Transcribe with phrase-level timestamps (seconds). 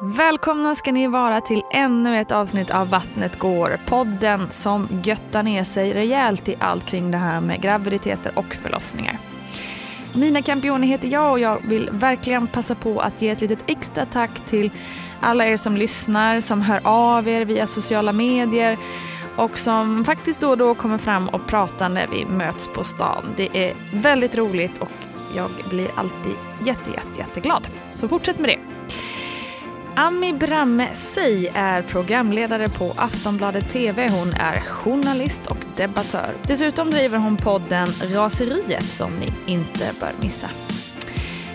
[0.00, 3.80] Välkomna ska ni vara till ännu ett avsnitt av Vattnet går.
[3.86, 9.18] Podden som göttar ner sig rejält i allt kring det här med graviditeter och förlossningar.
[10.14, 14.06] Nina Campioni heter jag och jag vill verkligen passa på att ge ett litet extra
[14.06, 14.70] tack till
[15.20, 18.78] alla er som lyssnar, som hör av er via sociala medier
[19.36, 23.34] och som faktiskt då och då kommer fram och pratar när vi möts på stan.
[23.36, 24.92] Det är väldigt roligt och
[25.36, 27.68] jag blir alltid jätte, jätte, jätteglad.
[27.92, 28.75] Så fortsätt med det.
[29.98, 34.08] Ami Bramme Sey är programledare på Aftonbladet TV.
[34.08, 36.36] Hon är journalist och debattör.
[36.42, 40.50] Dessutom driver hon podden Raseriet som ni inte bör missa.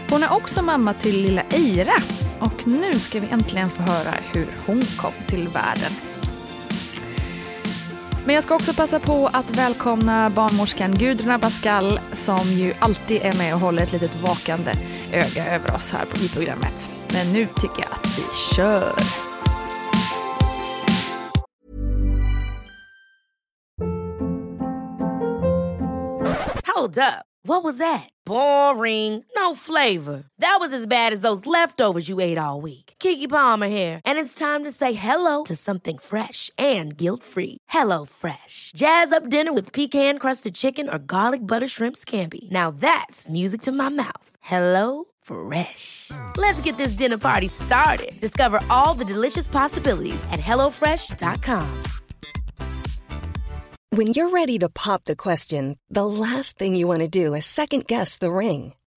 [0.09, 1.95] Hon är också mamma till lilla Eira
[2.39, 6.10] och nu ska vi äntligen få höra hur hon kom till världen.
[8.25, 13.33] Men jag ska också passa på att välkomna barnmorskan Gudrun Abascal som ju alltid är
[13.33, 14.71] med och håller ett litet vakande
[15.13, 16.87] öga över oss här i programmet.
[17.13, 18.23] Men nu tycker jag att vi
[18.55, 18.93] kör.
[26.75, 27.25] Hold up.
[27.47, 28.09] What was that?
[28.25, 29.23] Boring.
[29.35, 30.23] No flavor.
[30.41, 32.90] That was as bad as those leftovers you ate all week.
[33.01, 37.57] Kiki Palmer here, and it's time to say hello to something fresh and guilt-free.
[37.69, 38.71] Hello Fresh.
[38.75, 42.49] Jazz up dinner with pecan-crusted chicken or garlic butter shrimp scampi.
[42.51, 44.29] Now that's music to my mouth.
[44.41, 46.11] Hello Fresh.
[46.37, 48.11] Let's get this dinner party started.
[48.21, 51.83] Discover all the delicious possibilities at hellofresh.com.
[53.93, 57.45] When you're ready to pop the question, the last thing you want to do is
[57.45, 58.73] second guess the ring.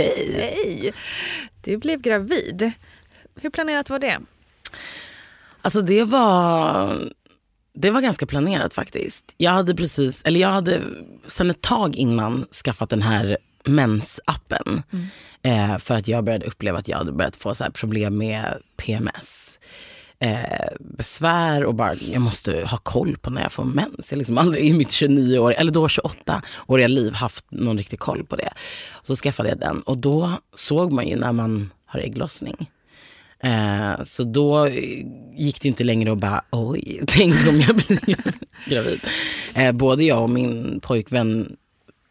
[0.00, 0.32] Hej!
[0.36, 0.92] Hej!
[1.60, 2.72] Du blev gravid.
[3.34, 4.18] Hur planerat var det?
[5.62, 7.12] Alltså det var,
[7.74, 9.34] det var ganska planerat faktiskt.
[9.36, 10.82] Jag hade precis, eller jag hade
[11.26, 14.82] sen ett tag innan skaffat den här mensappen.
[14.92, 15.06] Mm.
[15.42, 19.58] Eh, för att jag började uppleva att jag hade börjat få så problem med PMS.
[20.22, 24.10] Eh, besvär och bara, jag måste ha koll på när jag får mens.
[24.10, 27.98] Jag har liksom aldrig i mitt 29 år, eller då 28-åriga liv haft någon riktig
[27.98, 28.52] koll på det.
[29.02, 32.70] Så skaffade jag den och då såg man ju när man har ägglossning.
[33.38, 34.68] Eh, så då
[35.34, 38.16] gick det inte längre att bara, oj, tänk om jag blir
[38.66, 39.00] gravid.
[39.54, 41.56] Eh, både jag och min pojkvän,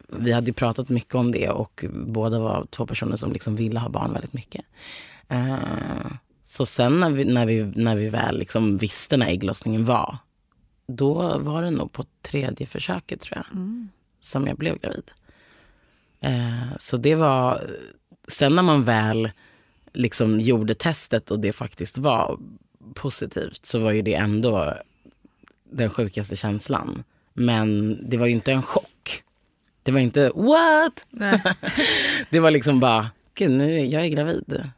[0.08, 3.88] vi hade pratat mycket om det och båda var två personer som liksom ville ha
[3.88, 4.64] barn väldigt mycket.
[5.28, 6.12] Eh,
[6.50, 10.18] så sen när vi, när vi, när vi väl liksom visste när ägglossningen var,
[10.86, 13.88] då var det nog på tredje försöket tror jag, mm.
[14.20, 15.10] som jag blev gravid.
[16.20, 17.70] Eh, så det var,
[18.28, 19.30] sen när man väl
[19.92, 22.38] liksom gjorde testet och det faktiskt var
[22.94, 24.74] positivt så var ju det ändå
[25.64, 27.04] den sjukaste känslan.
[27.32, 29.22] Men det var ju inte en chock.
[29.82, 31.06] Det var inte what?
[32.30, 34.70] det var liksom bara, gud nu jag är gravid.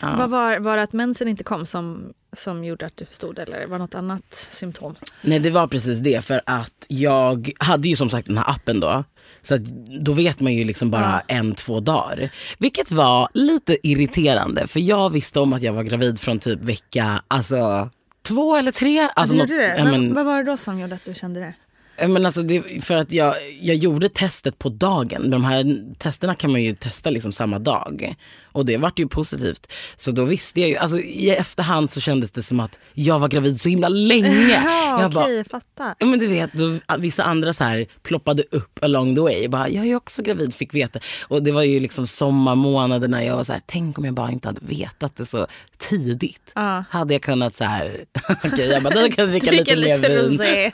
[0.00, 0.16] Ja.
[0.16, 3.66] Vad var, var det att mensen inte kom som, som gjorde att du förstod eller
[3.66, 4.94] var det något annat symptom?
[5.22, 8.80] Nej det var precis det för att jag hade ju som sagt den här appen
[8.80, 9.04] då.
[9.42, 9.64] Så att
[10.00, 12.30] då vet man ju liksom bara en, två dagar.
[12.58, 17.22] Vilket var lite irriterande för jag visste om att jag var gravid från typ vecka,
[17.28, 17.90] alltså
[18.22, 19.08] två eller tre.
[19.14, 19.76] Alltså, något- gjorde det?
[19.78, 21.54] ja, Men, vad var det då som gjorde att du kände det?
[21.96, 25.30] Ja, Men alltså det, för att jag, jag gjorde testet på dagen.
[25.30, 28.14] De här testerna kan man ju testa liksom samma dag.
[28.54, 29.72] Och det vart ju positivt.
[29.96, 33.28] Så då visste jag ju, alltså i efterhand så kändes det som att jag var
[33.28, 34.28] gravid så himla länge.
[34.64, 35.94] Ja, jag okej, bara, fattar.
[35.98, 39.42] Ja men du vet, då, vissa andra så här ploppade upp along the way.
[39.42, 40.98] Jag bara, jag är också gravid, fick veta.
[41.22, 43.24] Och det var ju liksom sommarmånaderna.
[43.24, 45.46] Jag var så här, tänk om jag bara inte hade vetat det så
[45.78, 46.52] tidigt.
[46.54, 46.84] Ja.
[46.90, 48.04] Hade jag kunnat så här,
[48.44, 50.70] okej jag bara, då kan jag dricka lite Dricka mer vin.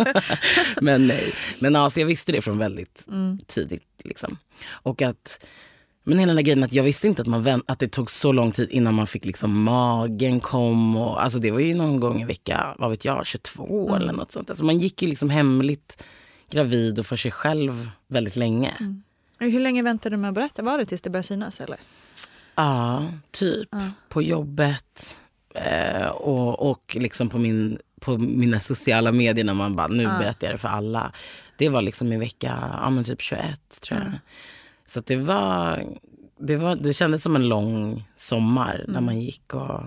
[0.80, 1.32] men nej.
[1.58, 3.38] Men alltså jag visste det från väldigt Mm.
[3.46, 3.82] tidigt.
[4.04, 4.36] Liksom.
[4.70, 5.46] Och att,
[6.10, 8.10] men hela den här grejen att jag visste inte att, man vänt, att det tog
[8.10, 10.96] så lång tid innan man fick liksom magen kom.
[10.96, 14.02] Och, alltså det var ju någon gång i vecka, vad vet jag, 22 Mm.
[14.02, 14.50] eller något sånt.
[14.50, 16.04] Alltså man gick ju liksom hemligt
[16.50, 18.70] gravid och för sig själv väldigt länge.
[18.80, 19.02] Mm.
[19.38, 20.62] Hur länge väntade du med att berätta?
[20.62, 21.78] Var det tills det började synas eller?
[22.54, 23.68] Ja, typ.
[24.08, 25.20] På jobbet
[25.54, 30.46] eh, och, och liksom på, min, på mina sociala medier när man bara, nu berättar
[30.46, 31.12] jag det för alla.
[31.56, 34.12] Det var liksom i vecka, ja men typ 21 tror jag.
[34.90, 35.86] Så att det var,
[36.38, 39.80] det var, det kändes som en lång sommar när man gick och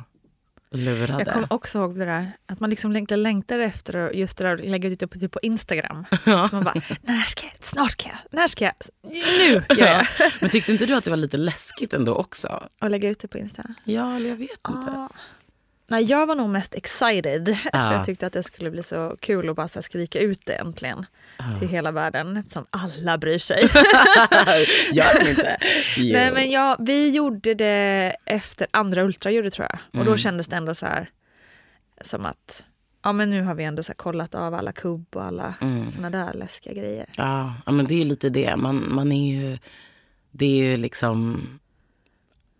[0.71, 1.23] lurade.
[1.23, 4.43] Jag kommer också ihåg det där att man liksom längtar, längtar efter att- just det
[4.43, 6.05] där att lägga ut det på, typ på Instagram.
[6.23, 8.73] Så man bara, när ska jag, snart ska jag, när ska jag,
[9.11, 10.07] nu gör jag.
[10.41, 12.63] Men tyckte inte du att det var lite läskigt ändå också?
[12.81, 13.63] Och lägga ut det på Insta.
[13.83, 14.91] Ja, eller jag vet inte.
[14.91, 15.09] Ah.
[15.93, 17.57] Nej, jag var nog mest excited.
[17.57, 17.93] För Ja.
[17.93, 21.05] jag tyckte att det skulle bli så kul att bara så skrika ut det äntligen.
[21.59, 23.61] Till hela världen eftersom alla bryr sig.
[24.93, 25.57] Gör inte?
[25.97, 26.13] Jo.
[26.13, 29.79] Nej men ja, vi gjorde det efter andra ultraljudet tror jag.
[29.89, 30.05] Och Mm.
[30.07, 31.09] då kändes det ändå så här
[32.01, 32.63] som att
[33.03, 35.91] ja men nu har vi ändå så kollat av alla kubb och alla Mm.
[35.91, 37.05] såna där läskiga grejer.
[37.17, 38.55] Ja, ja, men det är ju lite det.
[38.55, 39.57] Man, man är ju...
[40.31, 41.43] Det är ju liksom...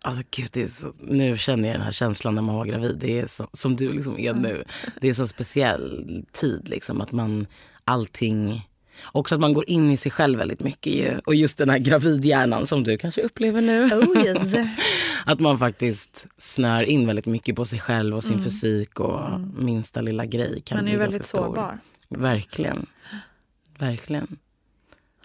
[0.04, 2.96] Alltså gud, det är så, nu känner jag den här känslan när man var gravid.
[3.00, 4.64] Det är så, som du liksom är nu.
[5.00, 7.00] Det är så speciell tid liksom.
[7.00, 7.46] Att man
[7.84, 8.68] allting...
[9.12, 11.20] Också att man går in i sig själv väldigt mycket.
[11.26, 13.84] Och just den här gravidhjärnan som du kanske upplever nu.
[13.84, 14.68] Oh yes.
[15.26, 20.00] Att man faktiskt snör in väldigt mycket på sig själv och sin fysik och minsta
[20.00, 21.38] lilla grej kan Man är bli ju ganska väldigt stor.
[21.38, 21.78] sårbar.
[22.08, 22.86] Verkligen.
[23.78, 24.36] Verkligen.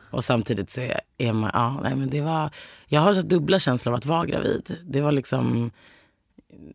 [0.10, 0.82] Och samtidigt så
[1.18, 2.50] är- man, ja, nej men det var,
[2.88, 4.78] jag har så dubbla känslor av att vara gravid.
[4.84, 5.72] Det var liksom,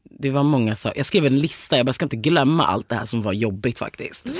[0.05, 0.97] det var många saker.
[0.99, 3.79] Jag skrev en lista, jag bara ska inte glömma allt det här som var jobbigt
[3.79, 4.33] faktiskt.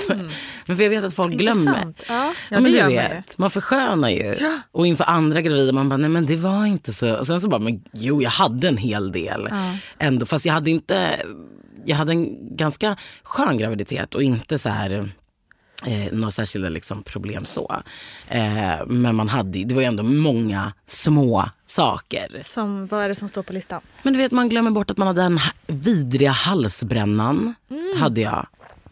[0.65, 1.71] men för jag vet att folk glömmer.
[1.75, 1.87] Mm.
[1.87, 2.03] Intressant.
[2.07, 2.77] Ja, ja, Ja, men du
[3.15, 4.35] vet, man förskönar ju.
[4.71, 7.15] Och inför andra gravida man bara, nej men det var inte så.
[7.17, 9.49] Och sen så bara, men jo jag hade en hel del.
[9.99, 11.19] Ändå, fast jag hade inte,
[11.85, 15.09] jag hade en ganska skön graviditet och inte så här
[15.85, 17.81] eh, några särskilda liksom, problem så.
[18.27, 22.41] Eh, men man hade, det var ju ändå många små saker.
[22.43, 23.81] Som, vad är det som står på listan?
[24.03, 27.55] Men du vet man glömmer bort att man hade den vidriga halsbrännan.
[27.69, 28.01] Mm.
[28.01, 28.47] Hade jag.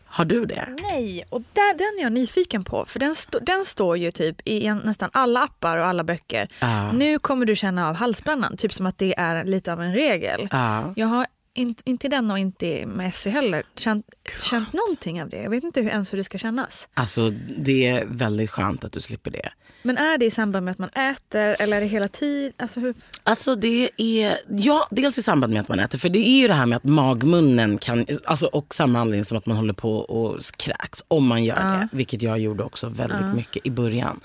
[0.06, 0.68] Har du det?
[0.81, 2.86] Nej, och där, den är jag nyfiken på.
[2.86, 6.48] För den, stå, den står ju typ i en, nästan alla appar och alla böcker.
[6.60, 6.92] Ja.
[6.92, 8.57] Nu kommer du känna av halsbrännan.
[8.57, 10.48] Typ som att det är lite av en regel.
[10.51, 10.94] Ja.
[10.95, 11.25] Jag har
[11.56, 14.06] inte, den och inte med SC heller känt,
[14.50, 15.42] känt någonting av det.
[15.42, 16.88] Jag vet inte hur, ens hur det ska kännas.
[16.94, 19.50] Alltså det är väldigt skönt att du slipper det.
[19.86, 22.54] Men är det i samband med att man äter eller är det hela tiden?
[22.58, 25.98] Alltså hur, Alltså det är, ja dels i samband med att man äter.
[25.98, 29.38] För det är ju det här med att magmunnen kan, alltså och samma anledning som
[29.38, 31.88] att man håller på och kräks om man gör det.
[31.92, 34.19] Vilket jag gjorde också väldigt mycket i början.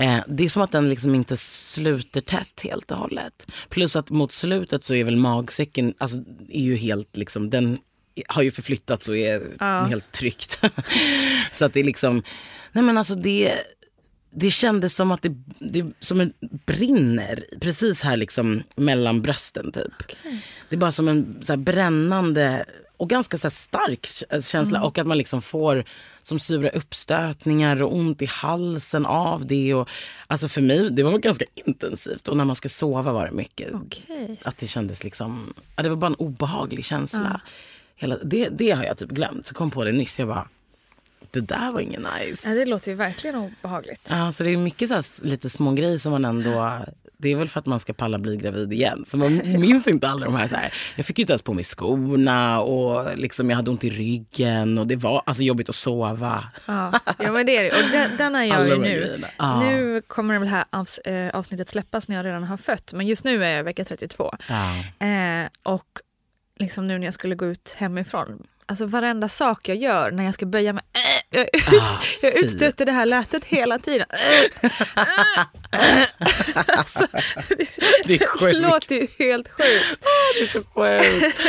[0.00, 3.46] Eh, det är som att den liksom inte sluter tätt helt och hållet.
[3.68, 7.78] Plus att mot slutet så är väl magsäcken, alltså är ju helt liksom, den
[8.28, 10.60] har ju förflyttats och är helt tryckt.
[11.52, 12.22] så att det är liksom,
[12.72, 13.54] nej men alltså det
[14.32, 16.32] det kändes som att det, det som en
[16.66, 19.92] brinner precis här liksom mellan brösten typ.
[20.68, 22.64] Det är bara som en så här brännande
[23.00, 25.84] och ganska så stark k- känsla och att man liksom får
[26.22, 29.74] som sura uppstötningar och ont i halsen av det.
[29.74, 29.88] Och,
[30.26, 33.68] alltså för mig, det var ganska intensivt och när man ska sova var det mycket.
[33.74, 34.36] Okej.
[34.42, 37.40] Att det kändes liksom, ja, det var bara en obehaglig känsla.
[37.96, 39.46] Hela, det, det har jag typ glömt.
[39.46, 40.48] Så kom på det nyss, jag bara,
[41.30, 42.48] det där var ingen nice.
[42.48, 44.06] ja, det låter ju verkligen obehagligt.
[44.10, 46.78] Ja, så det är mycket så här, lite små grejer som man ändå...
[47.20, 49.04] Det är väl för att man ska palla bli gravid igen.
[49.08, 50.74] Så man minns inte alla de här, så här.
[50.96, 54.78] Jag fick ju inte ens på mig skorna och liksom jag hade ont i ryggen
[54.78, 56.44] och det var alltså jobbigt att sova.
[56.66, 57.70] Ja, ja men det är det.
[57.70, 59.24] Och den, den är jag ju nu.
[59.38, 59.60] Ja.
[59.62, 62.92] Nu kommer det här avs, eh, avsnittet släppas när jag redan har fött.
[62.92, 64.34] Men just nu är jag vecka 32.
[64.48, 65.06] Ja.
[65.06, 66.00] Eh, och
[66.56, 68.46] liksom nu när jag skulle gå ut hemifrån.
[68.70, 70.82] Alltså varenda sak jag gör när jag ska böja mig.
[71.30, 71.48] Jag,
[71.80, 74.06] Ah, jag utstöter det här lätet hela tiden.
[76.66, 77.06] alltså,
[78.04, 78.54] Det är sjukt.
[78.54, 79.98] det låter ju helt sjukt.
[80.34, 81.40] Det är så sjukt.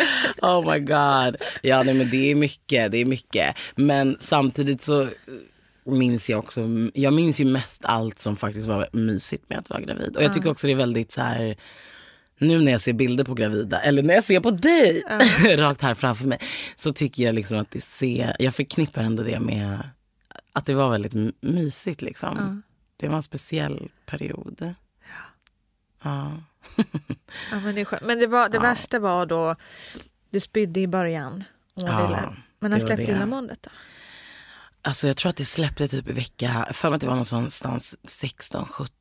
[0.42, 1.36] Oh my god.
[1.62, 2.92] Ja, nej, men det är mycket.
[2.92, 3.56] Det är mycket.
[3.76, 5.08] Men samtidigt så
[5.86, 6.62] minns jag också.
[6.94, 10.18] Jag minns ju mest allt som faktiskt var mysigt med att vara gravid.
[10.18, 11.56] Och jag tycker också det är väldigt så här.
[12.42, 15.04] Nu när jag ser bilder på gravida, eller när jag ser på dig
[15.58, 16.40] rakt här framför mig.
[16.76, 19.90] Så tycker jag liksom att det ser, jag förknippar ändå det med
[20.54, 22.64] att det var väldigt mysigt liksom.
[22.98, 24.74] Det var en speciell period.
[26.04, 26.32] Ja.
[27.52, 29.56] Ja, men det, men det, var, det värsta var då
[30.30, 31.44] du spydde i början.
[31.74, 33.12] Och Ja, lär- men när släppte det.
[33.12, 33.70] illamåendet då?
[34.82, 37.96] Alltså jag tror att det släppte typ i vecka, för mig att det var någonstans
[38.04, 38.96] 16, 17.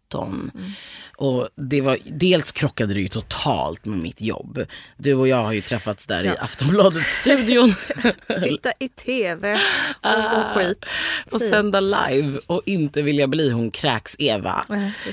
[1.17, 4.64] Och det var, dels krockade det ju totalt med mitt jobb.
[4.97, 6.35] Du och jag har ju träffats där Ja.
[6.35, 7.75] i Aftonbladet-studion.
[8.43, 9.61] Sitta i tv
[10.02, 10.85] och, och skit.
[11.31, 14.64] och sända live och inte vilja bli hon kräks-Eva.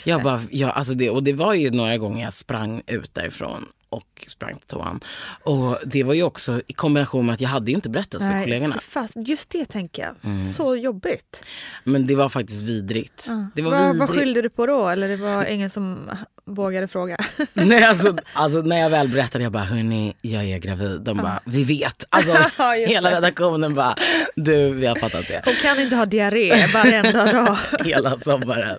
[0.05, 3.65] Jag bara, ja, alltså det, och det var ju några gånger jag sprang ut därifrån
[3.89, 4.99] och sprang till toan.
[5.43, 8.43] Och det var ju också i kombination med att jag hade ju inte berättat för
[8.43, 8.73] kollegorna.
[8.73, 10.15] för Fast, just det tänker jag.
[10.21, 10.45] Mm.
[10.45, 11.43] Så jobbigt.
[11.83, 13.29] Men det var faktiskt vidrigt.
[13.55, 14.11] Det var vad, vad vidrigt.
[14.11, 14.87] skyllde du på då?
[14.87, 16.09] Eller det var ingen som
[16.47, 17.17] vågade fråga?
[17.53, 21.01] Nej, alltså, alltså när jag väl berättade, jag bara, hörni, jag är gravid.
[21.01, 22.05] De bara, vi vet.
[22.09, 22.33] Alltså
[22.87, 23.95] hela redaktionen bara,
[24.35, 25.41] du, vi har fattat det.
[25.45, 27.57] Hon kan inte ha diarré varenda dag.
[27.85, 28.77] Hela sommaren.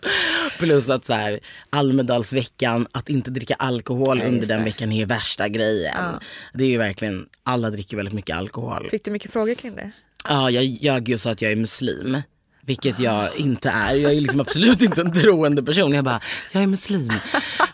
[0.58, 5.94] Plus att så här, Almedalsveckan, att inte dricka alkohol under den veckan är värsta grejen.
[5.96, 6.20] Ja.
[6.54, 8.88] Det är ju verkligen, alla dricker väldigt mycket alkohol.
[8.90, 9.90] Fick du mycket frågor kring det?
[10.28, 12.22] Ja, jag ljög ju och sa att jag är muslim.
[12.68, 13.94] Vilket jag inte är.
[13.94, 15.92] Jag är liksom absolut inte en troende person.
[15.92, 16.20] Jag bara,
[16.52, 17.12] jag är muslim.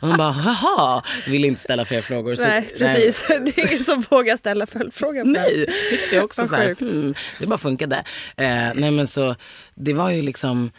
[0.01, 1.03] Och hon bara, jaha.
[1.27, 2.35] Vill inte ställa fler frågor.
[2.35, 3.25] Så- Nej, precis.
[3.29, 5.25] Det är ingen som vågar ställa det.
[5.25, 7.97] Nej, vilket är också Vad så här, hmm, det bara funkade.
[8.37, 9.37] Eh, nej men så,
[9.75, 10.71] det var ju liksom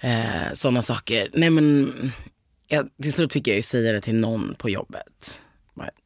[0.00, 1.28] eh, sådana saker.
[1.32, 1.92] Nej men,
[2.68, 5.42] jag, till slut fick jag ju säga det till någon på jobbet.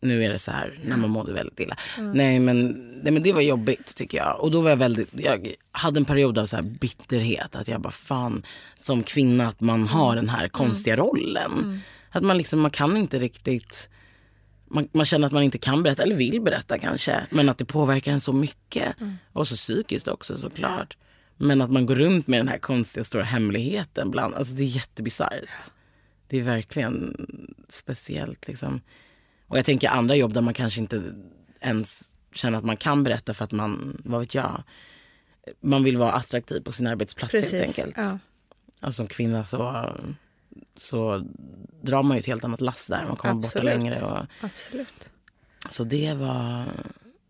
[0.01, 1.77] Nu är det så här när man mådde väldigt illa.
[1.99, 2.69] Nej, men,
[3.03, 4.41] nej men det var jobbigt tycker jag.
[4.41, 7.57] Och då var jag väldigt, jag hade en period av så bitterhet.
[7.57, 8.43] Att jag bara fan
[8.77, 11.81] som kvinna att man har den här konstiga rollen.
[12.11, 13.91] Att man liksom, man kan inte riktigt
[14.71, 17.27] man, man känner att man inte kan berätta, eller vill berätta kanske.
[17.31, 18.97] Men att det påverkar en så mycket.
[19.33, 20.97] Och så psykiskt också såklart.
[21.37, 24.11] Men att man går runt med den här konstiga stora hemligheten.
[24.11, 25.49] Bland, alltså det är jättebisarrt.
[26.29, 27.27] Det är verkligen
[27.69, 28.81] speciellt liksom.
[29.49, 31.15] Och jag tänker andra jobb där man kanske inte
[31.61, 34.63] ens känner att man kan berätta för att man, vad vet jag.
[35.61, 37.79] Man vill vara attraktiv på sin arbetsplats helt Precis.
[37.79, 37.95] enkelt.
[37.97, 38.19] Ja.
[38.81, 39.93] Och som kvinna så,
[40.77, 41.25] så
[41.83, 43.05] drar man ju ett helt annat lass där.
[43.09, 43.65] Man kommer borta Absolut.
[43.65, 44.03] längre.
[44.03, 45.09] Och, Absolut.
[45.71, 46.65] så det var...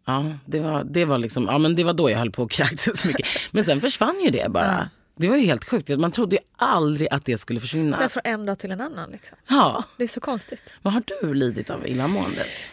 [0.04, 2.50] Ja, det var, det var liksom, ja men det var då jag höll på och
[2.50, 3.26] kräktes mycket.
[3.50, 4.90] Men sen försvann ju det bara.
[5.18, 5.88] Det var ju helt sjukt.
[5.88, 7.96] Man trodde ju aldrig att det skulle försvinna.
[7.96, 9.10] här från en dag till en annan.
[9.10, 9.38] Liksom.
[9.48, 9.84] Ja.
[9.96, 10.62] Det är så konstigt.
[10.82, 12.72] Vad har du lidit av illamåendet?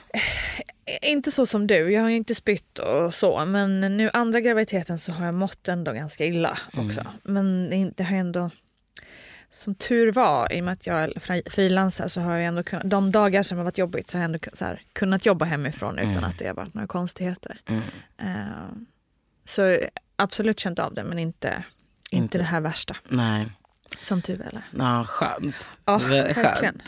[1.01, 3.45] Inte så som du, jag har ju inte spytt och så.
[3.45, 7.05] Men nu andra graviditeten så har jag mått ändå ganska illa också.
[7.23, 8.49] Men det har ändå...
[9.51, 11.13] Som tur var, i och med att jag
[11.45, 14.25] frilansar så har jag ändå kunnat, de dagar som har varit jobbigt så har jag
[14.25, 17.57] ändå så här, kunnat jobba hemifrån utan att det har varit några konstigheter.
[18.17, 18.25] Eh,
[19.45, 19.79] så
[20.15, 21.63] absolut känt av det men inte,
[22.15, 22.37] inte, Inte.
[22.37, 22.95] det här värsta.
[23.09, 23.45] Nej.
[24.01, 24.61] Som tur är.
[24.77, 25.77] Ja, skönt.
[25.85, 26.81] Ja, verkligen.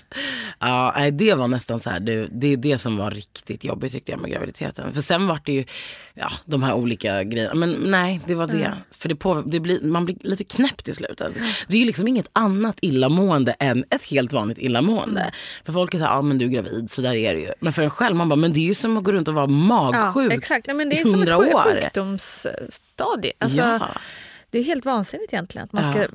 [0.59, 3.91] Ja, nej, det var nästan så här, det, det är det som var riktigt jobbigt
[3.91, 4.93] tyckte jag med graviditeten.
[4.93, 5.65] För sen var det ju
[6.13, 7.53] ja, de här olika grejerna.
[7.53, 8.73] Men nej, det var det.
[8.97, 11.21] För det, på, det blir, man blir lite knäpp till slut.
[11.21, 11.39] Alltså.
[11.67, 15.21] Det är ju liksom inget annat illamående än ett helt vanligt illamående.
[15.21, 15.33] Mm.
[15.65, 17.53] För folk är så här, ja men du är gravid, så där är det ju.
[17.59, 19.33] Men för en själv, man bara, men det är ju som att gå runt och
[19.33, 20.67] vara magsjuk Ja, exakt.
[20.67, 21.81] Nej, men det är som ett 100 sjuk- år.
[21.83, 23.33] sjukdomsstadie.
[23.39, 23.87] Alltså, ja.
[24.49, 25.91] Det är helt vansinnigt egentligen att man Ja.
[25.91, 26.07] ska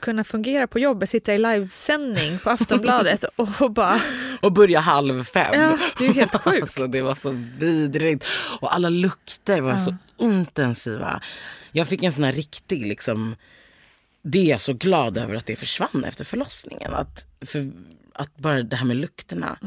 [0.00, 4.00] kunna fungera på jobbet, sitta i livesändning på Aftonbladet och bara...
[4.42, 5.60] Och börja halv fem.
[5.60, 6.62] Ja, det är helt sjukt.
[6.62, 8.24] Alltså, det var så vidrigt.
[8.60, 11.22] Och alla lukter var så intensiva.
[11.72, 13.36] Jag fick en sån här riktig liksom...
[14.22, 16.94] Det är jag så glad över att det försvann efter förlossningen.
[16.94, 17.70] Att, för,
[18.14, 19.58] att bara det här med lukterna.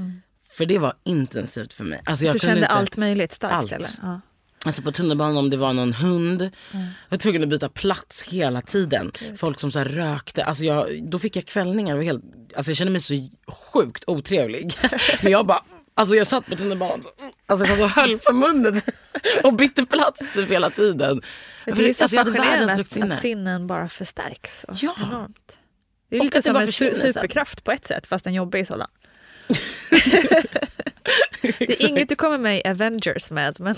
[0.58, 2.02] För det var intensivt för mig.
[2.06, 3.72] Alltså jag Du kände inte, allt möjligt starkt Allt.
[3.72, 3.88] eller?
[4.02, 4.22] Ja.
[4.66, 6.42] Alltså på tunnelbanan om det var någon hund.
[6.72, 9.12] Jag var tvungen att byta plats hela tiden.
[9.38, 10.44] Folk som så här rökte.
[10.44, 11.96] Alltså jag, då fick jag kvällningar.
[11.96, 12.24] Var helt,
[12.56, 14.74] alltså jag kände mig så sjukt otrevlig.
[15.22, 15.64] Men jag bara,
[15.94, 17.04] alltså jag satt på tunnelbanan.
[17.46, 18.82] Alltså jag satt och höll för munnen.
[19.44, 21.22] Och bytte plats typ hela tiden.
[21.66, 24.66] Det är ju så alltså, jag hade världens fascinerande att, sinnen bara förstärks.
[24.82, 24.96] Ja.
[25.08, 25.58] Enormt.
[26.10, 28.88] Det är Och lite som en superkraft på ett sätt fast en jobbig sådan.
[31.42, 33.60] Det är inget du kommer med i Avengers med.
[33.60, 33.76] Men,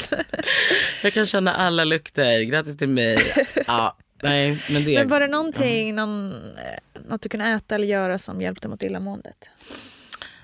[1.03, 2.41] Jag kan känna alla lukter.
[2.41, 3.33] Grattis till mig.
[3.67, 4.93] Ja, nej, men det...
[4.93, 8.83] men var det någonting, någon, eh, något du kunde äta eller göra som hjälpte mot
[8.83, 9.49] illamåendet?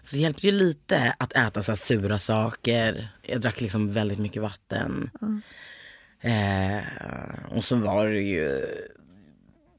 [0.03, 3.09] Så det hjälpte ju lite att äta så här sura saker.
[3.21, 5.11] Jag drack liksom väldigt mycket vatten.
[6.21, 6.79] Eh,
[7.49, 8.67] och så var det ju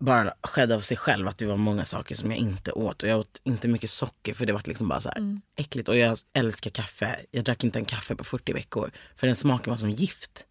[0.00, 3.02] bara skedde av sig själv att det var många saker som jag inte åt.
[3.02, 5.88] Och jag åt inte mycket socker för det var liksom bara så här äckligt.
[5.88, 7.20] Och jag älskar kaffe.
[7.30, 8.90] Jag drack inte en kaffe på 40 veckor.
[9.16, 10.46] För den smaken var som gift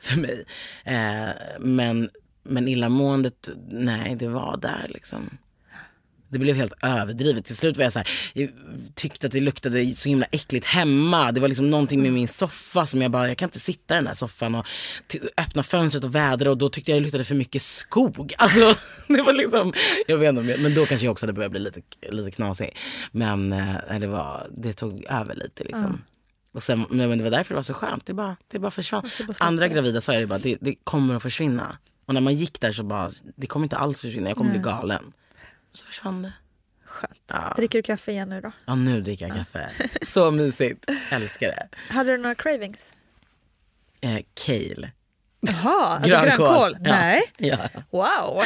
[0.00, 0.44] för mig.
[0.84, 1.30] Eh,
[1.60, 2.10] men,
[2.42, 5.38] men illamåendet, nej det var där liksom.
[6.32, 7.44] Det blev helt överdrivet.
[7.44, 8.50] Till slut var jag så här, jag
[8.94, 11.32] tyckte att det luktade så himla äckligt hemma.
[11.32, 13.96] Det var liksom någonting med min soffa som jag bara, jag kan inte sitta i
[13.96, 14.66] den här soffan och
[15.36, 18.32] öppna fönstret och vädra och då tyckte jag det luktade för mycket skog.
[18.38, 18.74] Alltså
[19.08, 19.72] det var liksom,
[20.06, 22.76] jag vet inte, men då kanske jag också hade börjat bli lite, lite knasig.
[23.10, 26.02] Men eh, det, var, det tog över lite liksom.
[26.54, 28.06] Och sen, men det var därför det var så skönt.
[28.06, 29.10] Det bara, det bara försvann.
[29.38, 31.78] Andra gravida sa jag det bara, det, det kommer att försvinna.
[32.06, 34.60] Och när man gick där så bara, det kommer inte alls försvinna, jag kommer bli
[34.60, 35.12] galen.
[35.72, 36.32] Så försvann det.
[36.84, 37.20] Skönt.
[37.26, 37.54] Ja.
[37.56, 38.52] Dricker du kaffe igen nu då?
[38.64, 39.70] Ja, nu dricker jag kaffe.
[40.02, 40.84] Så mysigt.
[41.10, 41.68] Älskar det.
[41.94, 42.92] Hade du några cravings?
[44.00, 44.90] Eh, kale.
[45.40, 46.76] Jaha, alltså grönkål?
[46.84, 46.90] Ja.
[46.92, 47.22] Nej.
[47.36, 47.56] Ja.
[47.90, 48.42] Wow,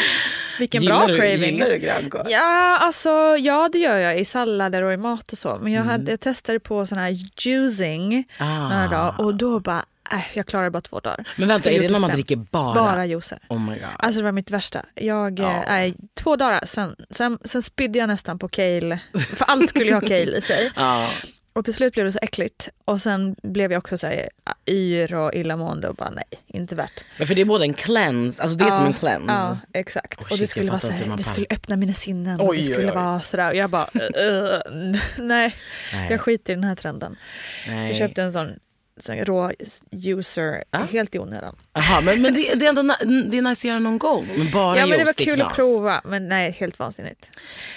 [0.58, 1.54] vilken Gillar bra du, craving.
[1.54, 2.26] Gillar du grönkål?
[2.28, 5.58] Ja, alltså, ja, det gör jag i sallader och i mat och så.
[5.62, 8.68] Men jag, hade, jag testade på sån här juicing Ah.
[8.68, 11.28] några dagar och då bara, äh, jag klarar bara två dagar.
[11.36, 12.16] Men vänta, är det när man fem.
[12.16, 12.74] dricker bara?
[12.74, 13.38] Bara juicer.
[13.48, 13.88] Oh my god.
[13.98, 14.84] Alltså det var mitt värsta.
[14.94, 15.52] Jag, Ja.
[15.54, 18.98] eh, nej, två dagar, sen, sen, sen spydde jag nästan på kale.
[19.36, 20.72] För allt skulle ju ha kale i sig.
[20.76, 21.08] ja.
[21.52, 22.68] Och till slut blev det så äckligt.
[22.84, 24.28] Och sen blev jag också så här,
[24.70, 27.04] yr och illamående och bara nej, inte värt.
[27.18, 29.32] Men för det är både en cleanse, alltså det är Ja, som en cleanse.
[29.32, 30.20] Ja, exakt.
[30.20, 32.40] Oh, och det skulle vara så här, det skulle öppna mina sinnen.
[32.40, 32.94] och Oj, det oj, skulle oj.
[32.94, 33.50] vara sådär.
[33.50, 34.60] Och jag bara, uh,
[35.18, 35.54] nej,
[35.92, 36.06] Nej.
[36.10, 37.16] jag skiter i den här trenden.
[37.64, 37.88] Så Nej.
[37.88, 38.58] jag köpte en sån
[39.04, 39.52] rå
[39.90, 40.84] user Ah.
[40.84, 41.56] helt i onödan.
[41.72, 42.82] Jaha, men, men det, det är ändå
[43.30, 44.28] det är nice att göra någon gång.
[44.38, 45.48] Men bara Ja men det var kul knas.
[45.48, 47.30] att prova men nej helt vansinnigt.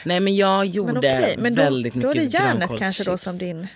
[0.05, 2.81] Nej men jag gjorde Men okej, men då, väldigt då är mycket det järnet grönkålschips.
[2.83, 3.67] kanske då som din,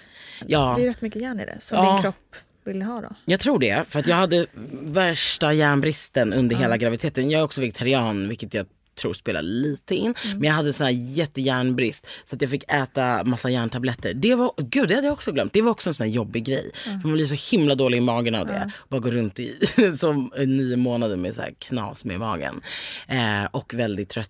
[0.45, 0.73] Ja.
[0.77, 1.93] det är rätt mycket järn i det som Ja.
[1.93, 2.35] din kropp
[2.65, 3.09] vill ha då.
[3.25, 4.45] Jag tror det, för att jag hade
[4.81, 7.29] värsta järnbristen under hela graviditeten.
[7.29, 8.65] Jag är också vegetarian, vilket jag
[8.95, 10.15] tror spelar lite in.
[10.25, 10.37] Mm.
[10.37, 14.13] Men jag hade sån här jättejärnbrist så att jag fick äta massa järntabletter.
[14.13, 15.53] Det var, gud det hade jag också glömt.
[15.53, 16.71] Det var också en sån här jobbig grej.
[16.85, 17.01] Mm.
[17.01, 18.71] För man blir så himla dålig i magen av det.
[18.89, 19.59] Bara gå runt i
[19.97, 22.61] som nio månader med så här knas med magen.
[23.07, 24.29] Eh, och väldigt trött.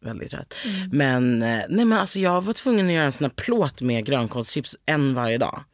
[0.00, 0.54] Väldigt trött.
[0.64, 0.88] Mm.
[0.92, 4.06] Men, eh, nej, men alltså jag var tvungen att göra en sån här plåt med
[4.06, 5.64] grönkålschips en varje dag.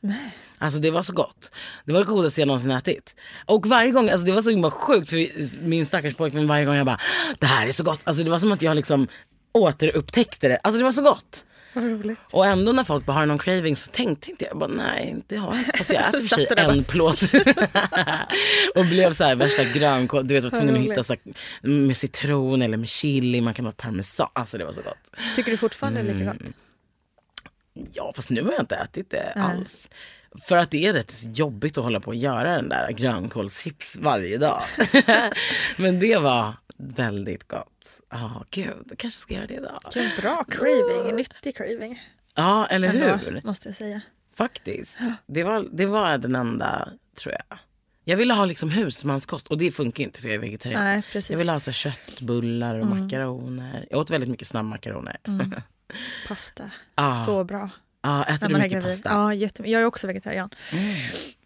[0.61, 1.51] Alltså det var så gott.
[1.85, 3.15] Det var det godaste jag någonsin ätit.
[3.47, 5.27] Och varje gång, alltså det var så himla sjukt för
[5.67, 7.01] min stackars pojkvän varje gång jag bara
[7.39, 8.01] det här är så gott.
[8.05, 9.09] Alltså det var som att jag liksom
[9.53, 10.57] återupptäckte det.
[10.57, 11.45] Alltså det var så gott.
[12.31, 15.37] Och ändå när folk bara har någon craving så tänkte, tänkte jag bara nej det
[15.37, 15.79] har jag inte.
[15.79, 16.83] Fast jag äter för sig en bara.
[16.83, 17.23] plåt.
[18.75, 20.27] och blev så här värsta grönkål.
[20.27, 23.41] Du vet var tvungen att hitta så här, med citron eller med chili.
[23.41, 24.29] Man kan ha parmesan.
[24.33, 25.17] Alltså det var så gott.
[25.37, 26.55] Tycker du fortfarande det är lika gott?
[27.93, 29.91] Ja fast nu har jag inte ätit det alls.
[30.39, 34.39] För att det är rätt jobbigt att hålla på och göra den där grönkålschips varje
[34.39, 34.63] dag.
[35.77, 38.01] Men det var väldigt gott.
[38.11, 39.81] Ja gud, jag kanske ska göra det idag.
[39.95, 42.03] Vilken bra craving, nyttig craving.
[42.35, 43.41] Ja eller Ändå, hur?
[43.45, 44.01] måste jag säga.
[44.35, 44.99] Faktiskt.
[45.27, 46.89] Det var, det var den enda
[47.23, 47.59] tror jag.
[48.05, 50.85] Jag ville ha liksom husmanskost och det funkar inte för jag är vegetarian.
[50.85, 51.31] Nej, precis.
[51.31, 53.87] Jag ville ha så köttbullar och makaroner.
[53.91, 55.17] Jag åt väldigt mycket snabbmakaroner.
[56.29, 56.71] Pasta.
[56.95, 57.25] Ah.
[57.27, 57.71] Så bra.
[58.03, 59.09] Ja, äter När du mycket pasta?
[59.11, 59.23] Mm.
[59.23, 59.73] Ja, jättemycket.
[59.73, 60.51] Jag är också vegetarian.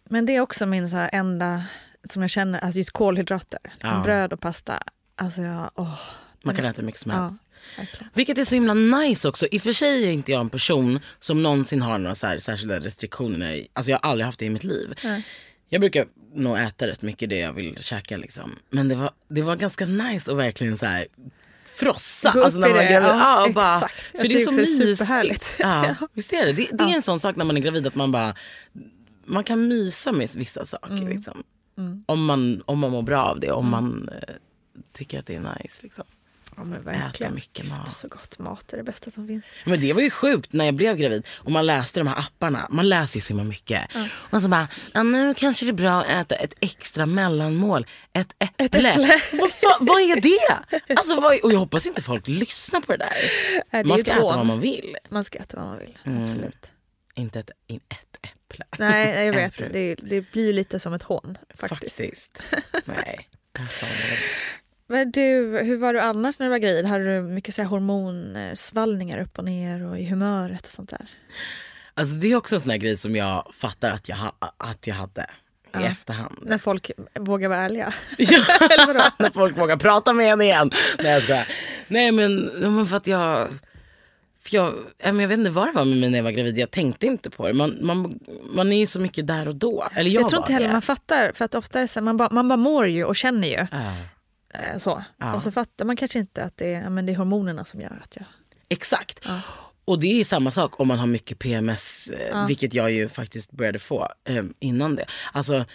[0.03, 1.63] Men det är också min så enda,
[2.09, 3.59] som jag känner, alltså just kolhydrater.
[3.63, 4.03] Liksom Ja.
[4.03, 4.83] bröd och pasta.
[5.15, 5.99] Alltså jag, åh.
[6.43, 7.43] Man kan äta mycket som Ja, helst.
[7.77, 8.09] verkligen.
[8.13, 9.47] Vilket är så himla nice också.
[9.51, 12.37] I och för sig är inte jag en person som någonsin har några så här
[12.37, 13.67] särskilda restriktioner.
[13.73, 14.93] Alltså jag har aldrig haft det i mitt liv.
[15.03, 15.25] Nej.
[15.69, 18.55] Jag brukar nog äta rätt mycket det jag vill käka liksom.
[18.69, 21.07] Men det var, det var ganska nice att verkligen så här
[21.75, 22.31] frossa.
[22.33, 23.09] Gå alltså när man är gravid.
[23.09, 24.19] ja, Ja, och bara, exakt.
[24.21, 25.55] för det är så mysigt.
[25.59, 26.53] Ja, visst är det?
[26.53, 28.35] Det, det är en sån sak när man är gravid att man bara
[29.25, 30.93] man kan mysa med vissa saker.
[30.93, 31.07] Mm.
[31.07, 31.43] Liksom.
[32.05, 33.51] Om, man, om man mår bra av det.
[33.51, 34.35] Om man eh,
[34.93, 35.83] tycker att det är nice.
[35.83, 36.05] Liksom.
[36.57, 37.35] Ja, men Äta verkligen.
[37.35, 37.97] mycket mat.
[37.97, 38.39] Så gott.
[38.39, 39.45] Mat är det bästa som finns.
[39.65, 42.67] Men det var ju sjukt när jag blev gravid och man läste de här apparna.
[42.69, 43.81] Man läser ju så himla mycket.
[44.09, 47.87] Och så bara, ja, nu kanske det är bra att äta ett extra mellanmål.
[48.13, 48.95] Ett äpple.
[49.33, 50.79] vad, fan, vad är det?
[50.95, 53.13] Alltså, vad, och jag hoppas inte folk lyssnar på det där.
[53.71, 54.97] Det är man ska ett äta vad man vill.
[55.09, 55.97] Man ska äta vad man vill.
[56.03, 56.23] Mm.
[56.23, 56.65] Absolut.
[57.15, 58.65] Inte ett, in, ett äpple.
[58.77, 59.57] Nej, jag vet.
[59.57, 61.97] Det, det blir ju lite som ett hån faktiskt.
[61.97, 62.43] Faktiskt.
[62.85, 63.29] Nej.
[64.87, 65.21] Men du,
[65.63, 66.85] hur var du annars när du var gravid?
[66.85, 71.07] Hade du mycket så här hormonsvallningar upp och ner och i humöret och sånt där?
[71.93, 74.17] Alltså det är också en sån grej som jag fattar att jag,
[74.57, 75.25] att jag hade
[75.79, 76.37] i efterhand.
[76.41, 77.93] När folk vågar vara ärliga.
[78.17, 78.37] Ja,
[79.19, 80.71] när folk vågar prata med en igen.
[80.99, 81.47] Nej jag skojar.
[81.87, 83.47] Nej men, ja, men för att jag,
[84.39, 86.57] för jag, ja, jag vet inte vad det var med mig när jag var gravid.
[86.57, 87.53] Jag tänkte inte på det.
[87.53, 88.19] Man, man,
[88.55, 89.87] man är ju så mycket där och då.
[89.95, 90.73] Eller jag, Jag tror inte heller det.
[90.73, 93.47] man fattar, för att ofta är så man, bara, man bara mår ju och känner
[93.47, 93.67] ju.
[93.71, 93.93] Ja.
[94.55, 95.03] Eh, Så.
[95.17, 95.35] Ja.
[95.35, 97.81] Och så fattar man kanske inte att det är, ja, men det är hormonerna som
[97.81, 98.25] gör att jag...
[98.69, 99.19] Exakt.
[99.85, 103.51] Och det är samma sak om man har mycket PMS, eh, vilket jag ju faktiskt
[103.51, 105.05] började få eh, innan det.
[105.33, 105.65] Alltså,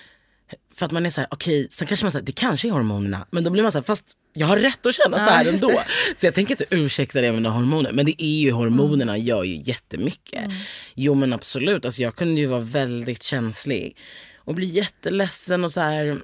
[0.75, 3.27] för att man är så här, okej, sen kanske man säger det kanske är hormonerna.
[3.31, 5.63] Men då blir man så här, fast jag har rätt att känna så här just
[5.63, 5.75] ändå.
[5.77, 5.85] det.
[6.21, 7.93] Så jag tänker inte ursäkta det med mina hormoner.
[7.93, 10.51] Men det är ju hormonerna gör ju jättemycket.
[10.95, 13.97] Jo men absolut, alltså jag kunde ju vara väldigt känslig.
[14.37, 16.21] Och bli jätteledsen och så här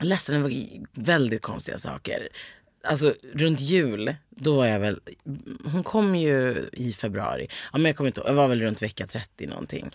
[0.00, 0.52] ledsen över
[0.92, 2.28] väldigt konstiga saker.
[2.84, 5.00] Alltså runt jul, då var jag väl,
[5.64, 7.48] hon kom ju i februari.
[7.72, 9.90] Ja, men jag kommer inte jag var väl runt vecka 30 någonting.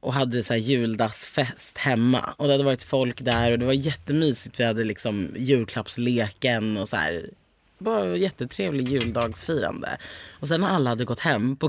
[0.00, 2.34] Och hade så här juldagsfest hemma.
[2.36, 4.60] Och det hade varit folk där och det var jättemysigt.
[4.60, 7.30] Vi hade liksom julklappsleken och så här.
[7.78, 9.98] Bara jättetrevlig juldagsfirande.
[10.40, 11.68] Och sen när alla hade gått hem på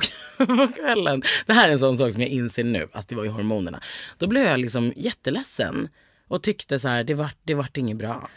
[0.75, 1.23] kvällen.
[1.45, 3.81] Det här är en sån sak som jag inser nu, att det var ju hormonerna.
[4.17, 5.89] Då blev jag liksom jätteledsen.
[6.27, 8.29] Och tyckte så här, det vart, det vart inget bra.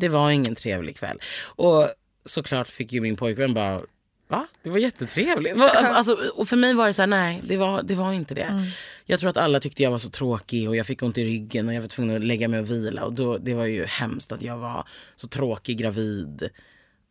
[0.00, 1.20] Det var ingen trevlig kväll.
[1.44, 1.88] Och
[2.24, 3.82] såklart fick ju min pojkvän bara,
[4.28, 4.46] va?
[4.62, 5.56] Det var jättetrevligt.
[5.60, 8.72] Alltså, och för mig var det så här, nej det var, det var inte det.
[9.04, 11.68] Jag tror att alla tyckte jag var så tråkig och jag fick ont i ryggen
[11.68, 13.04] och jag var tvungen att lägga mig och vila.
[13.04, 16.48] Och då, det var ju hemskt att jag var så tråkig gravid.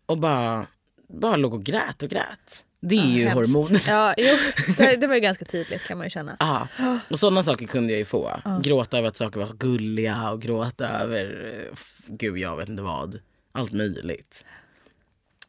[0.06, 0.68] Och bara,
[1.10, 2.66] bara låg och grät och grät.
[2.86, 3.54] Det är ju Hemskt.
[3.54, 3.82] hormoner.
[3.88, 4.38] Ja, jo,
[4.78, 6.38] det, det var ju ganska tydligt kan man ju känna.
[6.40, 6.68] Ja,
[7.10, 8.42] och sådana saker kunde jag ju få.
[8.64, 13.20] Gråta över att saker var gulliga och gråta över, eh, gud jag vet inte vad.
[13.52, 14.44] Allt möjligt.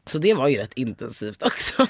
[0.07, 1.87] Så det var ju rätt intensivt också.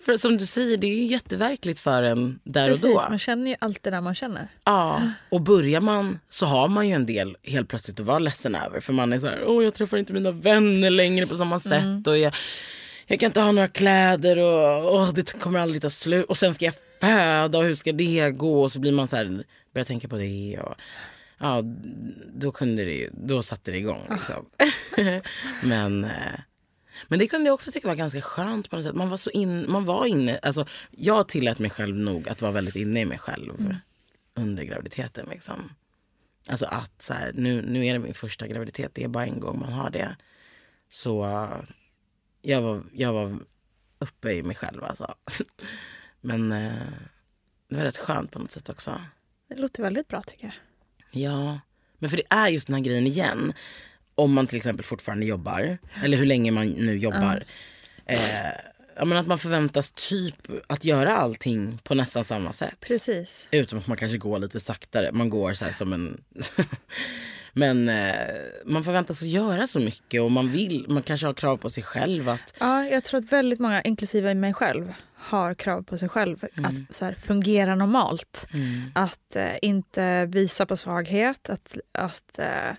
[0.00, 3.06] För som du säger, det är ju jätteverkligt för en där Precis, och då.
[3.08, 4.48] man känner ju allt det där man känner.
[4.64, 8.54] Ja, och börjar man så har man ju en del helt plötsligt att vara ledsen
[8.54, 8.80] över.
[8.80, 12.06] För man är så här, åh jag träffar inte mina vänner längre på samma sätt.
[12.06, 12.34] Och jag,
[13.10, 16.26] jag kan inte ha några kläder och åh, det kommer aldrig ta slut.
[16.26, 18.62] Och sen ska jag föda och hur ska det gå?
[18.62, 20.58] Och så blir man så här, börjar tänka på det.
[20.62, 20.74] Och,
[21.38, 21.62] ja,
[22.34, 24.46] då kunde det ju, då satte det igång liksom.
[25.62, 26.40] men, eh,
[27.08, 28.94] men det kunde jag också tycka var ganska skönt på något sätt.
[28.94, 32.52] Man var så in, man var inne, alltså jag tillät mig själv nog att vara
[32.52, 33.80] väldigt inne i mig själv
[34.34, 35.26] under graviditeten.
[35.30, 35.72] Liksom.
[36.46, 39.40] Alltså att så här, nu, nu är det min första graviditet, det är bara en
[39.40, 40.16] gång man har det.
[40.90, 41.24] Så
[42.42, 43.38] jag var, jag var
[43.98, 45.14] uppe i mig själv alltså.
[46.20, 46.72] Men eh,
[47.68, 49.00] det var rätt skönt på något sätt också.
[49.48, 50.54] Det låter väldigt bra tycker jag.
[51.22, 51.60] Ja,
[51.98, 53.52] men för det är just den här grejen igen.
[54.14, 57.44] Om man till exempel fortfarande jobbar, eller hur länge man nu jobbar.
[58.06, 58.18] Eh,
[58.96, 60.34] ja, men att man förväntas typ
[60.66, 62.80] att göra allting på nästan samma sätt.
[62.80, 63.48] Precis.
[63.50, 65.12] Utom att man kanske går lite saktare.
[65.12, 66.24] Man går så som en...
[67.58, 68.14] Men eh,
[68.64, 71.82] man förväntas att göra så mycket och man vill, man kanske har krav på sig
[71.82, 72.54] själv att...
[72.58, 76.96] Ja, jag tror att väldigt många, inklusive mig själv, har krav på sig själv att
[76.96, 78.48] så här, fungera normalt.
[78.94, 81.50] Att eh, inte visa på svaghet.
[81.50, 82.72] Att, att eh,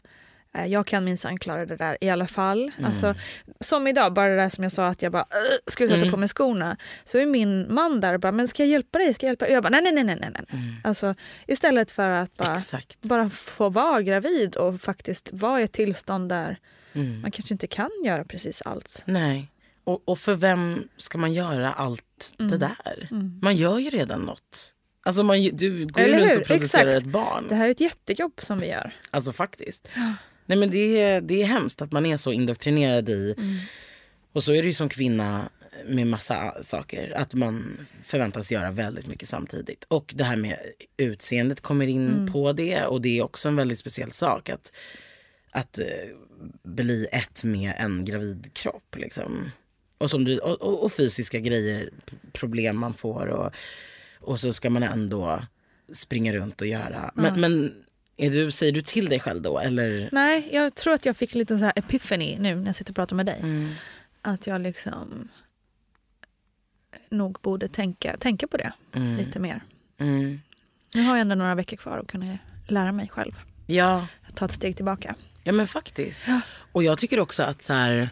[0.68, 2.72] jag kan minsann klara det där i alla fall.
[2.84, 3.16] Alltså,
[3.60, 5.26] som idag, bara det där som jag sa att jag bara
[5.68, 6.78] skulle sätta på mig skorna.
[7.06, 9.14] Så är min man där och bara, men ska jag hjälpa dig?
[9.14, 9.52] Ska jag hjälpa dig?
[9.52, 10.44] Och jag bara, nej, nej, nej, nej, nej.
[10.52, 10.82] nej.
[10.84, 11.16] Alltså,
[11.48, 13.02] istället för att bara, Exakt.
[13.02, 16.58] bara få vara gravid och faktiskt vara i ett tillstånd där
[16.94, 17.22] Mm.
[17.22, 19.02] man kanske inte kan göra precis allt.
[19.06, 19.52] Nej.
[19.84, 22.60] Och, och för vem ska man göra allt det Mm.
[22.60, 23.08] där?
[23.42, 24.74] Man gör ju redan något.
[25.06, 27.06] Alltså man, du går ju runt och producerar Exakt.
[27.08, 27.46] ett barn.
[27.50, 28.92] Det här är ett jättejobb som vi gör.
[29.12, 29.90] Alltså faktiskt.
[30.50, 33.36] Nej men det är, det är hemskt att man är så indoktrinerad i.
[34.34, 35.50] Och så är det ju som kvinna
[35.86, 37.14] med massa saker.
[37.18, 39.84] Att man förväntas göra väldigt mycket samtidigt.
[39.88, 40.58] Och det här med
[40.98, 42.86] utseendet kommer in på det.
[42.86, 44.50] Och det är också en väldigt speciell sak.
[44.50, 44.72] Att,
[45.52, 45.86] att eh,
[46.64, 48.96] bli ett med en gravid kropp.
[48.96, 49.52] Liksom.
[49.98, 51.90] Och, som du, och, och, och fysiska grejer,
[52.32, 53.28] problem man får.
[53.28, 53.52] Och,
[54.20, 55.42] och så ska man ändå
[55.94, 57.12] springa runt och göra.
[57.16, 57.84] Men, men
[58.20, 59.60] är du, säger du till dig själv då?
[59.60, 60.10] Eller?
[60.12, 62.96] Nej, jag tror att jag fick lite så här epiphany nu när jag sitter och
[62.96, 63.44] pratar med dig.
[64.22, 65.30] Att jag liksom
[67.10, 68.72] nog borde tänka, tänka på det
[69.18, 69.62] lite mer.
[69.98, 70.42] Mm.
[70.94, 73.34] Nu har jag ändå några veckor kvar att kunna lära mig själv.
[73.68, 75.16] Ja, Att ta ett steg tillbaka.
[75.44, 76.28] ja men faktiskt.
[76.72, 78.10] Och jag tycker också att så här,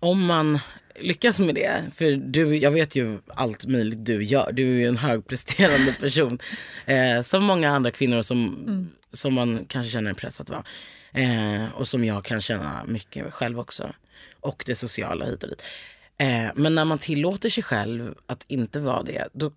[0.00, 0.58] om man
[1.00, 4.52] lyckas med det, för du, jag vet ju allt möjligt du gör.
[4.52, 6.38] Du är ju en högpresterande person.
[6.86, 10.64] Eh, som många andra kvinnor som, som man kanske känner en press att vara.
[11.12, 13.94] Eh, och som jag kan känna mycket själv också.
[14.40, 15.62] Och det sociala hit och dit.
[16.18, 19.52] Eh, men när man tillåter sig själv att inte vara det, då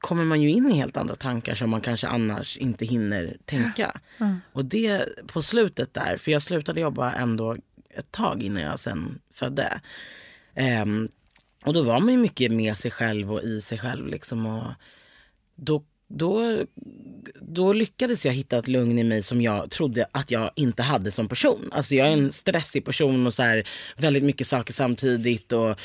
[0.00, 4.00] kommer man ju in i helt andra tankar som man kanske annars inte hinner tänka.
[4.52, 7.56] Och det på slutet där, för jag slutade jobba ändå
[7.90, 9.80] ett tag innan jag sen födde.
[10.54, 11.08] Ehm,
[11.64, 14.46] och då var man ju mycket med sig själv och i sig själv liksom.
[14.46, 14.72] Och
[15.54, 16.64] då, då,
[17.40, 21.10] då lyckades jag hitta ett lugn i mig som jag trodde att jag inte hade
[21.10, 21.68] som person.
[21.72, 25.52] Alltså jag är en stressig person och så här, väldigt mycket saker samtidigt.
[25.52, 25.78] Och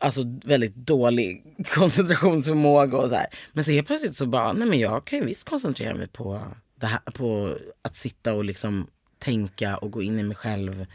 [0.00, 3.26] Alltså väldigt dålig koncentrationsförmåga och så här.
[3.52, 6.42] Men så helt plötsligt så bara, nej men jag kan ju visst koncentrera mig på,
[6.80, 8.86] det här, på att sitta och liksom
[9.18, 10.86] tänka och gå in i mig själv.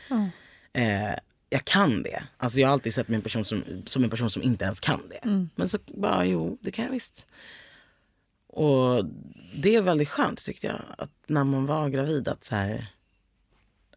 [0.74, 1.14] Eh,
[1.50, 2.24] jag kan det.
[2.38, 4.80] Alltså jag har alltid sett mig en person som, som en person som inte ens
[4.80, 5.48] kan det.
[5.56, 7.28] Men så bara, jo det kan jag visst.
[8.48, 9.06] Och
[9.56, 10.82] det är väldigt skönt tyckte jag.
[10.98, 12.88] Att när man var gravid att så här,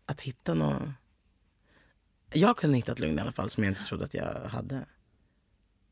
[0.06, 0.82] att hitta något.
[2.30, 4.84] Jag kunde hitta ett lugn i alla fall som jag inte trodde att jag hade.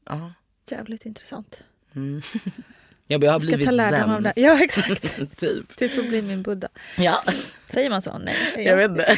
[0.04, 0.32] Ja.
[0.70, 1.60] Jävligt intressant.
[3.10, 4.32] Jag, jag har Ska blivit ta lärdom av det.
[4.36, 5.36] Ja, exakt.
[5.36, 5.76] typ.
[5.78, 6.68] Du får bli min Buddha.
[6.96, 7.24] Ja,
[7.66, 8.18] Säger man så?
[8.18, 8.36] Nej.
[8.56, 9.16] jag vet inte.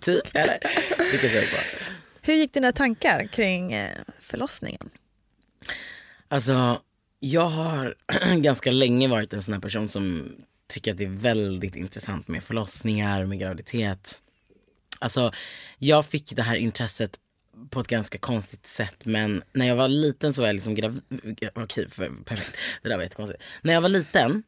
[0.00, 0.58] typ eller?
[1.12, 1.56] Vi kan säga så.
[2.22, 4.90] Hur gick dina tankar kring eh, förlossningen?
[6.28, 6.80] Alltså,
[7.20, 7.94] jag har
[8.36, 10.32] ganska länge varit en sån här person som
[10.68, 14.20] tycker att det är väldigt intressant med förlossningar, med graviditet.
[14.98, 15.32] Alltså,
[15.78, 17.18] jag fick det här intresset
[17.70, 21.02] på ett ganska konstigt sätt men när jag var liten så var jag liksom gravid.
[21.54, 21.88] Okej,
[22.24, 22.56] perfekt.
[22.82, 23.42] Det där var jättekonstigt.
[23.62, 24.42] När jag var liten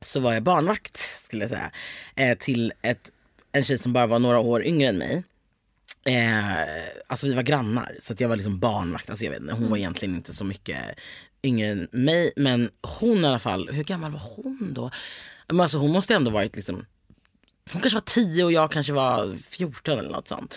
[0.00, 1.70] så var jag barnvakt skulle jag säga.
[2.14, 3.12] Eh, till ett,
[3.52, 5.22] en tjej som bara var några år yngre än mig.
[6.04, 9.10] Eh, alltså vi var grannar så att jag var liksom barnvakt.
[9.10, 10.78] Alltså jag vet, hon var egentligen inte så mycket
[11.42, 12.32] yngre än mig.
[12.36, 14.90] Men hon i alla fall, hur gammal var hon då?
[15.46, 16.86] Men alltså hon måste ändå varit liksom,
[17.72, 20.56] hon kanske var 10 och jag kanske var 14 eller något sånt.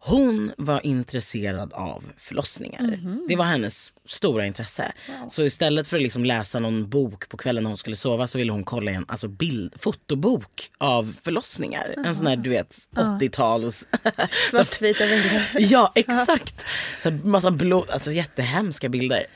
[0.00, 2.98] Hon var intresserad av förlossningar.
[3.28, 4.92] Det var hennes stora intresse.
[5.30, 8.38] Så istället för att liksom läsa någon bok på kvällen när hon skulle sova så
[8.38, 11.94] ville hon kolla en alltså bild, fotobok av förlossningar.
[12.06, 13.88] En sån här du vet 80-tals...
[14.50, 15.50] Svartvita bilder.
[15.58, 16.64] ja exakt.
[17.02, 19.26] Så massa blod, alltså jättehemska bilder.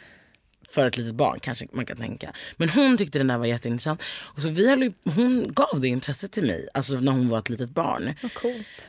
[0.69, 2.33] För ett litet barn kanske man kan tänka.
[2.57, 4.03] Men hon tyckte den där var jätteintressant.
[4.07, 7.49] Och så vi höll, hon gav det intresset till mig, alltså när hon var ett
[7.51, 8.15] litet barn.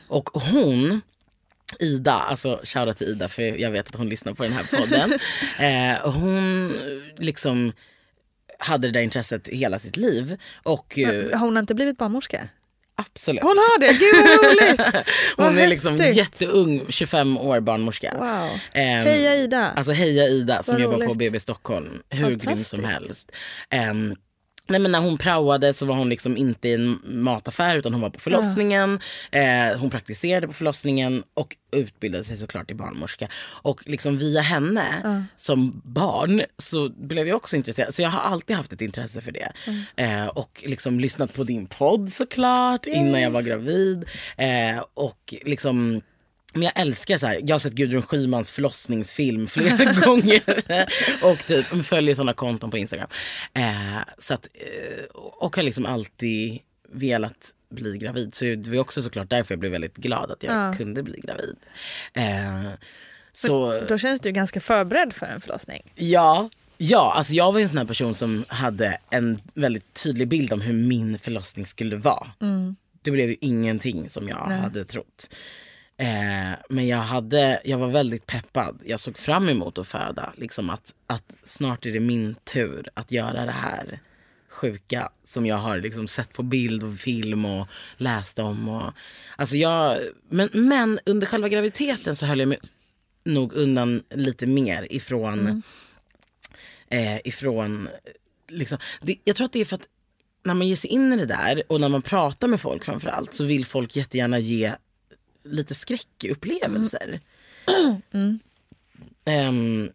[0.08, 1.00] Och hon,
[1.78, 5.12] Ida, alltså shoutout till Ida för jag vet att hon lyssnar på den här podden.
[5.58, 6.72] eh, hon
[7.18, 7.72] liksom
[8.58, 10.36] hade det där intresset hela sitt liv.
[10.62, 12.48] Och eh, Har hon inte blivit barnmorska?
[12.96, 13.42] absolut.
[13.42, 15.06] Hon har det, gud vad roligt!
[15.36, 16.16] Vad Hon är liksom häftigt.
[16.16, 18.12] jätteung, 25 år barnmorska.
[18.18, 18.58] Wow.
[18.72, 19.70] Ehm, Heja Ida!
[19.76, 21.14] Alltså heja Ida som Vad jobbar på.
[21.14, 22.02] BB Stockholm.
[22.10, 23.32] Hur grym som helst.
[23.70, 24.16] Ehm,
[24.66, 28.02] nej men när hon praoade så var hon liksom inte i en mataffär utan hon
[28.02, 29.00] var på förlossningen.
[29.30, 33.28] Eh, hon praktiserade på förlossningen och utbildade sig såklart till barnmorska.
[33.62, 37.94] Och liksom via henne som barn så blev jag också intresserad.
[37.94, 39.52] Så jag har alltid haft ett intresse för det.
[39.96, 44.04] Eh, och liksom lyssnat på din podd såklart innan jag var gravid.
[44.36, 46.00] Eh, och liksom
[46.54, 50.42] men jag älskar så här, jag har sett Gudrun Schymans förlossningsfilm flera gånger.
[51.22, 53.08] och typ följer sådana konton på Instagram.
[53.54, 56.58] Eh, så att, eh, och har liksom alltid
[56.92, 58.34] velat bli gravid.
[58.34, 60.72] Så det var också såklart därför jag blev väldigt glad att jag Ja.
[60.72, 61.56] kunde bli gravid.
[62.14, 62.70] Eh,
[63.32, 65.92] så Då känns du ganska förberedd för en förlossning.
[65.94, 70.52] ja, ja, alltså jag var en sån här person som hade en väldigt tydlig bild
[70.52, 72.26] om hur min förlossning skulle vara.
[73.02, 75.34] Det blev ju ingenting som jag hade trott.
[75.96, 78.82] Eh, men jag, hade, jag var väldigt peppad.
[78.84, 80.32] Jag såg fram emot att föda.
[80.36, 84.00] Liksom att, att snart är det min tur att göra det här
[84.48, 88.68] sjuka som jag har liksom sett på bild och film och läst om.
[88.68, 88.92] Och,
[89.36, 92.58] alltså jag, men, men under själva graviditeten så höll jag mig
[93.24, 95.62] nog undan lite mer ifrån,
[96.88, 97.88] eh, ifrån
[98.48, 99.88] liksom, det, jag tror att det är för att
[100.42, 103.34] när man ger sig in i det där och när man pratar med folk framförallt
[103.34, 104.72] så vill folk jättegärna ge
[105.44, 107.20] lite skräckupplevelser.
[109.24, 109.90] Ehm,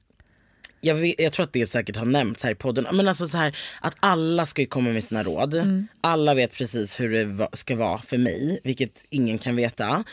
[0.81, 2.87] jag, vet, jag tror att det säkert har nämnts här i podden.
[2.91, 5.55] Men alltså så här, att alla ska ju komma med sina råd.
[6.01, 10.03] Alla vet precis hur det va- ska vara för mig, vilket ingen kan veta.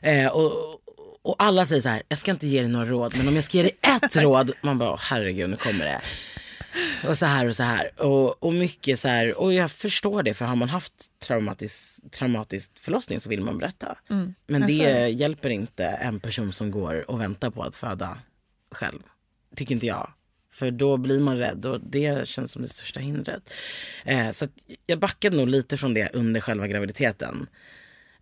[0.00, 0.52] Eh, och,
[1.22, 3.44] och alla säger så här, jag ska inte ge dig några råd, men om jag
[3.44, 4.52] ska ge dig ett råd.
[4.62, 6.00] Man bara, "Åh, herregud nu kommer det.
[7.08, 8.00] Och så här och så här.
[8.00, 9.38] Och, och mycket så här.
[9.38, 13.96] Och jag förstår det för har man haft traumatisk, traumatisk förlossning så vill man berätta.
[14.46, 15.08] Men det så är det.
[15.08, 18.18] hjälper inte en person som går och väntar på att föda
[18.70, 19.02] själv.
[19.56, 20.12] Tycker inte jag.
[20.52, 23.52] För då blir man rädd och det känns som det största hindret.
[24.04, 24.46] Eh, så
[24.86, 27.46] jag backade nog lite från det under själva graviditeten.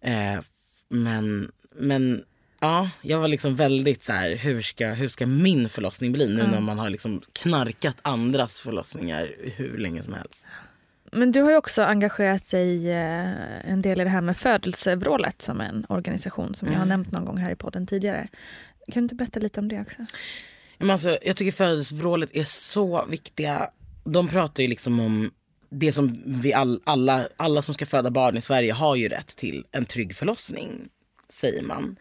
[0.01, 0.41] Eh,
[0.89, 2.25] men, men
[2.61, 6.47] Ja, jag var liksom väldigt så här, hur ska, hur ska min förlossning bli nu
[6.47, 10.47] när man har liksom knarkat andras förlossningar hur länge som helst.
[11.13, 15.43] Men du har ju också engagerat dig eh, en del i det här med Födelsevrålet
[15.43, 18.29] som är en organisation som jag har nämnt någon gång här i podden tidigare.
[18.93, 20.07] Kan du inte berätta lite om det också?
[20.79, 23.71] Men alltså, jag tycker födelsevrålet är så viktiga.
[24.05, 25.31] De pratar ju liksom om
[25.71, 29.37] det som vi all, alla, alla som ska föda barn i Sverige har ju rätt
[29.37, 30.89] till en trygg förlossning,
[31.29, 31.97] säger man.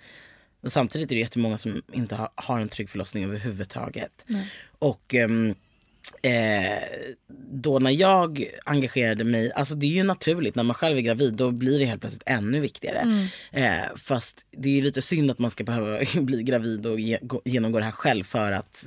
[0.61, 4.25] Och samtidigt är det jättemånga som inte har, har en trygg förlossning överhuvudtaget.
[4.79, 5.55] Och ehm,
[6.21, 6.83] eh,
[7.51, 11.33] då när jag engagerade mig, alltså det är ju naturligt när man själv är gravid
[11.33, 13.27] då blir det helt plötsligt ännu viktigare.
[13.51, 17.19] Eh, fast det är ju lite synd att man ska behöva bli gravid och ge,
[17.21, 18.85] gå, genomgå det här själv för att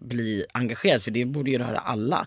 [0.00, 2.26] bli engagerad för det borde ju röra alla.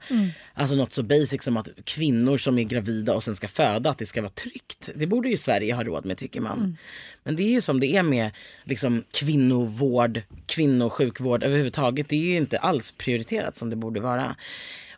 [0.54, 3.98] Alltså något så basic som att kvinnor som är gravida och sen ska föda att
[3.98, 4.90] det ska vara tryggt.
[4.96, 6.78] Det borde ju Sverige ha råd med tycker man.
[7.24, 8.32] Men det är ju som det är med
[8.64, 12.10] liksom, kvinnovård, kvinnosjukvård överhuvudtaget.
[12.10, 14.36] Det är ju inte alls prioriterat som det borde vara.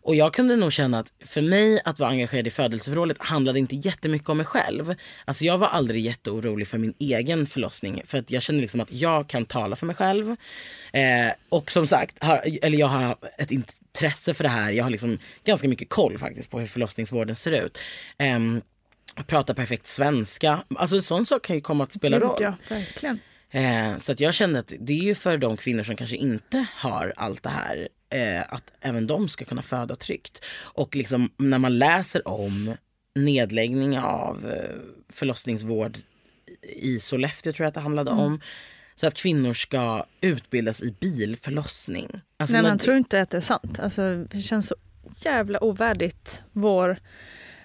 [0.05, 3.75] Och jag kunde nog känna att för mig att vara engagerad i födelseförrådet handlade inte
[3.75, 4.95] jättemycket om mig själv.
[5.25, 8.01] Alltså jag var aldrig jätteorolig för min egen förlossning.
[8.05, 10.35] För att jag känner liksom att jag kan tala för mig själv.
[10.93, 14.71] Eh, och som sagt, har, eller jag har ett intresse för det här.
[14.71, 17.77] Jag har liksom ganska mycket koll faktiskt på hur förlossningsvården ser ut.
[18.17, 18.61] Ehm,
[19.27, 20.63] pratar perfekt svenska.
[20.75, 22.37] Alltså en sån sak kan ju komma att spela roll.
[22.41, 23.19] Ja, verkligen.
[23.51, 26.65] Eh, så att jag kände att det är ju för de kvinnor som kanske inte
[26.75, 27.87] har allt det här.
[28.09, 30.45] Eh, att även de ska kunna föda tryggt.
[30.57, 32.75] Och liksom när man läser om
[33.15, 34.75] nedläggning av eh,
[35.13, 35.97] förlossningsvård
[36.61, 38.41] i Sollefteå tror jag att det handlade om.
[38.95, 42.21] Så att kvinnor ska utbildas i bilförlossning.
[42.37, 43.79] Alltså Nej, man tror inte att det är sant.
[43.79, 44.75] Alltså, det känns så
[45.17, 46.97] jävla ovärdigt vår,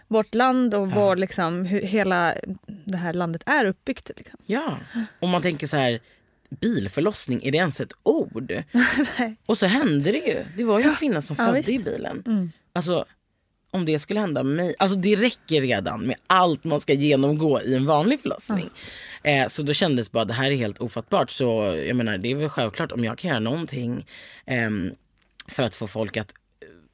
[0.09, 2.35] vårt land och vår, liksom, hur hela
[2.85, 4.11] det här landet är uppbyggt.
[4.17, 4.41] Liksom.
[4.47, 4.79] Ja,
[5.21, 6.01] och man tänker så här,
[6.51, 8.63] bilförlossning, är det ens ett ord?
[9.47, 10.45] Och så hände det ju.
[10.57, 11.69] Det var ju en kvinna som Ja, födde visst.
[11.69, 11.81] Mm.
[11.81, 12.53] i bilen.
[12.73, 13.05] Alltså,
[13.71, 14.75] om det skulle hända mig.
[14.79, 18.71] Alltså det räcker redan med allt man ska genomgå i en vanlig förlossning.
[19.23, 21.31] Eh, så då kändes bara det här är helt ofattbart.
[21.31, 21.45] Så
[21.87, 24.07] jag menar det är väl självklart om jag kan göra någonting
[24.47, 24.91] ehm,
[25.49, 26.35] för att få folk att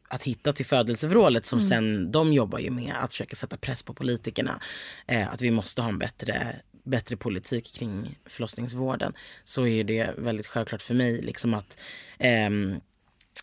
[0.09, 3.95] att hitta till födelsevrålet som sen de jobbar ju med att försöka sätta press på
[3.95, 4.61] politikerna.
[5.07, 9.13] Eh, att vi måste ha en bättre, bättre politik kring förlossningsvården.
[9.45, 11.79] Så är det väldigt självklart för mig liksom att
[12.19, 12.81] ehm,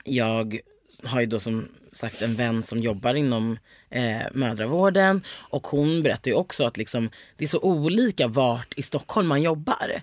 [0.03, 0.59] jag
[1.03, 3.57] har ju då som sagt en vän som jobbar inom
[3.89, 8.81] eh, mödravården och hon berättar ju också att liksom, det är så olika vart i
[8.81, 10.01] Stockholm man jobbar.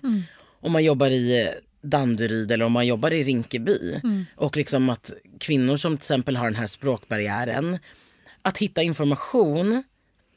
[0.63, 1.47] Om man jobbar i eh,
[1.81, 4.01] Danderyd eller om man jobbar i Rinkeby.
[4.35, 7.79] Och liksom att kvinnor som till exempel har den här språkbarriären,
[8.41, 9.83] att hitta information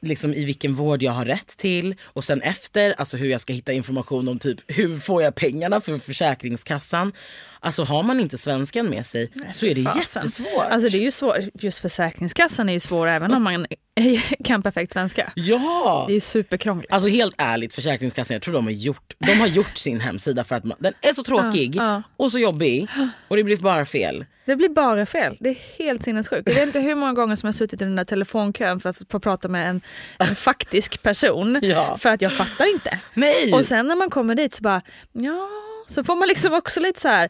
[0.05, 3.53] liksom i vilken vård jag har rätt till och sen efter, alltså hur jag ska
[3.53, 7.13] hitta information om typ hur får jag pengarna för Försäkringskassan.
[7.59, 10.01] Alltså har man inte svenskan med sig så är det Fasen.
[10.01, 10.63] jättesvårt.
[10.69, 13.65] Alltså det är ju svårt, just Försäkringskassan är ju svår även om man
[14.43, 15.31] kan perfekt svenska.
[15.35, 16.05] Ja!
[16.07, 16.93] Det är superkrångligt.
[16.93, 20.55] Alltså helt ärligt Försäkringskassan, jag tror de har gjort, de har gjort sin hemsida för
[20.55, 22.03] att man, den är så tråkig Ja, ja.
[22.17, 22.87] och så jobbig
[23.27, 24.25] och det blir bara fel.
[24.45, 25.37] Det blir bara fel.
[25.39, 26.47] Det är helt sinnessjukt.
[26.49, 28.89] Jag vet inte hur många gånger som jag har suttit i den där telefonkön för
[28.89, 29.81] att få prata med en,
[30.19, 31.59] en faktisk person.
[31.61, 31.97] Ja.
[31.97, 32.99] För att jag fattar inte.
[33.13, 33.53] Nej!
[33.53, 34.81] Och sen när man kommer dit så bara,
[35.13, 35.49] ja,
[35.87, 37.29] så får man liksom också lite så här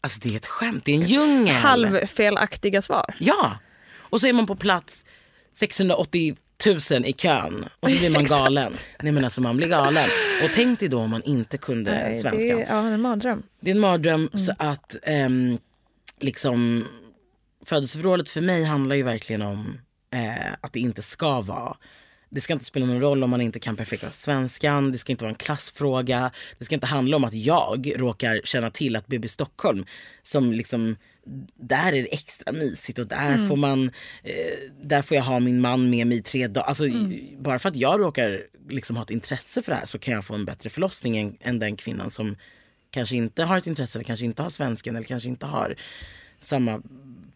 [0.00, 1.54] Alltså det är ett skämt, det är en djungel.
[1.54, 3.14] halvfelaktiga svar.
[3.18, 3.58] Ja!
[3.96, 5.04] Och så är man på plats
[5.54, 6.36] 680
[6.90, 8.74] 000 i kön och så blir man galen.
[9.02, 10.08] Nej men alltså man blir galen.
[10.44, 12.46] Och tänk dig då om man inte kunde Nej, det svenska.
[12.58, 13.42] är ja, en mardröm.
[13.60, 15.58] Det är en mardröm så att ehm,
[16.20, 16.86] liksom
[17.66, 19.78] födelseförrådet för mig handlar ju verkligen om
[20.10, 21.76] eh, att det inte ska vara
[22.30, 25.24] det ska inte spela någon roll om man inte kan perfekta svenskan, det ska inte
[25.24, 26.30] vara en klassfråga.
[26.58, 29.84] Det ska inte handla om att jag råkar känna till att BB Stockholm
[30.22, 30.96] som liksom
[31.54, 33.90] där är det extra mysigt och där får man
[34.22, 36.66] eh, där får jag ha min man med mig i tre dagar.
[36.66, 36.84] Alltså,
[37.38, 40.24] Bara för att jag råkar liksom ha ett intresse för det här så kan jag
[40.24, 42.36] få en bättre förlossning än, än den kvinnan som
[42.90, 45.76] kanske inte har ett intresse eller kanske inte har svensken eller kanske inte har
[46.40, 46.82] samma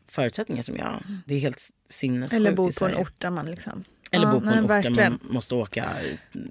[0.06, 1.02] förutsättningar som jag.
[1.26, 3.84] Det är helt sinnessjukt Eller i bor på en ort där man liksom...
[4.10, 5.18] Eller Ja, bo på nej, en ort där verkligen.
[5.22, 5.96] man måste åka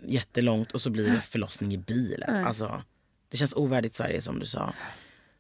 [0.06, 2.46] jättelångt och så blir det förlossning i bilen.
[2.46, 2.84] Alltså,
[3.30, 4.74] det känns ovärdigt Sverige som du sa.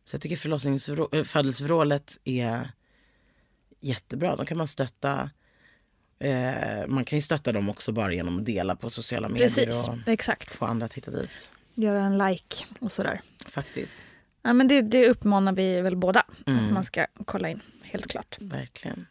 [0.05, 2.71] Så jag tycker äh, födelsevrålet är
[3.79, 4.35] jättebra.
[4.35, 5.29] De kan man stötta.
[6.19, 9.87] Eh, man kan ju stötta dem också bara genom att dela på sociala medier Precis,
[9.87, 10.55] och exakt.
[10.55, 11.51] få andra att hitta dit.
[11.81, 13.21] Göra en like och sådär.
[13.45, 13.97] Faktiskt,
[14.43, 16.65] Ja, men det, det uppmanar vi väl båda Mm.
[16.65, 18.35] att man ska kolla in, helt klart.
[18.39, 19.05] verkligen.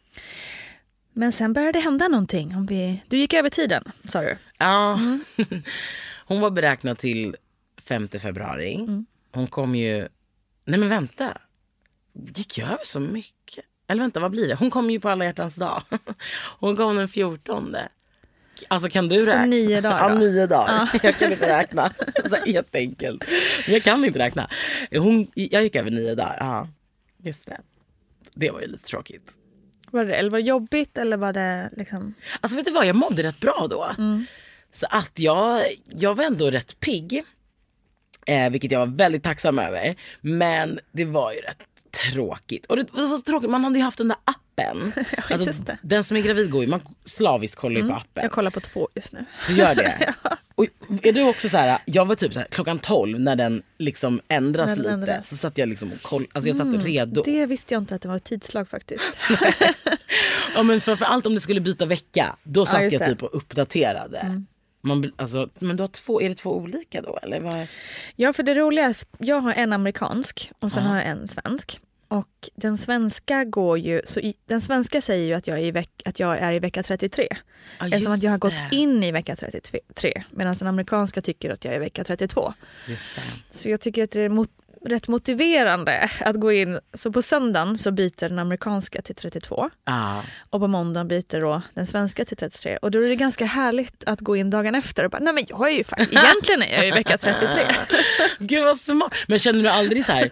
[1.13, 2.55] Men sen började det hända någonting.
[2.55, 4.37] Om vi, du gick över tiden, sa du.
[4.57, 5.23] Ja, Mm.
[6.25, 7.35] hon var beräknad till
[7.81, 8.75] 5 februari.
[8.75, 9.05] Mm.
[9.31, 10.07] Hon kom ju...
[10.65, 11.37] Nej men vänta.
[12.13, 13.65] Gick jag över så mycket?
[13.87, 14.55] Eller vänta, vad blir det?
[14.55, 15.83] Hon kom ju på alla hjärtans dag.
[16.59, 17.75] Hon kom den 14.
[18.67, 19.45] Alltså kan du Så räkna?
[19.45, 20.89] nio dagar Ja, nio dagar.
[21.03, 21.93] Jag kan inte räkna.
[22.29, 23.23] Så jätteenkelt.
[23.65, 24.49] Men jag kan inte räkna.
[24.91, 26.37] Hon, jag gick över nio dagar.
[26.39, 26.67] Ja,
[27.23, 27.57] just det.
[28.33, 29.31] Det var ju lite tråkigt.
[29.91, 32.13] Var det, eller var det jobbigt eller var det liksom...
[32.41, 33.85] Alltså vet du vad, jag mådde rätt bra då.
[34.73, 37.23] Så att jag, jag var ändå rätt pigg.
[38.25, 39.95] Eh, vilket jag var väldigt tacksam över.
[40.21, 41.57] Men det var ju rätt
[41.91, 42.65] tråkigt.
[42.65, 44.93] Och det, det var så tråkigt, man hade ju haft den där appen.
[45.29, 45.77] Alltså, just det.
[45.81, 48.23] Den som är gravid går ju, man slaviskt kollar ju på appen.
[48.23, 49.25] Jag kollar på två just nu.
[49.47, 50.13] Du gör det?
[50.55, 50.65] Och
[51.03, 54.21] är du också så här, jag var typ så här, klockan 12 när den liksom
[54.27, 54.91] ändras den lite.
[54.91, 55.29] ändras.
[55.29, 57.23] Så satt jag liksom och koll, alltså jag satt redo.
[57.25, 59.03] Det visste jag inte att det var ett tidslag faktiskt.
[60.55, 63.01] Ja men framförallt om det skulle byta vecka, då satt just jag.
[63.01, 63.15] Mm.
[63.15, 64.43] typ och uppdaterade.
[64.81, 67.39] Man, alltså, men du har två, är det två olika då eller?
[67.39, 67.67] Vad?
[68.15, 71.27] Ja, för det roliga är att jag har en amerikansk och sen har jag en
[71.27, 71.79] svensk.
[72.07, 75.71] Och den svenska går ju, så i, den svenska säger ju att jag är i,
[75.71, 77.27] veck, att jag är i vecka 33.
[77.79, 78.75] Ja, Eftersom att jag har gått det.
[78.75, 80.23] in i vecka 33.
[80.31, 82.53] Medan den amerikanska tycker att jag är i vecka 32.
[82.87, 83.21] Just det.
[83.51, 84.49] Så jag tycker att det är mot,
[84.85, 86.79] rätt motiverande att gå in.
[86.93, 89.69] Så på söndagen så byter den amerikanska till 32.
[89.85, 90.23] Ja.
[90.49, 92.77] Och på måndagen byter då den svenska till 33.
[92.77, 95.45] Och då är det ganska härligt att gå in dagen efter och bara, nej men
[95.49, 97.67] jag är ju faktiskt, egentligen är jag i vecka 33.
[98.39, 99.13] Gud vad smart.
[99.27, 100.31] Men känner du aldrig så här,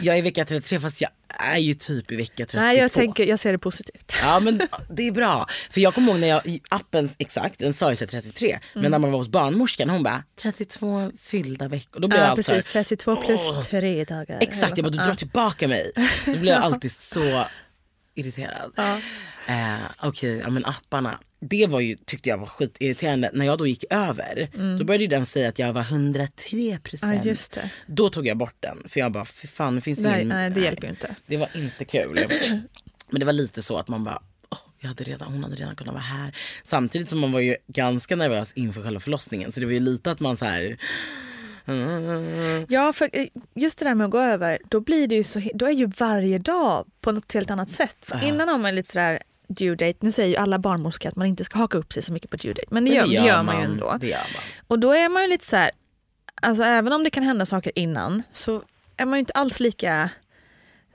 [0.00, 2.60] jag är i vecka 33 fast jag är ju typ i vecka 32.
[2.60, 4.16] nej, jag, tänker, jag ser det positivt.
[4.22, 4.60] Ja men
[4.90, 5.46] det är bra.
[5.70, 8.58] För jag kommer ihåg när jag i appen, exakt, den sa ju så här 33.
[8.74, 12.00] Men när man var hos barnmorskan hon bara 32 fyllda veckor.
[12.00, 13.62] Då blev jag Ja alltid här, precis, 32 plus Åh.
[13.62, 14.38] 3 dagar.
[14.40, 15.04] Exakt, jag bara du Ja.
[15.04, 15.92] drar tillbaka mig.
[16.26, 17.44] Då blir jag alltid så
[18.14, 18.72] irriterad.
[18.76, 19.00] Ja.
[19.46, 21.18] Eh, Okej, ja, men apparna.
[21.40, 23.30] Det var ju, tyckte jag var skitirriterande.
[23.34, 26.70] När jag då gick över, då började den säga att jag var 103 Mm.
[26.72, 27.50] Ja, procent.
[27.54, 27.70] det.
[27.86, 28.82] Då tog jag bort den.
[28.88, 30.28] För jag bara, fy fan det finns Nej, ingen...
[30.28, 31.14] nej, det hjälper ju inte.
[31.26, 32.18] Det var inte kul.
[33.10, 35.76] Men det var lite så att man bara, åh, jag hade redan, hon hade redan
[35.76, 36.36] kunnat vara här.
[36.64, 39.52] Samtidigt som man var ju ganska nervös inför själva förlossningen.
[39.52, 40.78] Så det var ju lite att man så här...
[42.68, 45.42] Ja, för eh, just det där med att gå över, då blir det ju så,
[45.54, 47.96] då är ju varje dag på något helt annat sätt.
[48.02, 49.22] För innan har man lite sådär
[49.54, 52.12] due date, nu säger ju alla barnmorskor att man inte ska haka upp sig så
[52.12, 53.96] mycket på due date, men det, Men gör, det gör man ju ändå.
[54.00, 54.42] Det gör man.
[54.66, 55.70] Och då är man ju lite så här,
[56.42, 58.62] alltså även om det kan hända saker innan så
[58.96, 60.10] är man ju inte alls lika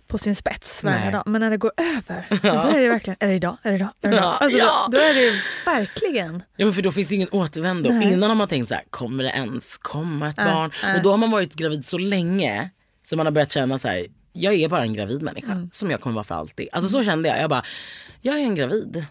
[0.08, 1.12] på sin spets varje Nej.
[1.12, 1.24] dag.
[1.26, 3.58] Men när det går över, då är det verkligen, är det idag?
[3.64, 3.90] Är det idag?
[4.02, 4.26] Är det idag?
[4.26, 4.88] Ja, Alltså, ja.
[4.92, 6.44] då, då är det verkligen.
[6.56, 7.90] Ja men för då finns det ingen återvändo.
[7.92, 8.14] Nej.
[8.14, 10.72] Innan har man tänkt så här, kommer det ens komma ett Nej, barn?
[10.84, 10.98] nej.
[10.98, 12.70] Och då har man varit gravid så länge
[13.04, 15.70] så man har börjat känna så här, jag är bara en gravid människa Mm.
[15.74, 16.68] som jag kommer vara för alltid.
[16.72, 17.40] Alltså så kände jag.
[17.42, 17.64] Jag bara,
[18.26, 19.06] jag är en gravid.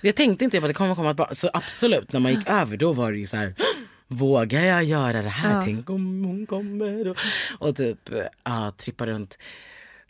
[0.00, 1.34] jag tänkte inte på att det kommer komma ett barn.
[1.34, 3.54] Så absolut, när man gick över då var det ju så här,
[4.08, 5.54] vågar jag göra det här?
[5.56, 5.62] Ja.
[5.64, 7.08] Tänk om hon kommer?
[7.08, 7.16] Och,
[7.58, 7.98] och typ,
[8.44, 9.38] ja, trippa runt.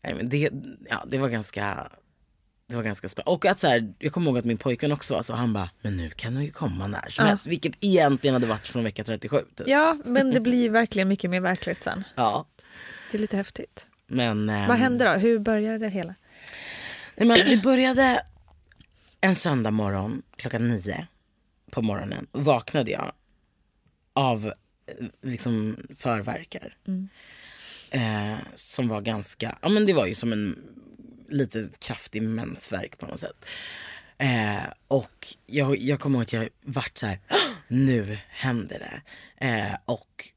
[0.04, 0.50] Nej, men det,
[0.90, 1.88] ja, det var ganska
[2.66, 3.30] det var ganska spännande.
[3.30, 5.34] Och att så här, jag kommer ihåg att min pojkvän också var så.
[5.34, 7.28] Han bara, men nu kan hon ju komma när som Ja.
[7.28, 7.46] helst.
[7.46, 9.36] Vilket egentligen hade varit från vecka 37.
[9.56, 9.68] Typ.
[9.68, 12.04] Ja, men det blir verkligen mycket mer verkligt sen.
[12.14, 12.46] Ja.
[13.10, 13.86] Det är lite häftigt.
[14.06, 15.10] Men, ehm, Vad hände då?
[15.10, 16.14] Hur började det hela?
[17.16, 18.22] Nej, men alltså, det började
[19.24, 21.06] en söndag morgon klockan nio
[21.70, 22.26] på morgonen.
[22.32, 23.12] Vaknade jag
[24.12, 26.76] av eh, liksom förverkar.
[27.90, 30.58] Eh, som var ganska, ja men det var ju som en
[31.28, 33.44] lite kraftig mensvärk på något sätt.
[34.18, 39.02] Eh, och jag, jag kommer ihåg att jag vart så här, "Åh, nu händer det.
[39.46, 40.28] Eh, och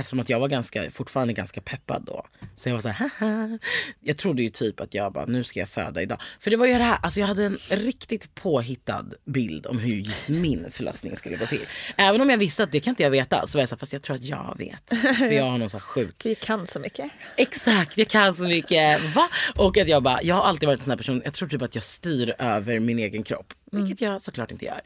[0.00, 2.26] eftersom att jag var ganska, fortfarande ganska peppad då.
[2.56, 3.58] Så jag var så här, Haha.
[4.00, 6.20] Jag trodde ju typ att jag bara, nu ska jag föda idag.
[6.40, 9.96] För det var ju det här, alltså jag hade en riktigt påhittad bild om hur
[9.96, 11.66] just min förlossning skulle gå till.
[11.96, 13.78] Även om jag visste att det kan inte jag veta så var jag så här,
[13.78, 15.16] fast jag tror att jag vet.
[15.18, 17.10] För jag har någon så här sjuk Vi kan så mycket.
[17.36, 19.14] Exakt, jag kan så mycket.
[19.14, 19.28] Va?
[19.54, 21.62] Och att jag bara, jag har alltid varit en sån här person, jag tror typ
[21.62, 23.54] att jag styr över min egen kropp.
[23.72, 24.80] Vilket jag såklart inte gör.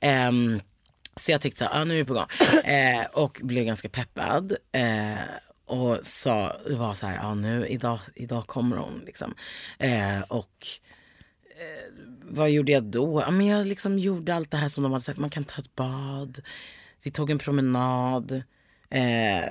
[0.00, 0.60] Ehm,
[1.20, 2.26] så jag tyckte så här, ah, nu är det på gång.
[2.64, 4.56] Eh, och blev ganska peppad.
[4.72, 5.16] Eh,
[5.64, 9.02] och sa, var så här, ah, nu, idag, idag kommer hon.
[9.06, 9.34] Liksom.
[9.78, 10.66] Eh, och
[11.42, 11.92] eh,
[12.22, 13.20] vad gjorde jag då?
[13.20, 15.18] Ja, men jag liksom gjorde allt det här som de hade sagt.
[15.18, 16.40] Man kan ta ett bad.
[17.02, 18.42] Vi tog en promenad.
[18.90, 19.44] Eh,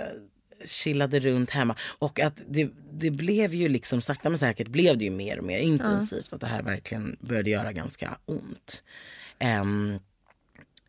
[0.66, 1.76] chillade runt hemma.
[1.99, 5.45] Och att det, det blev ju liksom sakta men säkert blev det ju mer och
[5.45, 6.34] mer intensivt.
[6.34, 8.84] Att det här verkligen började göra ganska ont.
[9.39, 9.99] Ehm,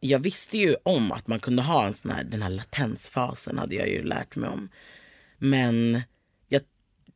[0.01, 3.75] jag visste ju om att man kunde ha en sån här, den här latensfasen hade
[3.75, 4.69] jag ju lärt mig om.
[5.39, 6.03] Men
[6.49, 6.63] jag,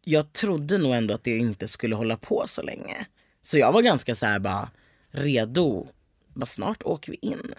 [0.05, 3.07] jag trodde nog ändå att det inte skulle hålla på så länge.
[3.43, 4.71] Så jag var ganska så här bara
[5.11, 5.89] redo.
[6.35, 7.55] Bara snart åker vi in.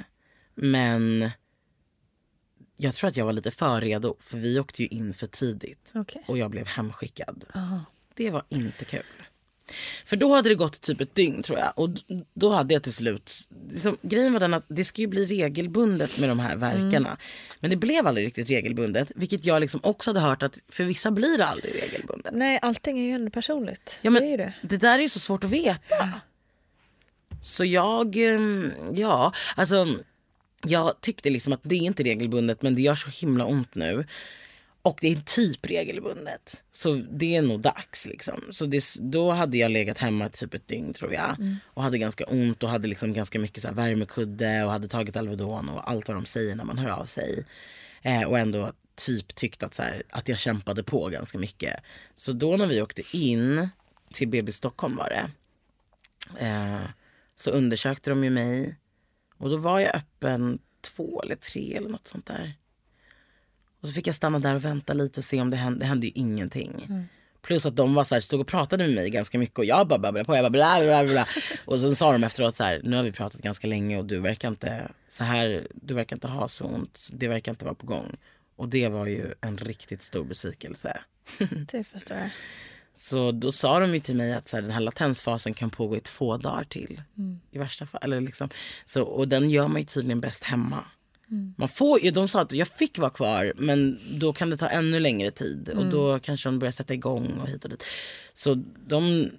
[0.55, 1.31] Men
[2.77, 5.91] jag tror att jag var lite för redo för vi åkte ju in för tidigt.
[5.95, 6.23] Okej.
[6.27, 7.45] Och jag blev hemskickad.
[8.15, 9.03] Det var inte kul.
[10.05, 11.73] För då hade det gått typ ett dygn tror jag.
[11.75, 11.89] Och
[12.33, 13.33] då hade jag till slut...
[13.69, 17.17] Liksom, grejen var den att det ska ju bli regelbundet med de här verkarna.
[17.59, 19.11] Men det blev aldrig riktigt regelbundet.
[19.15, 22.33] Vilket jag liksom också hade hört att för vissa blir det aldrig regelbundet.
[22.33, 23.99] Nej, allting är ju ändå personligt.
[24.01, 24.53] Ja, men det det.
[24.61, 26.09] det där är ju så svårt att veta.
[27.41, 29.87] Så jag, ehm, ja, alltså
[30.63, 34.05] jag tyckte liksom att det är inte regelbundet men det gör så himla ont nu.
[34.81, 36.63] Och det är typ regelbundet.
[36.71, 38.41] Så det är nog dags liksom.
[38.51, 41.35] Så det, då hade jag legat hemma typ ett dygn tror jag.
[41.65, 45.15] Och hade ganska ont och hade liksom ganska mycket så här värmekudde och hade tagit
[45.15, 47.45] Alvedon och allt vad de säger när man hör av sig.
[48.01, 51.79] Eh, och ändå typ tyckt att, så här, att jag kämpade på ganska mycket.
[52.15, 53.69] Så då när vi åkte in
[54.13, 55.29] till BB Stockholm var det.
[56.45, 56.81] Eh,
[57.35, 58.75] så undersökte de ju mig.
[59.37, 62.53] Och då var jag öppen två eller tre eller något sånt där.
[63.81, 65.79] Och så fick jag stanna där och vänta lite och se om det hände.
[65.79, 67.05] Det hände ju ingenting.
[67.41, 69.87] Plus att de var så här, stod och pratade med mig ganska mycket och jag
[69.87, 70.35] bara babblade på.
[70.35, 71.27] Jag bara bla bla bla.
[71.65, 74.19] Och så sa de efteråt så här, nu har vi pratat ganska länge och du
[74.19, 77.09] verkar inte så här, du verkar inte ha så ont.
[77.13, 78.17] Det verkar inte vara på gång.
[78.55, 81.01] Och det var ju en riktigt stor besvikelse.
[81.71, 82.29] Det förstår jag.
[82.95, 85.97] Så då sa de ju till mig att så här, den här latensfasen kan pågå
[85.97, 87.01] i två dagar till.
[87.51, 88.01] I värsta fall.
[88.03, 88.49] Eller liksom.
[88.85, 90.85] så, och den gör man ju tydligen bäst hemma.
[91.57, 94.99] Man får, de sa att jag fick vara kvar men då kan det ta ännu
[94.99, 95.69] längre tid.
[95.69, 97.83] Och då kanske de börjar sätta igång och hit och dit.
[98.33, 99.29] Så de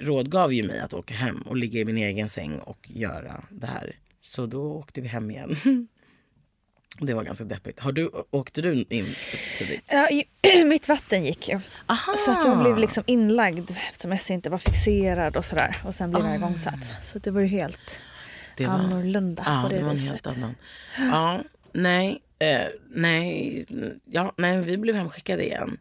[0.00, 3.66] rådgav ju mig att åka hem och ligga i min egen säng och göra det
[3.66, 3.96] här.
[4.20, 5.56] Så då åkte vi hem igen.
[7.00, 7.80] Det var ganska deppigt.
[7.80, 9.06] Har du, åkte du in
[9.58, 9.80] tidigt?
[9.86, 10.08] Ja,
[10.64, 11.60] mitt vatten gick ju.
[11.86, 12.14] Aha.
[12.16, 15.76] Så att jag blev liksom inlagd eftersom Essie inte var fixerad och sådär.
[15.84, 16.36] Och sen blev jag Ah.
[16.36, 16.90] igångsatt.
[17.04, 17.98] Så det var ju helt
[18.58, 20.26] Det var- annorlunda Ja, på det, det var viset.
[20.26, 20.54] annan.
[20.98, 21.40] Ja,
[21.72, 23.66] nej, eh, nej,
[24.10, 25.78] ja, nej, vi blev hemskickade igen.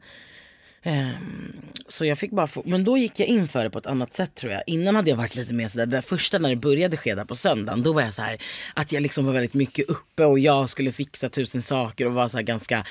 [0.83, 1.55] Ehm,
[1.87, 4.13] så jag fick bara få, men då gick jag in för det på ett annat
[4.13, 4.63] sätt tror jag.
[4.67, 7.35] Innan hade jag varit lite mer sådär, det första när det började ske där på
[7.35, 8.37] söndagen, då var jag så här
[8.73, 12.27] att jag liksom var väldigt mycket uppe och jag skulle fixa tusen saker och var
[12.27, 12.85] så här ganska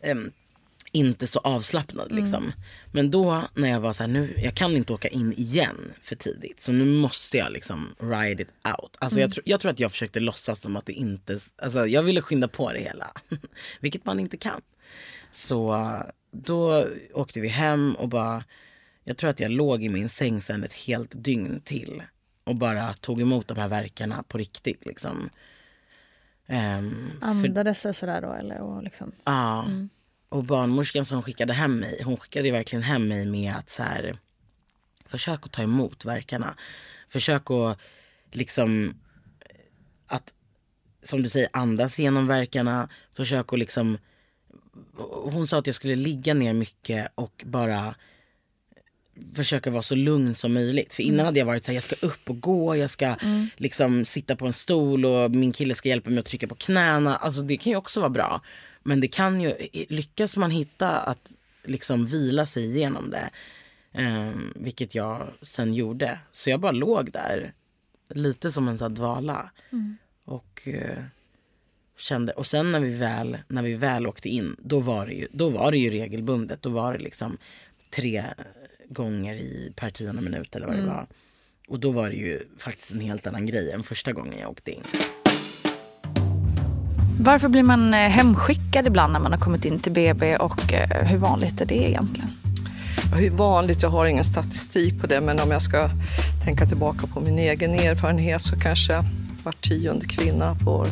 [0.00, 0.30] ehm,
[0.96, 2.52] inte så avslappnad liksom.
[2.92, 6.16] Men då när jag var så här, nu, jag kan inte åka in igen för
[6.16, 6.60] tidigt.
[6.60, 8.96] Så nu måste jag liksom ride it out.
[8.98, 12.02] Alltså jag, tr- jag tror att jag försökte låtsas som att det inte, alltså jag
[12.02, 13.10] ville skynda på det hela.
[13.80, 14.60] Vilket man inte kan.
[15.32, 15.86] Så
[16.30, 18.44] då åkte vi hem och bara,
[19.04, 22.02] jag tror att jag låg i min säng sen ett helt dygn till.
[22.44, 25.30] Och bara tog emot de här verkarna på riktigt liksom.
[27.20, 28.60] För- Andades och sådär då eller?
[28.60, 29.12] Och liksom.
[29.24, 29.66] Ja.
[30.28, 34.18] Och barnmorskan som skickade hem mig, hon skickade verkligen hem mig med att så här,
[35.06, 36.56] försök att ta emot verkarna.
[37.08, 37.80] Försök att
[38.32, 38.94] liksom,
[40.06, 40.34] att
[41.02, 42.88] som du säger andas genom verkarna.
[43.12, 43.98] Försök att liksom,
[45.24, 47.94] hon sa att jag skulle ligga ner mycket och bara
[49.34, 50.94] försöka vara så lugn som möjligt.
[50.94, 53.16] För innan hade jag varit så här, jag ska upp och gå, jag ska
[53.56, 57.16] liksom sitta på en stol och min kille ska hjälpa mig att trycka på knäna.
[57.16, 58.42] Alltså det kan ju också vara bra.
[58.86, 61.32] Men det kan ju, lyckas man hitta att
[61.64, 63.30] liksom vila sig igenom det,
[63.92, 66.18] eh, vilket jag sen gjorde.
[66.30, 67.52] Så jag bara låg där,
[68.08, 69.50] lite som en sån dvala.
[70.24, 71.04] Och eh,
[71.98, 75.28] kände, och sen när vi väl, när vi väl åkte in, då var det ju,
[75.32, 76.62] då var det ju regelbundet.
[76.62, 77.38] Då var det liksom
[77.90, 78.24] tre
[78.88, 81.06] gånger i per tionde minut eller vad det var.
[81.68, 84.70] Och då var det ju faktiskt en helt annan grej än första gången jag åkte
[84.72, 84.82] in.
[87.20, 91.06] Varför blir man eh, hemskickad ibland när man har kommit in till BB och eh,
[91.06, 92.30] hur vanligt är det egentligen?
[93.14, 95.90] Hur vanligt, jag har ingen statistik på det, men om jag ska
[96.44, 99.04] tänka tillbaka på min egen erfarenhet så kanske
[99.44, 100.86] var tionde kvinna får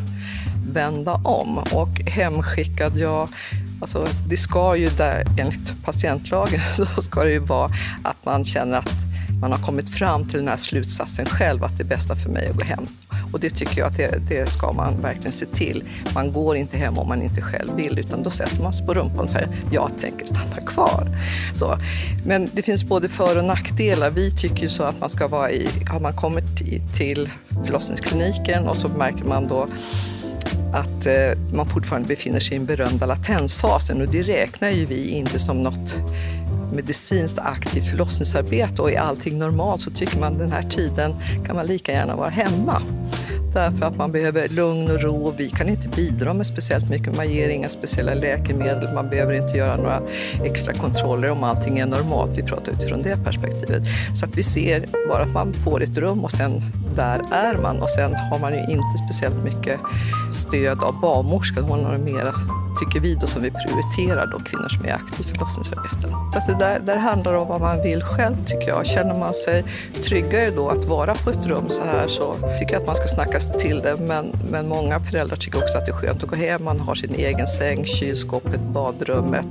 [0.73, 1.59] vända om.
[1.59, 3.29] Och hemskickad, ja,
[3.81, 7.71] alltså det ska ju där, enligt patientlagen, så ska det ju vara
[8.03, 9.14] att man känner att
[9.45, 12.49] man har kommit fram till den här slutsatsen själv, att det är bästa för mig
[12.49, 12.87] att gå hem.
[13.33, 15.85] Och det tycker jag att det, det ska man verkligen se till.
[16.15, 18.95] Man går inte hem om man inte själv vill, utan då sätter man sig på
[18.95, 21.09] rumpan och säger jag tänker stanna kvar.
[21.55, 21.79] Så.
[22.27, 24.11] Men det finns både för och nackdelar.
[24.11, 26.45] Vi tycker ju så att man ska vara i, har man kommit
[26.97, 27.31] till
[27.65, 29.67] förlossningskliniken och så märker man då
[30.73, 35.09] att eh, man fortfarande befinner sig i den berömda latensfasen och det räknar ju vi
[35.09, 35.97] inte som något
[36.75, 41.15] medicinskt aktivt förlossningsarbete och är allting normalt så tycker man den här tiden
[41.47, 42.83] kan man lika gärna vara hemma.
[43.55, 45.35] därför att man behöver lugn och ro.
[45.37, 47.17] Vi kan inte bidra med speciellt mycket.
[47.17, 50.03] Man ger inga speciella läkemedel, man behöver inte göra några
[50.45, 52.39] extra kontroller om allting är normalt.
[52.39, 53.83] Vi pratar utifrån det perspektivet.
[54.15, 56.63] Så att vi ser bara att man får ett rum och sen
[56.97, 59.81] där är man och sen har man ju inte speciellt mycket
[60.33, 61.65] stöd av barnmorskan.
[61.65, 62.33] Hon har mera
[62.81, 66.09] tycker vi då som vi prioriterar då kvinnor som är aktivt förlossningsarbete.
[66.33, 68.87] Så att det där, där handlar om vad man vill själv tycker jag.
[68.87, 69.65] Känner man sig
[70.03, 73.09] tryggare då att vara på ett rum så här så tycker jag att man ska
[73.09, 73.97] snacka till det.
[73.97, 76.65] Men, men många föräldrar tycker också att det är skönt att gå hem.
[76.65, 79.47] Man har sin egen säng, kylskåpet, badrummet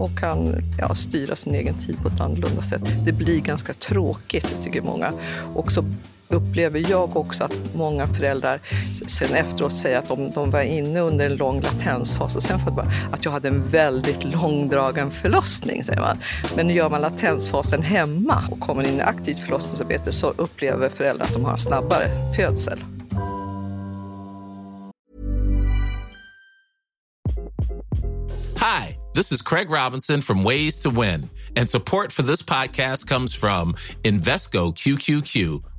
[0.00, 2.82] och kan ja, styra sin egen tid på ett annorlunda sätt.
[3.04, 5.12] Det blir ganska tråkigt, tycker många.
[5.54, 5.84] Och så
[6.32, 8.60] upplever jag också att många föräldrar
[9.06, 12.70] sen efteråt säger att de, de var inne under en lång latensfas och sen för
[12.70, 15.84] att, att jag hade en väldigt långdragen förlossning.
[15.84, 16.18] Säger man.
[16.56, 21.32] Men gör man latensfasen hemma och kommer in i aktivt förlossningsarbete så upplever föräldrar att
[21.32, 22.84] de har en snabbare födsel.
[28.56, 33.34] Hi, this is Craig Robinson from Ways to Win and support for this podcast comes
[33.34, 33.74] from
[34.04, 35.62] Invesco QQQ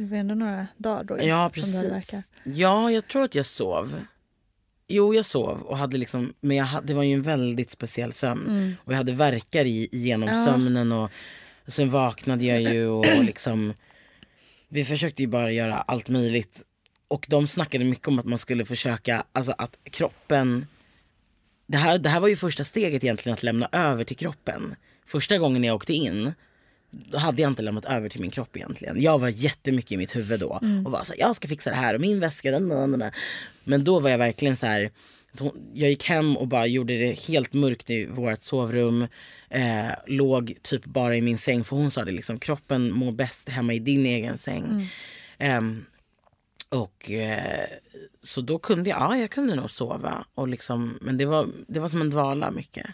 [0.00, 1.24] Det var ändå några dagar då.
[1.26, 2.14] Ja, precis.
[2.44, 4.00] Ja, jag tror att jag sov.
[4.88, 8.12] Jo, jag sov och hade liksom, men jag hade, det var ju en väldigt speciell
[8.12, 8.46] sömn.
[8.48, 8.72] Mm.
[8.84, 10.44] Och jag hade verkar i, genom Ja.
[10.44, 11.10] sömnen och,
[11.66, 13.74] och sen vaknade jag ju och liksom,
[14.68, 16.62] vi försökte ju bara göra allt möjligt.
[17.08, 20.66] Och de snackade mycket om att man skulle försöka, alltså att kroppen,
[21.66, 24.74] det här, det här var ju första steget egentligen att lämna över till kroppen.
[25.06, 26.32] Första gången jag åkte in,
[26.90, 29.00] då hade jag inte lämnat över till min kropp egentligen.
[29.00, 30.86] Jag var jättemycket i mitt huvud då Mm.
[30.86, 33.10] och var så här, jag ska fixa det här och min väska, den, den, den.
[33.64, 34.90] Men då var jag verkligen så här.
[35.74, 39.06] Jag gick hem och bara gjorde det helt mörkt i vårt sovrum.
[39.48, 43.48] Eh, låg typ bara i min säng för hon sa det liksom, kroppen mår bäst
[43.48, 44.88] hemma i din egen säng.
[45.38, 45.84] Ehm,
[46.68, 47.66] och eh,
[48.22, 50.24] så då kunde jag, ja jag kunde nog sova.
[50.34, 52.86] Och liksom, men det var, det var som en dvala mycket.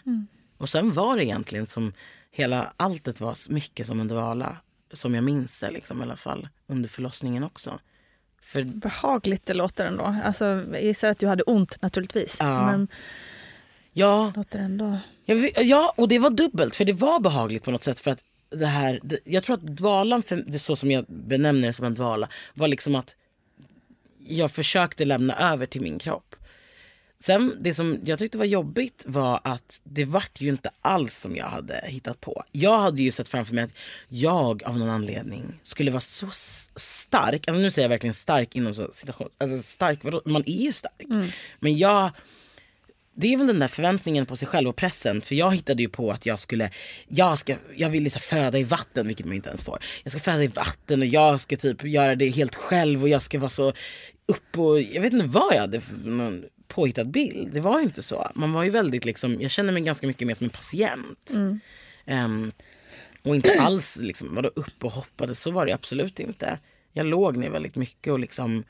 [0.57, 1.93] Och sen var det egentligen som
[2.31, 4.57] hela alltet var mycket som en dvala.
[4.93, 7.79] Som jag minns det liksom, i alla fall under förlossningen också.
[8.41, 10.15] För Behagligt det låter ändå.
[10.23, 12.37] Alltså, jag gissar att du hade ont naturligtvis.
[12.39, 12.65] Ja.
[12.65, 12.87] Men
[13.93, 14.99] ja, låter ändå
[15.55, 18.65] ja, och det var dubbelt för det var behagligt på något sätt för att det
[18.65, 21.85] här, det, jag tror att dvalan, för det är så som jag benämner det som
[21.85, 23.15] en dvala, var liksom att
[24.27, 26.35] jag försökte lämna över till min kropp.
[27.19, 31.35] Sen det som jag tyckte var jobbigt var att det vart ju inte alls som
[31.35, 32.43] jag hade hittat på.
[32.51, 33.71] Jag hade ju sett framför mig att
[34.07, 36.27] jag av någon anledning skulle vara så
[36.75, 40.21] stark, alltså nu säger jag verkligen stark inom situation, alltså stark, vadå?
[40.25, 41.07] man är ju stark.
[41.59, 42.11] Men jag
[43.19, 45.21] det är väl den där förväntningen på sig själv och pressen.
[45.21, 46.71] För jag hittade ju på att jag skulle,
[47.07, 49.79] jag, ska, jag vill liksom föda i vatten, vilket man inte ens får.
[50.03, 53.21] Jag ska föda i vatten och jag ska typ göra det helt själv och jag
[53.21, 53.73] ska vara så
[54.25, 57.53] upp och jag vet inte vad jag hade för någon påhittad bild.
[57.53, 58.31] Det var ju inte så.
[58.35, 61.33] Man var ju väldigt liksom, jag känner mig ganska mycket mer som en patient.
[62.05, 62.51] Ehm,
[63.23, 66.59] och inte alls liksom, vadå upp och hoppade, så var det absolut inte.
[66.93, 68.63] Jag låg ner väldigt mycket och liksom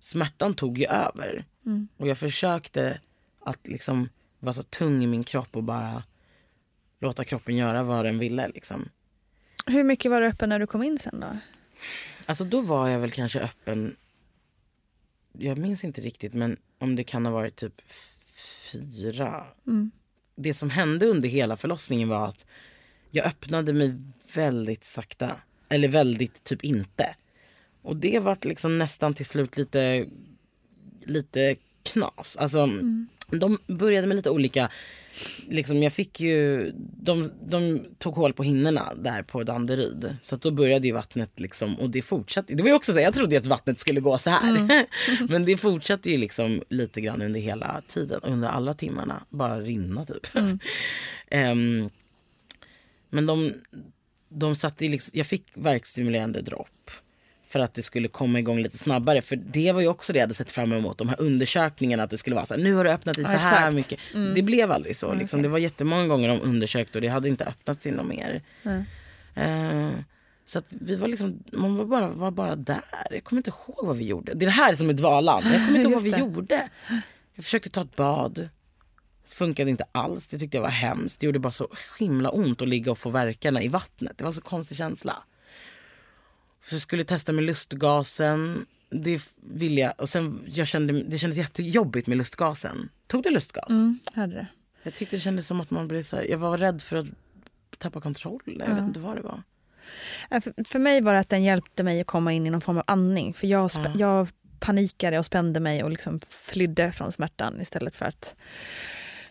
[0.00, 1.44] smärtan tog ju över.
[1.96, 3.00] Och jag försökte
[3.40, 6.02] att liksom vara så tung i min kropp och bara
[7.00, 8.48] låta kroppen göra vad den ville.
[8.48, 8.88] Liksom.
[9.66, 11.38] Hur mycket var du öppen när du kom in sen då?
[12.26, 13.96] Alltså då var jag väl kanske öppen,
[15.32, 17.82] jag minns inte riktigt men om det kan ha varit typ
[18.72, 19.46] fyra.
[20.36, 22.46] Det som hände under hela förlossningen var att
[23.10, 23.94] jag öppnade mig
[24.34, 25.36] väldigt sakta.
[25.68, 27.14] Eller väldigt typ inte.
[27.82, 30.06] Och det vart liksom nästan till slut lite,
[31.04, 32.36] lite knas.
[32.36, 32.68] Alltså
[33.30, 34.70] de började med lite olika
[35.48, 40.16] Liksom jag fick ju, de, de tog hål på hinnorna där på Danderyd.
[40.22, 42.54] Så att då började ju vattnet liksom, och det fortsatte.
[42.54, 44.86] Det var ju också så, här, jag trodde att vattnet skulle gå så här.
[45.28, 49.26] Men det fortsatte ju liksom lite grann under hela tiden, under alla timmarna.
[49.30, 50.26] Bara rinna typ.
[51.30, 51.90] Ehm,
[53.10, 53.54] men de,
[54.28, 56.90] de satte liksom, jag fick verkstimulerande dropp.
[57.52, 59.22] För att det skulle komma igång lite snabbare.
[59.22, 60.98] För det var ju också det jag hade sett fram emot.
[60.98, 62.02] De här undersökningarna.
[62.02, 63.74] Att det skulle vara så här, nu har det öppnat i så här exakt.
[63.74, 63.98] mycket.
[64.34, 65.14] Det blev aldrig så.
[65.14, 65.42] Liksom.
[65.42, 68.42] Det var jättemånga gånger de undersökte och det hade inte öppnats in något mer.
[69.34, 69.90] Eh,
[70.46, 72.82] så att vi var liksom, man var bara, var bara där.
[73.10, 74.34] Jag kommer inte ihåg vad vi gjorde.
[74.34, 75.42] Det är det här som är dvalan.
[75.44, 76.18] Jag kommer inte ihåg vad vi det.
[76.18, 76.68] gjorde.
[77.34, 78.48] Jag försökte ta ett bad.
[79.28, 80.26] Funkade inte alls.
[80.26, 81.20] Det tyckte jag var hemskt.
[81.20, 84.18] Det gjorde bara så himla ont att ligga och få verkarna i vattnet.
[84.18, 85.22] Det var så konstig känsla.
[86.64, 88.66] Så jag skulle testa med lustgasen.
[88.90, 89.92] Det ville jag.
[89.98, 92.88] Och sen, jag kände, det kändes jättejobbigt med lustgasen.
[93.06, 93.70] Tog du lustgas?
[93.70, 94.46] Mm, hade det.
[94.82, 97.06] Jag tyckte det kändes som att man blev så här, jag var rädd för att
[97.78, 98.40] tappa kontroll.
[98.44, 99.42] Jag vet inte vad det var.
[100.30, 102.60] Ja, För, för mig var det att den hjälpte mig att komma in i någon
[102.60, 103.34] form av andning.
[103.34, 104.28] För jag, spä- jag
[104.60, 108.34] panikade och spände mig och liksom flydde från smärtan istället för att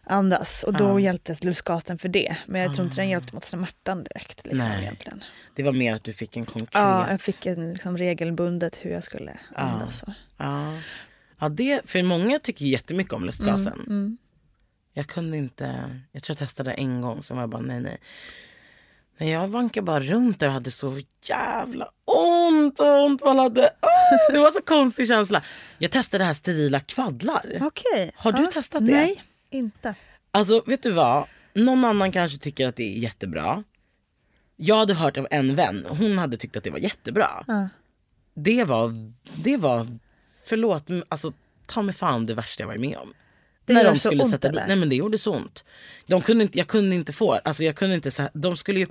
[0.03, 0.63] andas.
[0.63, 0.99] Och då Ja.
[0.99, 2.37] hjälpte lustgasen för det.
[2.45, 4.45] Men jag tror inte den hjälpte mot smärtan direkt.
[4.45, 4.81] Liksom, Nej.
[4.81, 5.23] egentligen.
[5.55, 6.69] Det var mer att du fick en konkret...
[6.73, 10.03] Ja, jag fick en, liksom, regelbundet hur jag skulle andas.
[10.03, 10.73] och- Ja.
[11.39, 13.79] ja det, för många tycker jättemycket om lustgasen.
[13.87, 14.17] Mm.
[14.93, 17.97] Jag kunde inte, jag tror jag testade en gång, så var jag bara nej nej.
[19.17, 20.99] Men jag vankade bara runt där och hade så
[21.29, 23.61] jävla ont, ont man hade.
[23.81, 25.43] Åh, det var så konstig känsla.
[25.77, 27.57] Jag testade det här sterila kvaddlar.
[27.61, 28.11] Okej.
[28.15, 28.91] Har du testat det?
[28.91, 29.95] Nej, inte.
[30.31, 31.27] Alltså vet du vad?
[31.53, 33.63] Någon annan kanske tycker att det är jättebra.
[34.55, 37.43] Jag hade hört av en vän, hon hade tyckt att det var jättebra.
[37.47, 37.69] Ja.
[38.33, 39.87] Det var, det var,
[40.47, 41.33] förlåt, alltså
[41.65, 43.13] ta mig fan det värsta jag varit med om.
[43.65, 45.65] Det när de skulle sätta dit, nej men det gjorde så ont.
[46.07, 48.87] De kunde inte, jag kunde inte få, alltså jag kunde inte, de skulle ju,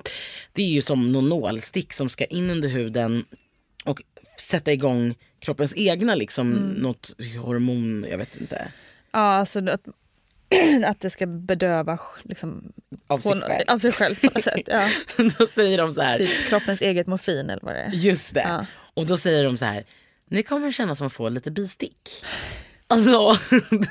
[0.52, 3.24] det är ju som någon nålstick som ska in under huden
[3.84, 4.02] och
[4.38, 6.68] sätta igång kroppens egna liksom, Mm.
[6.68, 8.72] något hormon, jag vet inte.
[9.12, 9.88] Ja, alltså att,
[10.86, 12.72] att det ska bedöva liksom,
[13.06, 13.64] Av sig på- själv.
[13.68, 14.60] av sig själv på något sätt.
[14.66, 14.88] Ja.
[15.38, 17.90] Då säger de så här, Typ kroppens eget morfin eller vad det är.
[17.90, 18.40] Just det.
[18.48, 18.66] Ja.
[18.94, 19.84] Och då säger de så här,
[20.30, 22.24] ni kommer känna som att få lite bistick.
[22.86, 23.10] Alltså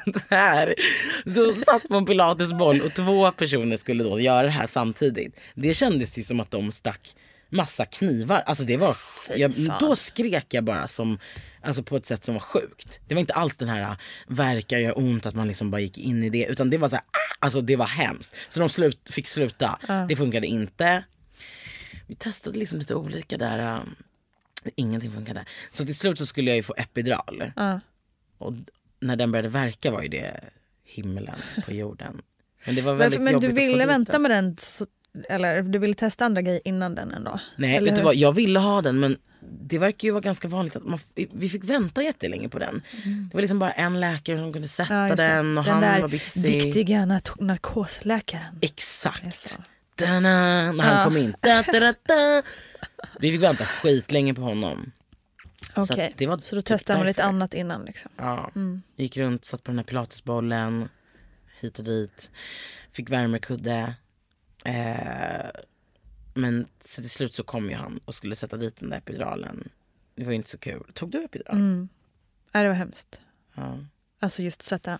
[0.05, 0.75] det här.
[1.33, 5.35] Så satt på en pilatesboll och två personer skulle då göra det här samtidigt.
[5.55, 7.15] Det kändes ju som att de stack
[7.49, 8.41] massa knivar.
[8.45, 8.97] Alltså det var,
[9.35, 11.19] jag, då skrek jag bara som,
[11.61, 12.99] alltså på ett sätt som var sjukt.
[13.07, 13.97] Det var inte allt den här
[14.27, 16.45] verkar göra ont att man liksom bara gick in i det.
[16.45, 17.35] Utan det var så här, ah!
[17.45, 18.35] alltså det var hemskt.
[18.49, 19.79] Så de slut, fick sluta.
[20.07, 21.03] Det funkade inte.
[22.07, 23.79] Vi testade liksom lite olika där.
[23.79, 23.95] um,
[24.75, 25.45] Ingenting funkade.
[25.69, 27.51] Så till slut så skulle jag ju få epidural.
[27.55, 27.79] Ja.
[28.37, 28.53] Och
[28.99, 30.43] när den började verka var ju det
[30.83, 32.21] himlen på jorden.
[32.65, 34.85] Men det var Men, väldigt men jobbigt du ville vänta med den, så,
[35.29, 37.39] eller du ville testa andra grejer innan den ändå?
[37.55, 39.17] Nej eller vet du vad, jag ville ha den men
[39.61, 40.99] det verkar ju vara ganska vanligt att man,
[41.33, 42.81] vi fick vänta jättelänge på den.
[43.29, 45.09] Det var liksom bara en läkare som kunde sätta Mm.
[45.09, 46.41] Ja, den och den han där var busy.
[46.41, 48.59] viktiga nar- narkosläkaren.
[48.61, 49.33] Exakt.
[49.49, 49.59] Så.
[49.95, 51.03] Da-na, när han Ja.
[51.03, 51.35] kom in.
[51.39, 51.61] Da,
[52.07, 52.43] da.
[53.19, 54.91] Vi fick vänta skitlänge på honom.
[55.75, 58.11] Så Okej, det var så då typ testade man lite annat innan liksom.
[58.17, 58.51] Ja.
[58.97, 60.89] Gick runt, satt på den här pilatesbollen.
[61.61, 62.31] hit och dit.
[62.91, 63.93] Fick värmekudde.
[64.65, 65.49] Eh,
[66.33, 69.69] men så till slut så kom ju han och skulle sätta dit den där epiduralen.
[70.15, 70.83] Det var ju inte så kul.
[70.93, 71.55] Tog du epidural?
[71.55, 71.89] Mm.
[72.51, 73.21] Ja, det var hemskt.
[73.55, 73.79] Ja,
[74.19, 74.99] Alltså just sätta den.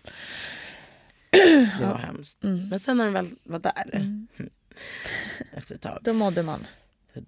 [1.80, 2.44] det var hemskt.
[2.44, 2.70] Mm.
[2.70, 3.86] Men sen när den väl var där,
[5.54, 6.00] efter ett tag.
[6.02, 6.60] Då mådde man.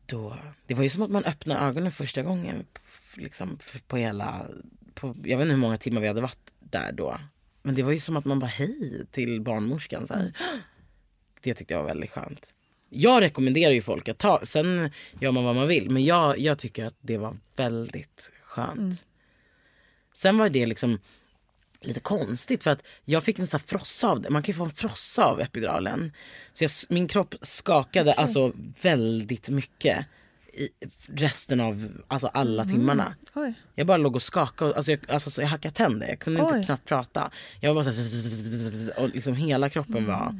[0.05, 2.65] Då, det var ju som att man öppnade ögonen första gången.
[3.17, 4.47] Liksom, på hela,
[4.93, 7.19] på, jag vet inte hur många timmar vi hade varit där då.
[7.61, 10.07] Men det var ju som att man bara hej till barnmorskan.
[10.07, 10.33] Så här.
[11.41, 12.53] Det tyckte jag var väldigt skönt.
[12.89, 15.89] Jag rekommenderar ju folk att ta, sen gör man vad man vill.
[15.89, 19.05] Men jag, jag tycker att det var väldigt skönt.
[20.13, 20.99] Sen var det liksom
[21.81, 24.29] lite konstigt för att jag fick en sån här frossa av det.
[24.29, 26.11] Man kan ju få en frossa av epiduralen.
[26.53, 30.05] Så jag, min kropp skakade alltså väldigt mycket
[30.53, 30.69] i
[31.07, 33.15] resten av alltså alla timmarna.
[33.33, 33.53] Oj.
[33.75, 34.75] Jag bara låg och skakade.
[34.75, 36.07] Alltså jag, alltså, så jag hackade tänder.
[36.07, 36.47] Jag kunde Oj.
[36.47, 37.31] inte knappt prata.
[37.59, 40.39] Jag var bara så här, och liksom hela kroppen var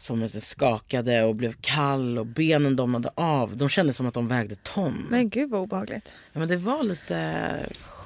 [0.00, 3.56] som skakade och blev kall och benen domnade av.
[3.56, 5.06] De kändes som att de vägde ton.
[5.10, 6.12] Men gud vad obehagligt.
[6.32, 7.46] Ja, men det var lite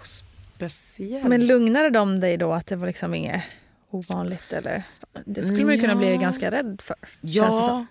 [0.04, 1.28] speciellt.
[1.28, 3.42] Men lugnade de dig då att det var liksom inget
[3.90, 4.82] ovanligt eller?
[5.24, 6.20] Det skulle man ju kunna bli Ja.
[6.20, 6.96] ganska rädd för.
[7.20, 7.78] känns det som.
[7.80, 7.86] Ja.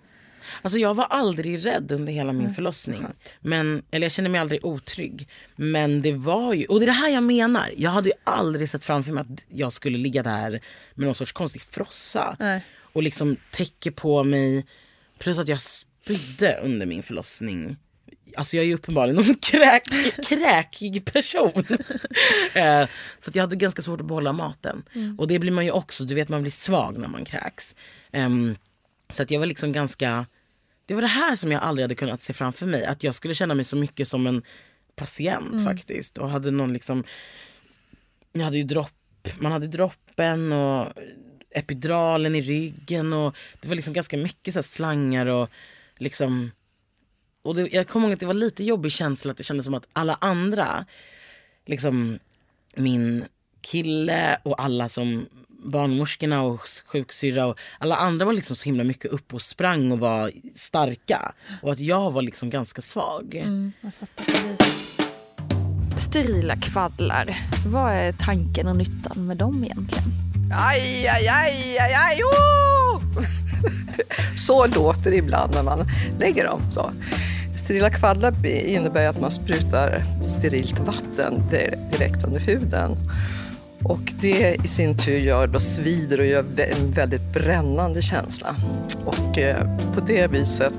[0.62, 3.06] Alltså jag var aldrig rädd under hela min förlossning.
[3.40, 5.28] Men, eller jag kände mig aldrig otrygg.
[5.56, 7.70] Men det var ju, och det är det här jag menar.
[7.78, 10.50] Jag hade ju aldrig sett framför mig att jag skulle ligga där
[10.96, 12.36] med någon sorts konstig frossa.
[12.40, 12.64] Nej.
[12.94, 14.66] Och liksom täcker på mig.
[15.18, 17.78] Plus att jag spydde under min förlossning.
[18.38, 19.84] Alltså jag är ju uppenbarligen en kräk,
[20.28, 21.64] kräkig person.
[22.54, 22.88] Eh,
[23.20, 24.84] så att jag hade ganska svårt att behålla maten.
[25.18, 27.76] Och det blir man ju också, du vet man blir svag när man kräks.
[28.12, 28.56] Ehm,
[29.10, 30.26] så att jag var liksom ganska,
[30.86, 32.86] det var det här som jag aldrig hade kunnat se framför mig.
[32.86, 34.44] Att jag skulle känna mig så mycket som en
[34.96, 36.18] patient faktiskt.
[36.18, 37.04] Och hade någon liksom,
[38.32, 40.94] jag hade ju dropp, man hade droppen och
[41.52, 45.50] epiduralen i ryggen och det var liksom ganska mycket så här slangar och
[45.98, 46.52] liksom
[47.42, 49.74] och det, jag kommer ihåg att det var lite jobbig känsla att det kändes som
[49.74, 50.86] att alla andra,
[51.66, 52.20] liksom
[52.76, 53.26] min
[53.62, 55.26] kille och alla som
[55.64, 60.00] barnmorskorna och sjuksyra och alla andra var liksom så himla mycket upp och sprang och
[60.00, 61.34] var starka.
[61.62, 63.36] Och att jag var liksom ganska svag.
[63.36, 63.92] Mm, jag.
[66.00, 67.38] Sterila kvaddlar.
[67.68, 70.31] Vad är tanken och nyttan med dem egentligen?
[70.54, 73.02] Aj, aj, aj, aj, aj, oh!
[74.36, 76.62] Så låter det ibland när man lägger dem.
[76.72, 76.92] Så.
[77.56, 81.44] Sterila kvaddlar innebär att man sprutar sterilt vatten
[81.92, 82.98] direkt under huden.
[83.84, 88.56] Och det i sin tur gör då svider och gör en väldigt brännande känsla.
[89.06, 90.74] Och eh, på det viset,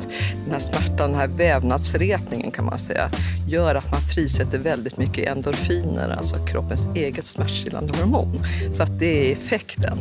[0.45, 3.11] den här smärtan, den här vävnadsretningen kan man säga,
[3.49, 8.47] gör att man frisätter väldigt mycket endorfiner, alltså kroppens eget smärtstillande hormon.
[8.73, 9.99] Så att det är effekten.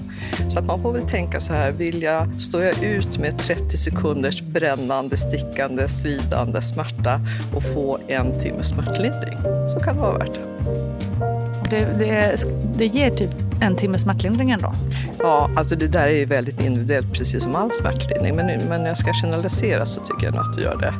[0.49, 3.77] Så att man får väl tänka så här, vill jag, står jag ut med 30
[3.77, 7.19] sekunders brännande, stickande, svidande smärta
[7.55, 9.37] och få en timme smärtlindring
[9.73, 11.30] så kan det vara värt det.
[11.71, 12.35] Det, det,
[12.77, 13.29] det ger typ
[13.61, 14.73] en timmes smärtlindring ändå.
[15.19, 18.35] Ja, alltså det där är ju väldigt individuellt, precis som all smärtlindring.
[18.35, 20.93] Men, men när jag ska generalisera så tycker jag nog att det gör det.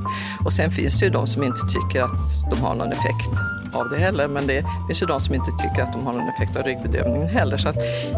[0.46, 3.28] Och sen finns det ju de som inte tycker att de har någon effekt
[3.74, 4.28] av det heller.
[4.28, 7.28] Men det finns ju de som inte tycker att de har någon effekt av ryggbedövningen
[7.28, 7.58] heller.
[7.58, 7.78] Så att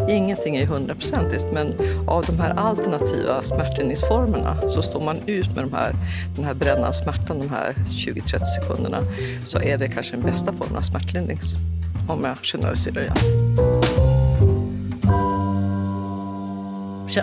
[0.09, 1.43] ingenting är hundraprocentigt.
[1.53, 1.73] Men
[2.07, 5.95] av de här alternativa smärtlindringsformerna så står man ut med de här,
[6.35, 9.03] den här brännande smärtan de här 20-30 sekunderna
[9.47, 11.39] så är det kanske den bästa formen av smärtlindring.
[12.07, 13.15] Om jag generaliserar igen.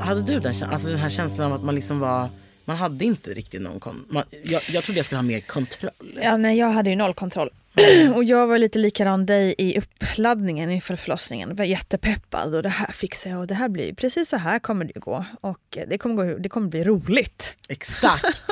[0.02, 2.28] Hade du den, alltså den här känslan av att man liksom var,
[2.64, 5.90] man hade inte riktigt någon kon- man, jag, jag trodde jag skulle ha mer kontroll.
[6.22, 7.50] Ja, nej, jag hade ju noll kontroll.
[8.14, 11.48] och jag var lite likadan dig i uppladdningen inför förlossningen.
[11.48, 14.58] Jag var jättepeppad och det här fixar jag och det här blir precis så här
[14.58, 15.24] kommer det ju gå.
[15.40, 17.56] Och det kommer, gå, det kommer bli roligt.
[17.68, 18.42] Exakt.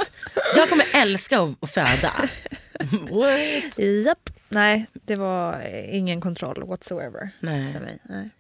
[0.57, 2.13] Jag kommer älska att, att föda.
[3.11, 3.79] What?
[4.07, 4.31] Japp.
[4.49, 7.73] Nej, det var ingen kontroll whatsoever Nej.
[7.73, 7.99] för mig.
[8.03, 8.31] Nej.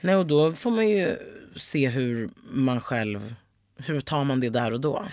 [0.00, 1.16] Nej, och då får man ju
[1.56, 3.34] se hur man själv,
[3.76, 5.06] hur tar man det där och då.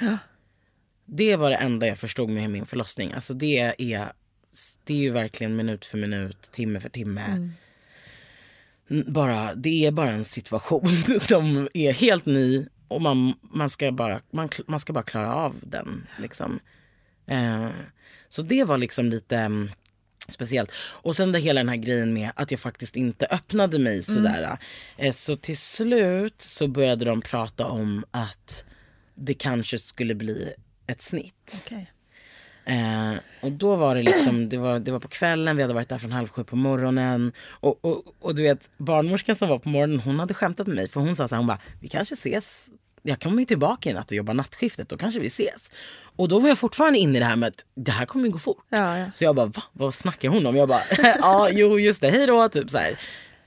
[1.05, 3.13] Det var det enda jag förstod med min förlossning.
[3.13, 4.11] Alltså det är,
[4.83, 7.51] det är ju verkligen minut för minut, timme för timme.
[8.89, 10.87] N- Bara, det är bara en situation
[11.19, 15.55] som är helt ny och man, man, ska, bara, man, man ska bara klara av
[15.61, 16.07] den.
[16.19, 16.59] Liksom.
[17.25, 17.67] Eh,
[18.27, 19.69] så det var liksom lite mm,
[20.31, 20.71] speciellt.
[20.75, 24.57] Och sen det hela den här grejen med att jag faktiskt inte öppnade mig sådär.
[24.97, 28.65] Eh, så till slut så började de prata om att
[29.15, 30.53] det kanske skulle bli
[30.87, 31.63] ett snitt.
[31.65, 31.91] Okej.
[32.65, 35.89] Eh, och då var det liksom, det var, det var på kvällen, vi hade varit
[35.89, 37.31] där från halv sju på morgonen.
[37.49, 40.89] Och, och, och du vet, barnmorskan som var på morgonen, hon hade skämtat med mig.
[40.89, 42.67] För hon sa så här, hon bara, vi kanske ses.
[43.01, 45.71] Jag kommer ju tillbaka i natt och jobbar nattskiftet, då kanske vi ses.
[46.19, 48.31] Och då var jag fortfarande inne i det här med att det här kommer ju
[48.31, 48.65] gå fort.
[48.69, 49.05] Ja, ja.
[49.15, 49.63] Så jag bara, va?
[49.73, 50.55] Vad snackar hon om?
[50.55, 50.81] Jag bara,
[51.21, 52.49] ja jo just det, hej då.
[52.49, 52.99] Typ så här.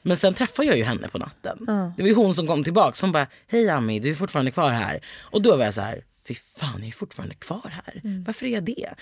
[0.02, 1.58] Men sen träffade jag ju henne på natten.
[1.96, 3.00] Det var ju hon som kom tillbaks.
[3.00, 5.00] Hon bara, hej Ami, du är fortfarande kvar här.
[5.20, 8.00] Och då var jag så här, fy fan jag är fortfarande kvar här.
[8.26, 8.94] Varför är jag det?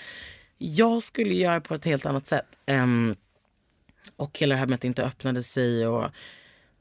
[0.57, 2.45] Jag skulle göra på ett helt annat sätt.
[2.65, 3.15] Ehm,
[4.15, 6.05] och hela det här med att det inte öppnade sig och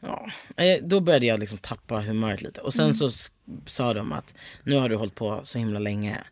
[0.03, 2.61] Ja, eh, då började jag liksom tappa humöret lite.
[2.61, 3.33] Och sen så s-
[3.67, 4.35] sa de att
[4.65, 6.25] nu har du hållit på så himla länge.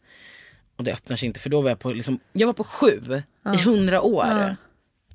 [0.79, 1.41] Och det öppnar sig inte.
[1.41, 3.23] För då var jag på, liksom, jag var på sju
[3.55, 4.57] i hundra år.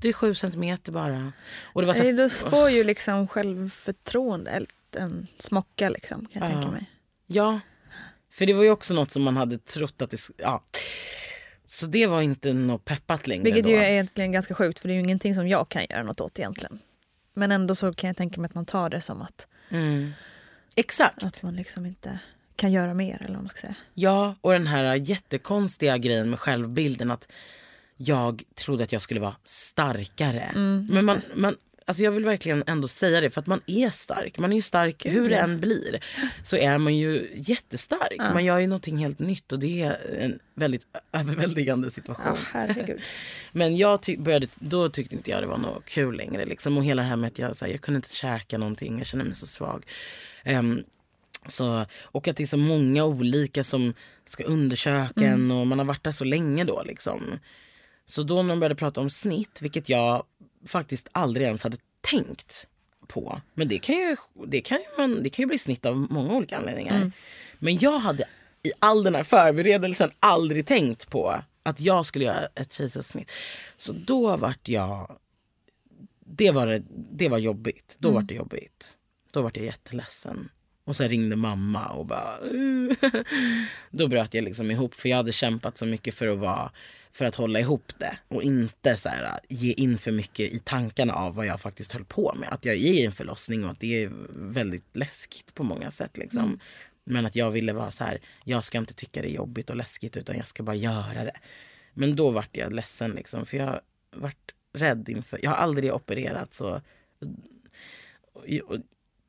[0.02, 1.34] Det är sju centimeter bara.
[1.64, 4.66] Och det var så Nej, här, Då får ju liksom självförtroende
[4.98, 6.54] en smocka liksom, kan jag Ja.
[6.56, 6.86] tänka mig.
[7.28, 7.60] Ja,
[8.32, 10.18] för det var ju också något som man hade trott att det...
[10.38, 10.64] Ja.
[11.66, 13.70] Så det var inte något peppat längre Vilket då.
[13.70, 16.22] ju är egentligen ganska sjukt för det är ju ingenting som jag kan göra något
[16.22, 16.80] åt egentligen.
[17.34, 20.12] Men ändå så kan jag tänka mig att man tar det som att, Mm.
[20.76, 21.24] Exakt.
[21.24, 22.20] att man liksom inte
[22.56, 23.76] kan göra mer eller vad man ska säga.
[23.94, 27.32] Ja, och den här jättekonstiga grejen med självbilden att
[27.98, 30.52] jag trodde att jag skulle vara starkare.
[30.90, 34.40] Men man, man, alltså jag vill verkligen ändå säga det för att man är stark.
[34.40, 36.00] Man är ju stark hur det än blir.
[36.44, 38.18] Så är man ju jättestark.
[38.18, 42.38] Man gör ju någonting helt nytt och det är en väldigt överväldigande situation.
[42.52, 43.02] herregud.
[43.52, 46.46] Men jag ty- började, då tyckte inte jag det var något kul längre.
[46.46, 46.78] Liksom.
[46.78, 49.08] Och hela det här med att jag, så här, jag kunde inte käka någonting, jag
[49.08, 49.86] kände mig så svag.
[50.44, 50.84] Ehm,
[51.48, 53.94] så, och att det är så många olika som
[54.26, 56.84] ska undersöka en och man har varit där så länge då.
[56.84, 57.40] Liksom.
[58.06, 60.24] Så då när de började prata om snitt, vilket jag
[60.68, 62.68] faktiskt aldrig ens hade tänkt
[63.08, 63.42] på.
[63.54, 64.16] Men det kan ju,
[64.48, 67.12] det kan ju, man, det kan ju bli snitt av många olika anledningar.
[67.60, 68.24] Men jag hade
[68.64, 73.32] i all den här förberedelsen aldrig tänkt på att jag skulle göra ett kejsarsnitt.
[73.78, 75.18] Så då vart jag...
[76.26, 77.96] Det var, det, var jobbigt.
[78.00, 78.98] Då vart det jobbigt.
[79.32, 80.50] Då vart jag jätteledsen.
[80.86, 82.40] Och sen ringde mamma och bara...
[83.92, 86.72] då bröt jag liksom ihop för jag hade kämpat så mycket för att vara
[87.12, 91.14] för att hålla ihop det och inte så här, ge in för mycket i tankarna
[91.14, 92.54] av vad jag faktiskt höll på med.
[92.54, 96.18] Att jag är i en förlossning och att det är väldigt läskigt på många sätt.
[96.18, 96.60] Liksom.
[97.04, 99.76] Men att jag ville vara så här, jag ska inte tycka det är jobbigt och
[99.76, 101.38] läskigt utan jag ska bara göra det.
[101.94, 103.82] Men då vart jag ledsen liksom för jag
[104.16, 106.82] vart rädd inför, jag har aldrig opererat så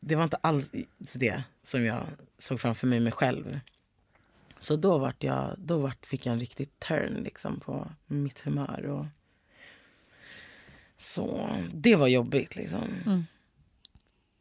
[0.06, 2.06] det var inte alls det som jag
[2.38, 3.60] såg framför mig, mig själv.
[4.60, 8.86] Så då, vart jag, då vart, fick jag en riktig turn liksom, på mitt humör.
[8.86, 9.06] Och...
[10.98, 12.56] Så det var jobbigt.
[12.56, 12.82] Liksom.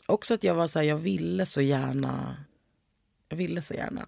[0.06, 2.38] Också att jag var så här, jag ville så gärna.
[3.30, 4.06] Jag ville så gärna.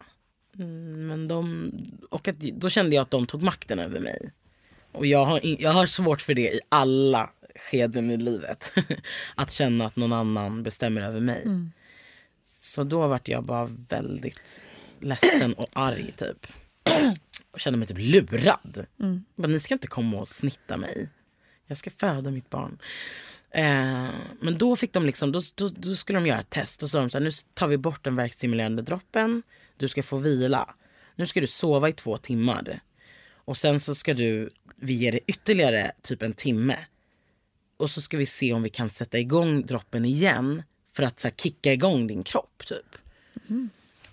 [0.58, 1.72] Mm, men de,
[2.10, 4.32] och att, då kände jag att de tog makten över mig.
[4.92, 8.74] Och jag har, jag har svårt för det i alla skeden i livet.
[9.36, 11.44] att känna att någon annan bestämmer över mig.
[12.44, 14.62] Så då vart jag bara väldigt
[15.00, 16.48] ledsen och arg typ.
[17.52, 18.86] Och kände mig typ lurad.
[19.36, 21.10] Bara, Ni ska inte komma och snitta mig.
[21.68, 22.78] Jag ska föda mitt barn.
[23.52, 26.84] Eh, men då fick de liksom, då, då, då skulle de göra ett test.
[26.84, 29.44] Och så sa de så här, nu tar vi bort den värkstimulerande droppen.
[29.78, 30.76] Du ska få vila.
[31.16, 32.80] Nu ska du sova i två timmar.
[33.32, 36.78] Och sen så ska du, vi ger dig ytterligare typ en timme.
[37.78, 40.64] Och så ska vi se om vi kan sätta igång droppen igen.
[40.94, 42.96] För att så här, kicka igång din kropp typ.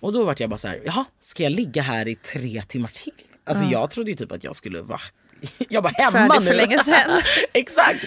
[0.01, 2.91] Och då vart jag bara så här, jaha, ska jag ligga här i tre timmar
[2.95, 3.13] till?
[3.45, 5.01] Alltså jag trodde ju typ att jag skulle vara,
[5.69, 6.47] jag var hemma Färdig nu.
[6.47, 7.23] för länge sedan.
[7.53, 8.05] Exakt.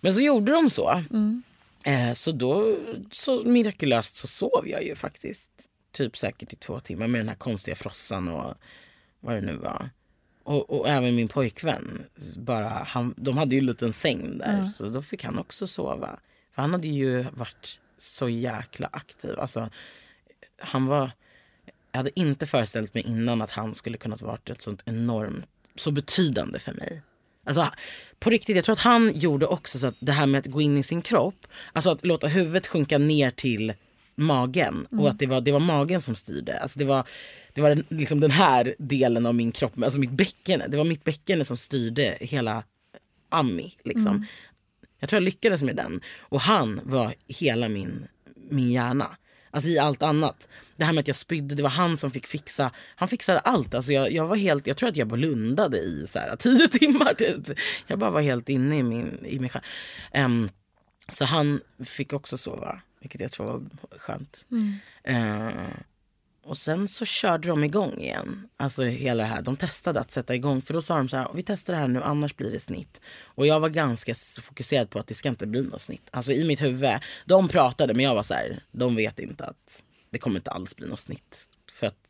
[0.00, 1.02] Men så gjorde de så.
[1.84, 2.76] Eh, så då,
[3.10, 5.50] så mirakulöst så sov jag ju faktiskt.
[5.92, 8.54] Typ säkert i två timmar med den här konstiga frossan och
[9.20, 9.90] vad det nu var.
[10.44, 12.06] Och, och även min pojkvän.
[12.36, 16.18] Bara, han, de hade ju en liten säng där så då fick han också sova.
[16.54, 19.38] För han hade ju varit så jäkla aktiv.
[19.38, 19.70] Alltså,
[20.58, 21.10] han var...
[21.92, 25.90] Jag hade inte föreställt mig innan att han skulle kunnat vara ett sånt enormt, så
[25.90, 27.02] betydande för mig.
[27.44, 27.68] Alltså
[28.18, 30.60] på riktigt, jag tror att han gjorde också så att det här med att gå
[30.60, 33.74] in i sin kropp, alltså att låta huvudet sjunka ner till
[34.14, 36.60] magen och att det var, det var magen som styrde.
[36.60, 37.06] Alltså det var,
[37.52, 40.62] det var den, liksom den här delen av min kropp, alltså mitt bäcken.
[40.68, 42.64] Det var mitt bäcken som styrde hela
[43.28, 43.76] Ami.
[43.84, 44.26] Liksom.
[44.98, 46.00] Jag tror jag lyckades med den.
[46.18, 48.06] Och han var hela min,
[48.50, 49.16] min hjärna.
[49.50, 50.48] Alltså i allt annat.
[50.76, 52.70] Det här med att jag spydde, det var han som fick fixa.
[52.76, 53.74] Han fixade allt.
[53.74, 57.14] Alltså jag, jag var helt, jag tror att jag blundade i så här, tio timmar
[57.14, 57.58] typ.
[57.86, 59.64] Jag bara var helt inne i, min, i mig själv.
[60.12, 60.48] Ehm,
[61.08, 63.62] så han fick också sova, vilket jag tror var
[63.98, 64.46] skönt.
[65.04, 65.50] Eh,
[66.44, 68.48] och sen så körde de igång igen.
[68.56, 69.42] Alltså hela det här.
[69.42, 70.60] De testade att sätta igång.
[70.62, 73.00] För då sa de så här, vi testar det här nu annars blir det snitt.
[73.24, 76.08] Och jag var ganska fokuserad på att det ska inte bli något snitt.
[76.10, 76.90] Alltså i mitt huvud.
[77.26, 80.76] De pratade men jag var så här, de vet inte att det kommer inte alls
[80.76, 81.48] bli något snitt.
[81.72, 82.08] För att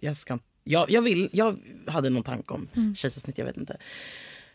[0.00, 2.94] jag ska jag, jag vill, jag hade någon tanke om Mm.
[2.96, 3.76] kejsarsnitt, jag vet inte.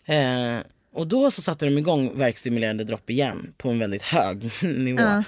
[0.06, 0.60] Eh,
[0.92, 5.02] och då så satte de igång verkstimulerande dropp igen på en väldigt hög nivå.
[5.02, 5.24] Ja.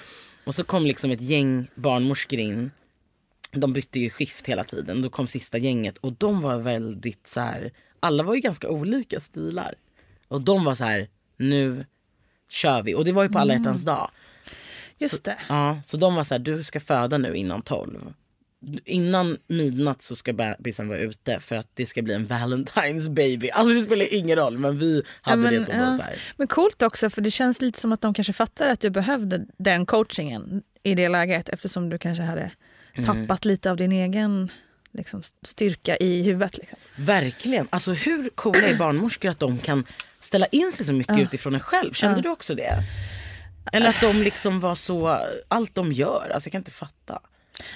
[0.50, 2.72] Och så kom liksom ett gäng barnmorskor in.
[3.52, 5.02] De bytte ju skift hela tiden.
[5.02, 7.72] Då kom sista gänget och de var väldigt så här.
[8.00, 9.76] Alla var ju ganska olika stilar.
[10.28, 11.86] Och de var så här, nu
[12.50, 12.96] kör vi.
[12.96, 14.12] Och det var ju på alla hjärtans dag.
[14.98, 15.38] Just så, det.
[15.50, 18.14] Ja, så de var så här, du ska föda nu innan tolv.
[18.86, 23.50] Innan midnatt så ska bebisen vara ute för att det ska bli en Valentine's baby.
[23.50, 25.98] Alltså det spelar ingen roll men vi hade men, det som ja.
[25.98, 26.16] så här.
[26.38, 29.46] Men coolt också för det känns lite som att de kanske fattar att du behövde
[29.58, 32.52] den coachingen i det läget eftersom du kanske hade
[32.94, 33.28] Mm.
[33.28, 34.52] tappat lite av din egen
[34.92, 36.58] liksom, styrka i huvudet.
[36.58, 36.78] Liksom.
[36.96, 37.68] Verkligen.
[37.70, 39.86] Alltså hur coola är barnmorskor att de kan
[40.20, 41.24] ställa in sig så mycket Ja.
[41.24, 41.94] utifrån en själv?
[41.94, 42.22] Kände Ja.
[42.22, 42.84] du också det?
[43.74, 47.20] Eller att de liksom var så, allt de gör, alltså jag kan inte fatta.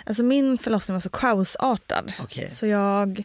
[0.06, 2.14] Alltså min förlossning var så kaosartad.
[2.20, 2.52] Okej.
[2.52, 3.24] Så jag...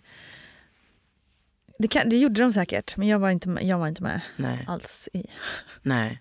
[1.79, 4.21] Det, kan, det gjorde de säkert men jag var inte med, jag var inte med
[4.37, 4.65] Nej.
[4.69, 5.25] alls i,
[5.83, 6.21] Nej.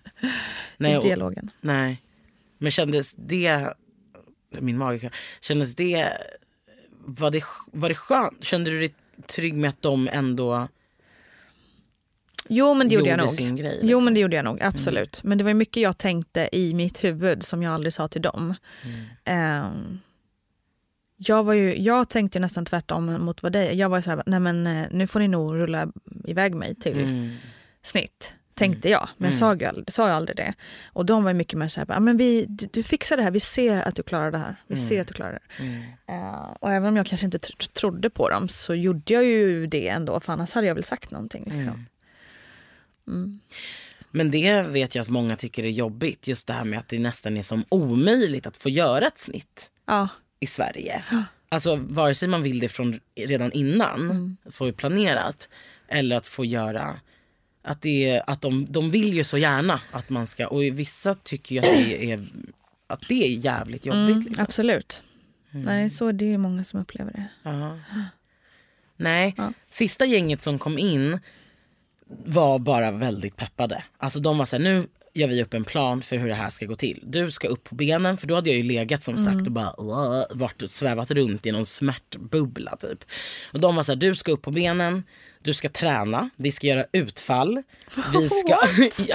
[0.78, 1.50] i och- dialogen.
[1.60, 2.02] Nej.
[2.58, 3.74] Men kändes det,
[4.50, 5.10] min mage,
[5.40, 6.08] kändes det,
[6.90, 8.44] var det, var det skönt?
[8.44, 8.94] Kände du dig
[9.26, 10.68] trygg med att de ändå
[12.48, 13.32] Jo men det gjorde, jag gjorde nog.
[13.34, 13.70] sin grej?
[13.70, 13.80] liksom?
[13.88, 13.90] Mm.
[13.92, 15.22] Jo men det gjorde jag nog, absolut.
[15.22, 18.54] Men det var mycket jag tänkte i mitt huvud som jag aldrig sa till dem.
[18.84, 19.04] Mm.
[19.24, 19.98] Ehm,
[21.18, 23.74] jag, var ju, jag tänkte nästan tvärtom mot vad dig.
[23.76, 25.92] Jag var så här, nej men eh, nu får ni nog rulla
[26.24, 27.34] iväg mig till Mm.
[27.82, 28.34] snitt.
[28.54, 29.38] Tänkte jag, men jag Mm.
[29.38, 30.54] sa ju aldrig, sa ju aldrig det.
[30.86, 33.22] Och de var ju mycket mer så här, "Ja, men vi, du, du fixar det
[33.22, 34.56] här, vi ser att du klarar det här.
[34.66, 34.88] Vi Mm.
[34.88, 35.62] ser att du klarar det.
[35.62, 35.82] Mm.
[36.06, 39.66] Eh, och även om jag kanske inte tr- trodde på dem så gjorde jag ju
[39.66, 41.42] det ändå, för annars hade jag väl sagt någonting.
[41.44, 41.58] Liksom.
[41.62, 41.86] Mm.
[43.08, 43.40] Mm.
[44.10, 46.26] Men det vet jag att många tycker är jobbigt.
[46.28, 49.70] Just det här med att det nästan är som omöjligt att få göra ett snitt
[49.86, 50.08] Ja.
[50.40, 51.04] I Sverige.
[51.48, 54.36] Alltså vare sig man vill det från redan innan, Mm.
[54.50, 55.48] få planerat.
[55.88, 57.00] Eller att få göra,
[57.62, 61.14] att, det är, att de, de vill ju så gärna att man ska, och vissa
[61.14, 62.26] tycker ju att det är,
[62.86, 64.08] att det är jävligt jobbigt.
[64.16, 64.44] Mm, liksom.
[64.44, 65.02] absolut.
[65.50, 67.24] Nej, så det är många som upplever det.
[67.42, 67.78] Ja.
[68.96, 69.52] Nej, Ja.
[69.68, 71.18] sista gänget som kom in
[72.24, 73.84] var bara väldigt peppade.
[73.98, 74.86] Alltså de var så här, nu
[75.18, 77.02] gör vi upp en plan för hur det här ska gå till.
[77.06, 79.80] Du ska upp på benen, för då hade jag ju legat som sagt och bara
[79.80, 83.04] "Åh", varit och svävat runt i någon smärtbubbla typ.
[83.52, 85.04] Och de var så här, du ska upp på benen,
[85.42, 87.62] du ska träna, vi ska göra utfall.
[88.12, 88.54] Vi ska...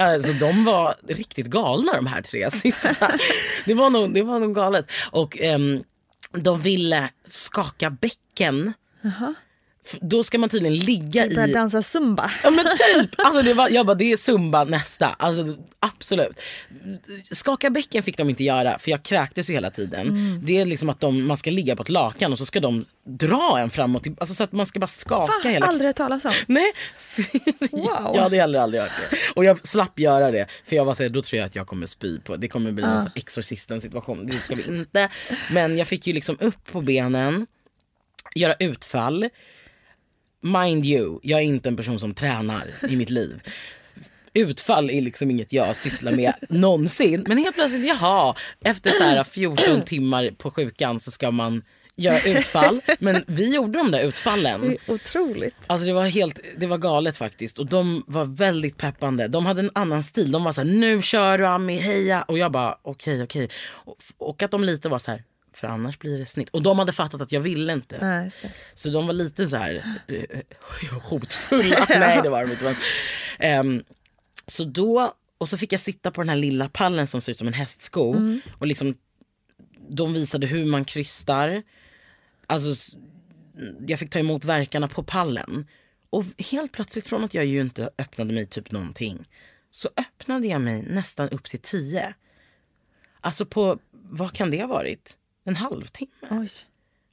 [0.00, 3.12] alltså, de var riktigt galna de här tre sista.
[3.64, 4.86] det, var nog, det var nog galet.
[5.10, 5.82] Och ehm,
[6.32, 8.72] de ville skaka bäcken.
[9.04, 9.34] F-
[10.00, 11.52] Då ska man tydligen ligga i...
[11.52, 12.30] dansa zumba.
[12.42, 13.10] Ja men typ!
[13.18, 15.08] Alltså det var, jag bara det är zumba nästa.
[15.08, 16.40] Alltså absolut.
[17.30, 20.08] Skaka bäcken fick de inte göra för jag kräktes ju hela tiden.
[20.08, 20.40] Mm.
[20.44, 22.84] Det är liksom att de, man ska ligga på ett lakan och så ska de
[23.06, 24.06] dra en framåt.
[24.18, 26.32] Alltså så att man ska bara skaka Fan, hela aldrig hört talas om.
[26.46, 26.72] Nej.
[27.70, 28.10] Wow.
[28.14, 29.16] Jag hade heller aldrig hört det.
[29.34, 30.46] Och jag slapp göra det.
[30.64, 32.36] För jag var såhär, då tror jag att jag kommer spy på.
[32.36, 34.26] Det kommer bli en sån exorcisten situation.
[34.26, 35.08] Det ska vi inte.
[35.52, 37.46] Men jag fick ju liksom upp på benen.
[38.34, 39.28] Göra utfall.
[40.44, 43.40] Mind you, jag är inte en person som tränar i mitt liv.
[44.34, 47.24] Utfall är liksom inget jag sysslar med någonsin.
[47.28, 48.34] Men helt plötsligt, jaha,
[48.64, 51.62] efter så här 14 timmar på sjukan så ska man
[51.96, 52.80] göra utfall.
[52.98, 54.76] Men vi gjorde de där utfallen.
[54.88, 55.54] Otroligt.
[55.66, 57.58] Alltså det var helt, det var galet faktiskt.
[57.58, 59.28] Och de var väldigt peppande.
[59.28, 60.32] De hade en annan stil.
[60.32, 62.22] De var så här, nu kör du Ami, heja.
[62.22, 63.48] Och jag bara, okej, okej.
[63.66, 65.22] Och, och att de lite var så här,
[65.54, 66.50] för annars blir det snitt.
[66.50, 67.98] Och de hade fattat att jag ville inte.
[68.42, 68.48] Det.
[68.74, 70.40] Så de var lite så här eh,
[71.02, 71.86] hotfulla.
[71.88, 72.64] Nej det var de inte.
[72.64, 72.76] Men,
[73.38, 73.84] ehm,
[74.46, 77.38] så då, och så fick jag sitta på den här lilla pallen som ser ut
[77.38, 78.16] som en hästsko.
[78.58, 78.94] Och liksom,
[79.88, 81.62] de visade hur man krystar.
[82.46, 82.96] Alltså,
[83.86, 85.66] jag fick ta emot verkarna på pallen.
[86.10, 89.28] Och helt plötsligt från att jag ju inte öppnade mig typ någonting.
[89.70, 92.14] Så öppnade jag mig nästan upp till tio.
[93.20, 95.16] Alltså på, vad kan det ha varit?
[95.44, 96.10] En halvtimme?
[96.30, 96.50] Oj.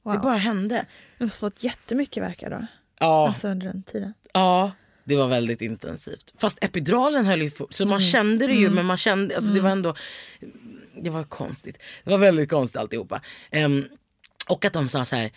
[0.02, 0.14] Wow.
[0.14, 0.86] Det bara hände.
[1.18, 2.66] Du har fått jättemycket verkar då.
[3.00, 4.14] Ja, Alltså under den tiden.
[4.32, 4.72] ja,
[5.04, 6.32] det var väldigt intensivt.
[6.38, 9.60] Fast epiduralen höll ju for, så man kände det ju men man kände, alltså det
[9.60, 9.94] var ändå,
[11.02, 11.78] det var konstigt.
[12.04, 13.22] Det var väldigt konstigt alltihopa.
[13.52, 13.88] Um,
[14.48, 15.32] och att de sa så här,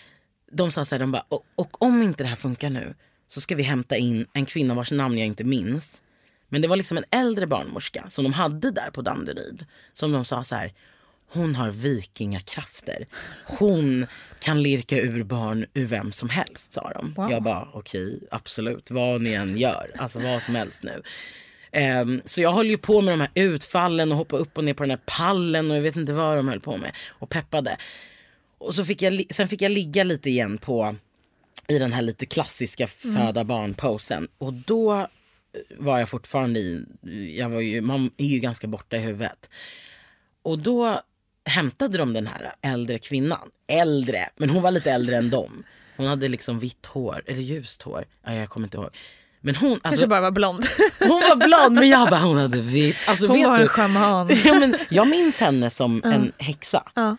[0.52, 2.96] de sa så här, de bara, och, och om inte det här funkar nu
[3.28, 6.04] så ska vi hämta in en kvinna vars namn jag inte minns.
[6.50, 9.66] Men det var liksom en äldre barnmorska som de hade där på Danderyd.
[9.94, 10.74] Som de sa så här,
[11.28, 13.06] hon har vikingakrafter.
[13.46, 14.08] Hon
[14.40, 17.14] kan lirka ur barn ur vem som helst sa de.
[17.18, 17.32] Wow.
[17.32, 21.02] Jag bara okej, absolut, vad ni än gör, alltså vad som helst nu.
[21.72, 24.74] Ehm, så jag höll ju på med de här utfallen och hoppa upp och ner
[24.74, 27.78] på den här pallen och jag vet inte vad de höll på med och peppade.
[28.58, 30.96] Och så fick jag, sen fick jag ligga lite igen på
[31.68, 34.28] i den här lite klassiska föda barn-posen.
[34.38, 35.08] Och då eh,
[35.78, 36.86] var jag fortfarande i,
[37.38, 39.50] jag var ju, man är ju ganska borta i huvudet.
[40.42, 41.02] Och då
[41.46, 43.50] hämtade de den här äldre kvinnan.
[43.68, 45.64] Äldre, men hon var lite äldre än dem.
[45.98, 48.06] Hon hade liksom vitt hår, eller ljust hår.
[48.26, 48.90] Ja, jag kommer inte ihåg.
[49.42, 50.66] Men hon, Kanske alltså, bara var blond.
[51.00, 52.98] hon var blond men jag bara hon hade vitt.
[53.08, 53.64] Alltså, Hon var du?
[53.64, 54.30] en schaman.
[54.46, 56.84] Ja, men jag minns henne som en häxa.
[56.96, 57.18] Ja.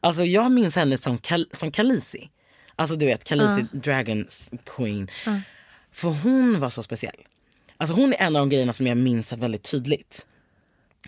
[0.00, 2.30] Alltså jag minns henne som, Kal som Khaleesi.
[2.76, 5.08] Alltså du vet Khaleesi, Dragons Queen.
[5.92, 7.16] För hon var så speciell.
[7.76, 10.26] Alltså hon är en av de grejerna som jag minns väldigt tydligt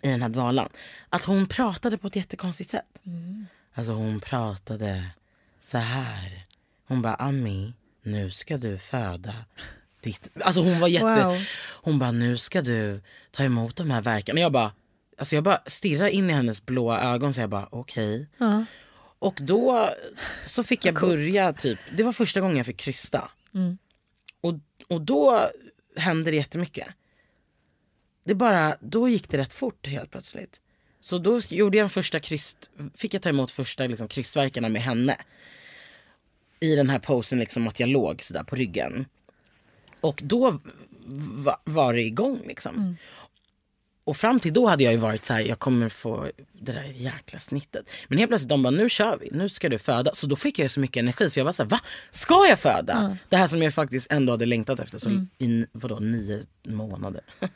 [0.02, 0.68] i den här dvalan.
[1.08, 2.98] Att hon pratade på ett jättekonstigt sätt.
[3.74, 5.10] Alltså hon pratade
[5.60, 6.46] så här.
[6.86, 7.72] Hon bara Ami,
[8.02, 9.34] nu ska du föda
[10.00, 10.28] ditt...
[10.40, 11.24] Alltså hon var jätte...
[11.24, 11.38] Wow.
[11.82, 14.40] Hon bara nu ska du ta emot de här verkarna.
[14.40, 14.72] Jag bara,
[15.18, 18.28] alltså jag bara stirrar in i hennes blåa ögon så jag bara okej.
[18.38, 18.64] Ja.
[19.18, 19.88] Och då
[20.44, 23.30] så fick jag börja typ, det var första gången jag fick krysta.
[23.54, 23.78] Mm.
[24.40, 24.54] Och,
[24.88, 25.50] och då
[25.96, 26.86] hände det jättemycket.
[28.24, 30.60] Det bara, då gick det rätt fort helt plötsligt.
[31.00, 34.82] Så då gjorde jag en första kryst, fick jag ta emot första liksom, krystverkarna med
[34.82, 35.16] henne.
[36.60, 39.06] I den här posen liksom att jag låg sådär på ryggen.
[40.00, 40.60] Och då
[41.06, 42.96] va, var det igång liksom.
[44.04, 46.84] Och fram till då hade jag ju varit så här, jag kommer få det där
[46.84, 47.90] jäkla snittet.
[48.08, 50.14] Men helt plötsligt de bara, nu kör vi, nu ska du föda.
[50.14, 51.80] Så då fick jag så mycket energi för jag var så här, va?
[52.10, 53.18] Ska jag föda?
[53.28, 57.22] Det här som jag faktiskt ändå hade längtat efter så i vadå, nio månader.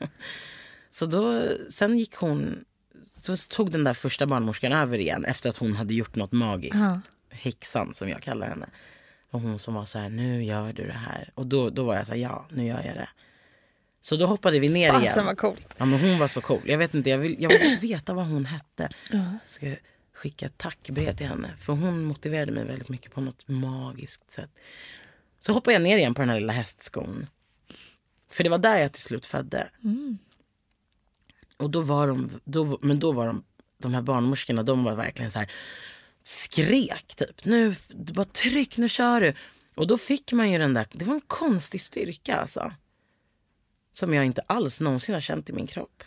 [0.96, 2.64] så då, sen gick hon,
[3.20, 6.76] så tog den där första barnmorskan över igen efter att hon hade gjort något magiskt.
[6.76, 7.00] Ja.
[7.30, 8.68] Häxan som jag kallar henne.
[9.30, 11.30] Och hon som var så här, nu gör du det här.
[11.34, 13.08] Och då, då var jag så här, ja nu gör jag det.
[14.00, 15.02] Så då hoppade vi ner igen.
[15.02, 15.74] Fasen vad coolt.
[15.76, 16.62] Ja men hon var så cool.
[16.64, 18.88] Jag vet inte, jag vill, jag vill veta vad hon hette.
[19.10, 19.74] Jag ska
[20.12, 21.56] skicka ett tackbrev till henne.
[21.60, 24.50] För hon motiverade mig väldigt mycket på något magiskt sätt.
[25.40, 27.26] Så hoppade jag ner igen på den här lilla hästskon.
[28.30, 29.68] För det var där jag till slut födde.
[31.56, 33.44] Och då var de, då, men då var de,
[33.78, 35.50] de här barnmorskorna, de var verkligen så här
[36.22, 37.44] skrek typ.
[37.44, 39.34] Nu, bara tryck, nu kör du.
[39.74, 42.72] Och då fick man ju den där, det var en konstig styrka alltså.
[43.92, 46.04] Som jag inte alls någonsin har känt i min kropp.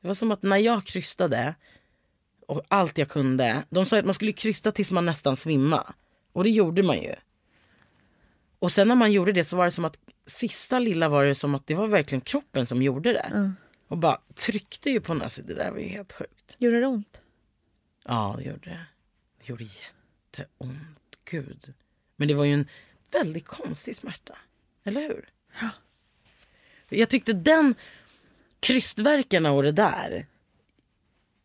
[0.00, 1.54] Det var som att när jag krystade
[2.46, 3.64] och allt jag kunde.
[3.70, 5.94] De sa att man skulle krysta tills man nästan svimma.
[6.32, 7.14] Och det gjorde man ju.
[8.58, 11.34] Och sen när man gjorde det så var det som att sista lilla var det
[11.34, 13.18] som att det var verkligen kroppen som gjorde det.
[13.18, 13.56] Mm.
[13.90, 15.22] Och bara tryckte ju på den.
[15.22, 16.56] Alltså, det där var ju helt sjukt.
[16.58, 17.20] Gjorde det ont?
[18.04, 18.86] Ja, det gjorde det.
[19.38, 21.18] Det gjorde jätteont.
[21.30, 21.74] Gud.
[22.16, 22.68] Men det var ju en
[23.12, 24.38] väldigt konstig smärta.
[24.84, 25.28] Eller hur?
[26.88, 27.74] Jag tyckte den
[28.60, 30.26] krystverkarna och det där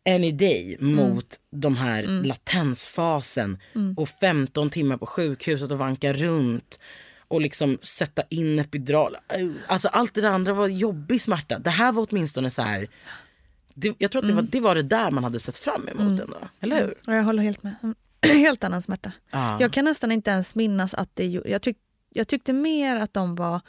[0.08, 3.58] any day mot de här latensfasen
[3.96, 6.80] och 15 timmar på sjukhuset och vanka runt
[7.28, 9.16] och liksom sätta in epidural.
[9.66, 11.58] Alltså allt det där andra var jobbig smärta.
[11.58, 12.88] Det här var åtminstone så här.
[13.74, 16.20] Det, jag tror att det, var, det var det där man hade sett fram emot
[16.20, 16.38] ändå.
[16.60, 16.94] Eller hur?
[17.06, 17.74] Ja, jag håller helt med.
[18.22, 19.12] Helt annan smärta.
[19.30, 19.56] Ja.
[19.60, 21.26] Jag kan nästan inte ens minnas att det.
[21.26, 21.76] Jag, tyck,
[22.10, 23.60] jag tyckte mer att de var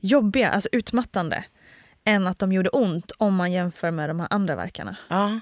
[0.00, 1.44] jobbiga, alltså utmattande
[2.04, 4.96] än att de gjorde ont om man jämför med de här andra verkarna.
[5.08, 5.40] Ja.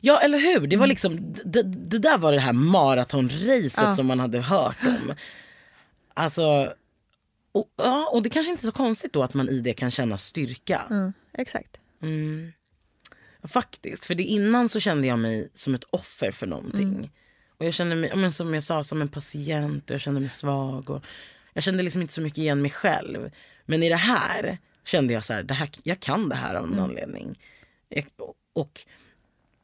[0.00, 3.94] Ja eller hur, det var liksom, det, det där var det här maratonracet Ja.
[3.94, 5.14] som man hade hört om.
[6.14, 6.74] Alltså,
[7.52, 9.90] och, ja, och det kanske inte är så konstigt då att man i det kan
[9.90, 10.86] känna styrka.
[10.90, 11.80] Mm, exakt.
[12.02, 12.52] Mm.
[13.42, 17.10] Faktiskt, för det innan så kände jag mig som ett offer för någonting.
[17.58, 20.30] Och jag kände mig, men som jag sa, som en patient och jag kände mig
[20.30, 20.90] svag.
[20.90, 21.04] Och
[21.52, 23.30] jag kände liksom inte så mycket igen mig själv.
[23.64, 26.68] Men i det här kände jag så här, det här jag kan det här av
[26.68, 27.38] någon anledning.
[27.88, 28.06] Jag,
[28.52, 28.80] och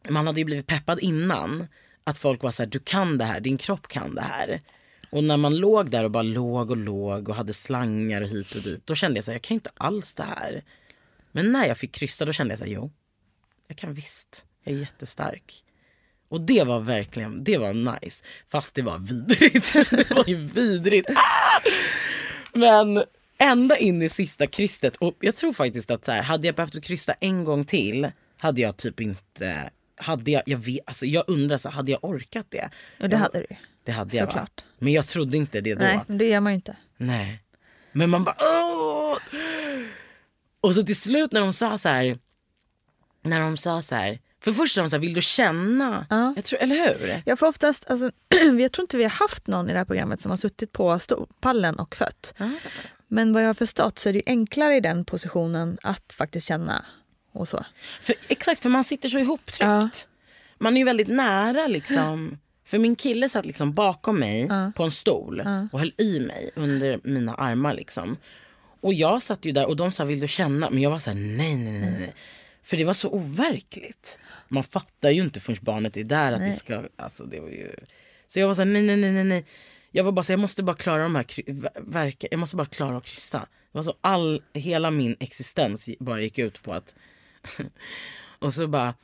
[0.08, 1.66] man hade ju blivit peppad innan.
[2.04, 4.62] Att folk var så här, du kan det här, din kropp kan det här.
[5.10, 8.54] Och när man låg där och bara låg och låg och hade slangar och hit
[8.54, 8.86] och dit.
[8.86, 10.64] Då kände jag så här, jag kan inte alls det här.
[11.32, 12.90] Men när jag fick krysta då kände jag så här, jo,
[13.68, 14.46] jag kan visst.
[14.64, 15.64] Jag är jättestark.
[16.28, 18.24] Och det var verkligen, det var nice.
[18.46, 19.72] Fast det var vidrigt.
[19.90, 21.10] Det var ju vidrigt.
[21.10, 21.60] Ah!
[22.52, 23.04] Men
[23.38, 24.96] ända in i sista krystet.
[24.96, 28.60] Och jag tror faktiskt att så här, hade jag behövt krysta en gång till hade
[28.60, 32.70] jag typ inte, hade jag, jag vet, alltså jag undrar så hade jag orkat det?
[33.00, 33.56] Och det hade du.
[33.84, 34.52] Det hade jag Såklart.
[34.56, 34.62] va?
[34.78, 35.84] Men jag trodde inte det då.
[35.84, 36.76] Nej, det gör man ju inte.
[36.96, 37.42] Nej.
[37.92, 39.18] Men man bara åh!
[40.60, 42.18] Och så till slut när de sa så här.
[43.22, 44.18] När de sa så här.
[44.40, 46.06] För först sa de så här, vill du känna?
[46.10, 46.32] Ja.
[46.36, 47.22] Jag tror, eller hur?
[47.26, 48.10] Jag får oftast, alltså,
[48.60, 50.98] jag tror inte vi har haft någon i det här programmet som har suttit på
[51.40, 52.34] pallen och fött.
[52.38, 52.48] Ah.
[53.08, 56.84] Men vad jag har förstått så är det enklare i den positionen att faktiskt känna
[57.38, 57.64] och så.
[58.00, 59.60] För, exakt, för man sitter så ihoptryckt.
[59.60, 59.88] Ja.
[60.58, 62.38] Man är ju väldigt nära liksom.
[62.64, 65.40] För min kille satt liksom bakom mig på en stol
[65.72, 68.16] och höll i mig under mina armar liksom.
[68.80, 70.70] Och jag satt ju där och de sa vill du känna?
[70.70, 71.90] Men jag var så här, nej nej nej.
[71.98, 72.14] nej.
[72.62, 74.18] För det var så overkligt.
[74.48, 77.74] Man fattar ju inte förrän barnet är där att det ska, alltså det var ju.
[78.26, 79.44] Så jag var så här, nej nej nej nej nej.
[79.90, 82.56] Jag var bara så jag måste bara klara de här kry- ver- verka, jag måste
[82.56, 83.38] bara klara att krysta.
[83.38, 86.94] Det var så all, hela min existens bara gick ut på att
[88.38, 88.94] och så bara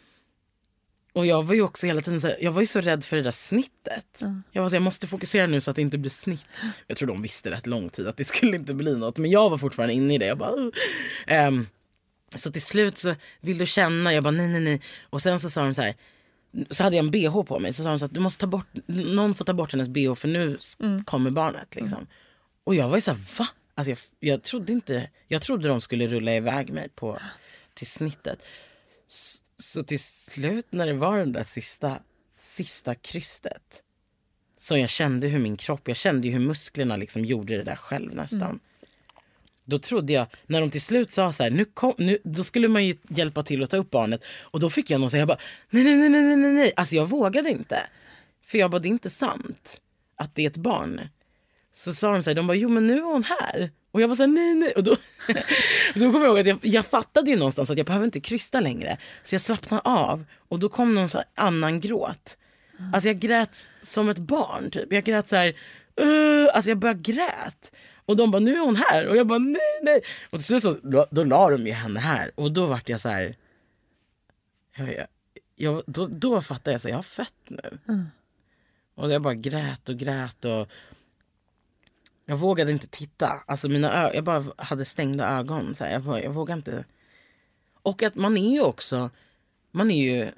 [1.13, 3.17] och jag var ju också hela tiden så här, jag var ju så rädd för
[3.17, 4.21] det där snittet.
[4.53, 6.47] Jag var så här, jag måste fokusera nu så att det inte blir snitt.
[6.87, 9.17] Jag tror de visste rätt lång tid att det skulle inte bli något.
[9.17, 10.27] Men jag var fortfarande inne i det.
[10.27, 10.71] Jag bara.
[11.27, 11.67] Ehm,
[12.35, 14.13] så till slut så, vill du känna?
[14.15, 14.81] Jag bara nej nej nej.
[15.11, 15.95] Och sen så sa de så här,
[16.71, 17.73] så hade jag en bh på mig.
[17.73, 20.15] Så sa de så att du måste ta bort, någon får ta bort hennes bh
[20.15, 21.75] för nu s- kommer barnet.
[21.77, 22.07] Liksom.
[22.65, 23.49] Och jag var ju så här, va?
[23.75, 23.99] Alltså jag,
[24.33, 27.19] jag trodde inte, jag trodde de skulle rulla iväg mig på,
[27.75, 28.43] till snittet.
[29.57, 31.99] Så till slut när det var den där sista,
[32.37, 33.83] sista krystet.
[34.61, 38.15] Så jag kände hur min kropp, jag kände hur musklerna liksom gjorde det där själv
[38.15, 38.61] nästan.
[39.65, 42.69] Då trodde jag, när de till slut sa så här, nu kom, nu, då skulle
[42.69, 44.25] man ju hjälpa till att ta upp barnet.
[44.41, 45.39] Och då fick jag någon säga, jag bara,
[45.71, 46.73] nej, nej, nej, nej, nej, nej, nej.
[46.77, 47.87] Alltså jag vågade inte.
[48.43, 49.81] För jag bara, det är inte sant
[50.17, 51.09] att det är ett barn.
[51.75, 53.71] Så sa de så här, de bara, jo men nu är hon här.
[53.95, 54.73] Och jag var så här, nej nej.
[54.77, 54.97] Och då,
[55.95, 58.61] då kommer jag ihåg att jag, jag fattade ju någonstans att jag behöver inte krysta
[58.61, 58.99] längre.
[59.23, 60.25] Så jag slappnade av.
[60.49, 62.39] Och då kom någon så annan gråt.
[62.93, 64.93] Alltså jag grät som ett barn typ.
[64.93, 65.55] Jag grät så här,
[66.01, 67.73] "Ugh." alltså jag bara grät.
[68.05, 69.07] Och de bara, nu är hon här.
[69.07, 70.01] Och jag bara, nej nej.
[70.31, 72.31] Och till slut så, då, då la de ju henne här.
[72.35, 73.37] Och då vart jag så här,
[74.77, 75.07] jag,
[75.57, 77.79] jag, då, då fattade jag att jag har fött nu.
[78.95, 80.69] Och jag bara grät och grät och
[82.27, 83.43] jag vågade inte titta.
[83.47, 85.75] Alltså mina ö- jag bara hade stängda ögon.
[85.75, 85.93] Så här.
[85.93, 86.85] Jag, bara, jag vågade inte.
[87.83, 89.11] Och att man är ju också,
[89.71, 90.33] man är ju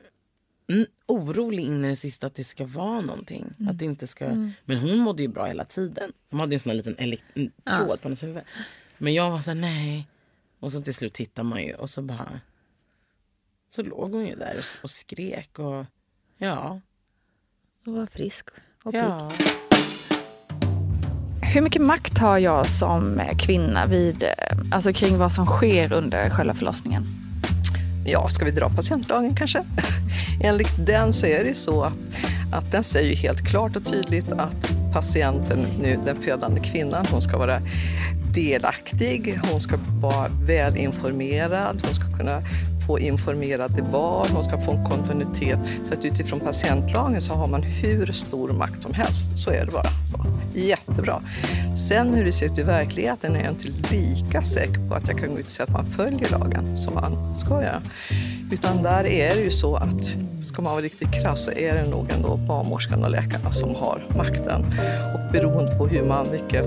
[1.06, 3.54] orolig in i det sista att det ska vara någonting.
[3.68, 4.28] Att det inte ska,
[4.64, 6.12] Men hon mådde ju bra hela tiden.
[6.30, 8.42] De hade ju en sån här liten tråd på hennes huvud.
[8.98, 10.08] Men jag var så här, nej.
[10.60, 12.40] Och så till slut tittar man ju och så bara.
[13.70, 15.84] Så låg hon ju där och, och skrek och
[16.36, 16.80] ja.
[17.86, 18.48] Och var frisk
[18.82, 19.00] och pigg.
[19.02, 19.32] ja.
[21.56, 25.92] Hur mycket makt har jag som eh, kvinna vid, eh, alltså kring vad som sker
[25.92, 27.06] under själva förlossningen?
[28.04, 29.64] Ja, ska vi dra patientlagen kanske?
[30.42, 31.92] Enligt den så är det ju så att,
[32.52, 37.22] att den säger ju helt klart och tydligt att patienten, nu den födande kvinnan, hon
[37.22, 37.60] ska vara
[38.34, 42.42] delaktig, hon ska vara välinformerad, hon ska kunna
[42.86, 45.58] få informerade val, hon ska få en kontinuitet.
[45.88, 49.38] Så att utifrån patientlagen så har man hur stor makt som helst.
[49.38, 49.84] Så är det bara.
[49.84, 50.35] Så.
[50.56, 51.22] Jättebra.
[51.88, 55.18] Sen hur det ser ut i verkligheten är jag inte lika säker på att jag
[55.18, 57.82] kan gå ut och säga att man följer lagen som man ska göra.
[58.52, 61.90] Utan där är det ju så att ska man vara riktigt krass så är det
[61.90, 64.64] nog ändå barnmorskan och läkarna som har makten.
[65.14, 66.66] Och beroende på hur man, vilket,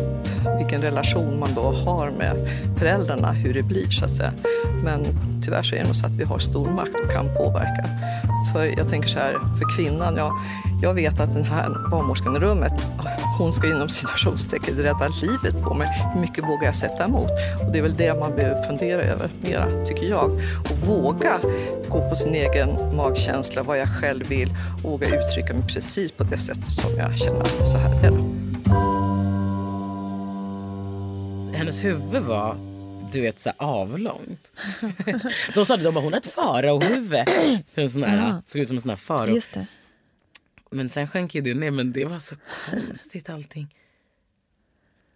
[0.57, 4.34] vilken relation man då har med föräldrarna, hur det blir så att säga.
[4.84, 5.06] Men
[5.45, 7.86] tyvärr så är det nog så att vi har stor makt och kan påverka.
[8.53, 10.38] Så jag tänker så här, för kvinnan, ja,
[10.81, 12.73] jag vet att den här barnmorskan i rummet,
[13.38, 15.88] hon ska inom citationstecken rädda livet på mig.
[16.14, 17.31] Hur mycket vågar jag sätta emot?
[17.65, 20.31] Och det är väl det man behöver fundera över mera, tycker jag.
[20.69, 21.39] Och våga
[21.89, 26.23] gå på sin egen magkänsla, vad jag själv vill och våga uttrycka mig precis på
[26.23, 28.23] det sättet som jag känner att så här är det.
[31.53, 32.56] hennes huvud var
[33.11, 34.51] du vet så avlångt.
[35.53, 37.27] de sa bara, hon har ett faraohuvud.
[38.45, 39.39] Såg ut som en sån här farao.
[40.69, 41.71] Men sen sjönk ju det ner.
[41.71, 42.35] Men det var så
[42.69, 43.75] konstigt allting.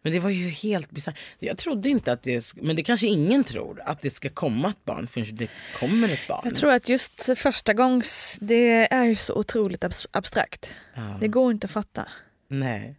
[0.02, 1.18] Men det var ju helt bisarrt.
[1.40, 4.86] Jag trodde inte att det, men det kanske ingen tror, att det ska komma ett
[4.86, 5.50] barn förrän det
[5.80, 6.42] kommer ett barn.
[6.44, 10.70] Jag tror att just första gångs, det är ju så otroligt abs- abstrakt.
[10.94, 11.18] Ja.
[11.20, 12.08] Det går inte att fatta
[12.48, 12.96] Nej.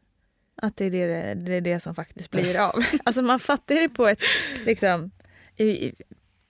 [0.56, 2.85] att det är det, det, är det som faktiskt blir av.
[3.05, 4.18] Alltså man fattar det på ett,
[4.66, 5.10] liksom,
[5.56, 5.93] i-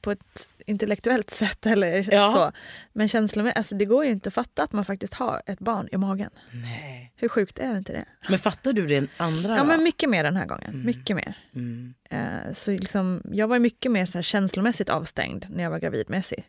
[0.01, 2.33] på ett intellektuellt sätt eller Ja.
[2.33, 2.53] så.
[2.93, 5.89] Men känslomässigt, alltså det går ju inte att fatta att man faktiskt har ett barn
[5.93, 6.31] i magen.
[6.53, 7.13] Nej.
[7.17, 8.05] Hur sjukt är det inte det?
[8.29, 9.65] Men fattar du det andra Ja då?
[9.65, 10.83] men mycket mer den här gången.
[10.85, 11.35] Mycket mer.
[11.55, 11.95] Mm.
[12.11, 16.19] Eh, Så liksom, jag var mycket mer så känslomässigt avstängd när jag var gravid med
[16.19, 16.43] Essie.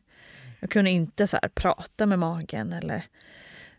[0.59, 3.03] Jag kunde inte så prata med magen eller,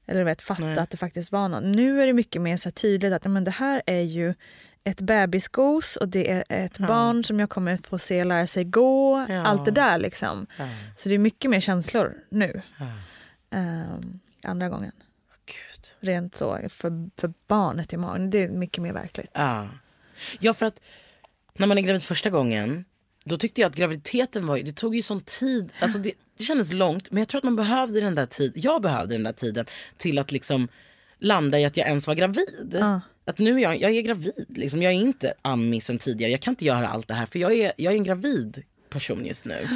[0.06, 0.78] eller vet, fatta Nej.
[0.78, 1.64] att det faktiskt var något.
[1.64, 4.34] Nu är det mycket mer så tydligt att men det här är ju
[4.86, 6.86] ett bebisgos och det är ett Ja.
[6.86, 9.26] barn som jag kommer få se lära sig gå.
[9.28, 9.42] Ja.
[9.44, 10.46] Allt det där liksom.
[10.58, 10.68] Ja.
[10.96, 12.62] Så det är mycket mer känslor nu.
[13.50, 14.92] Ehm, andra gången.
[15.46, 15.86] Gud.
[16.00, 18.30] Rent så, för, för barnet i magen.
[18.30, 19.30] Det är mycket mer verkligt.
[19.32, 19.68] Ja.
[20.40, 20.80] ja, för att
[21.54, 22.84] när man är gravid första gången
[23.24, 26.72] då tyckte jag att graviditeten var, det tog ju sån tid, alltså det, det kändes
[26.72, 29.66] långt men jag tror att man behövde den där tiden, jag behövde den där tiden
[29.96, 30.68] till att liksom
[31.18, 32.76] landa i att jag ens var gravid.
[33.26, 34.82] Att nu är jag, jag är gravid, liksom.
[34.82, 37.52] jag är inte ammis sen tidigare, jag kan inte göra allt det här för jag
[37.52, 39.68] är, jag är en gravid person just nu.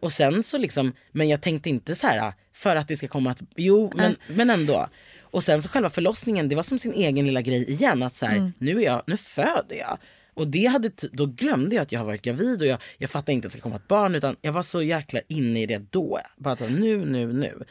[0.00, 3.30] Och sen så liksom, men jag tänkte inte så här för att det ska komma
[3.30, 4.88] att, jo men, men ändå.
[5.20, 8.02] Och sen så själva förlossningen, det var som sin egen lilla grej igen.
[8.02, 9.98] Att så här, nu, är jag, nu föder jag.
[10.34, 13.32] Och det hade, då glömde jag att jag har varit gravid och jag, jag fattade
[13.32, 15.82] inte att det ska komma ett barn utan jag var så jäkla inne i det
[15.90, 16.20] då.
[16.36, 17.64] Bara att nu, nu, nu.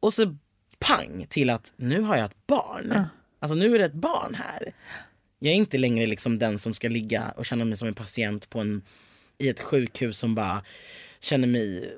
[0.00, 0.36] Och så
[0.78, 3.04] pang till att nu har jag ett barn.
[3.42, 4.72] Alltså nu är det ett barn här.
[5.38, 8.50] Jag är inte längre liksom den som ska ligga och känna mig som en patient
[8.50, 8.82] på en,
[9.38, 10.64] i ett sjukhus som bara
[11.20, 11.96] känner mig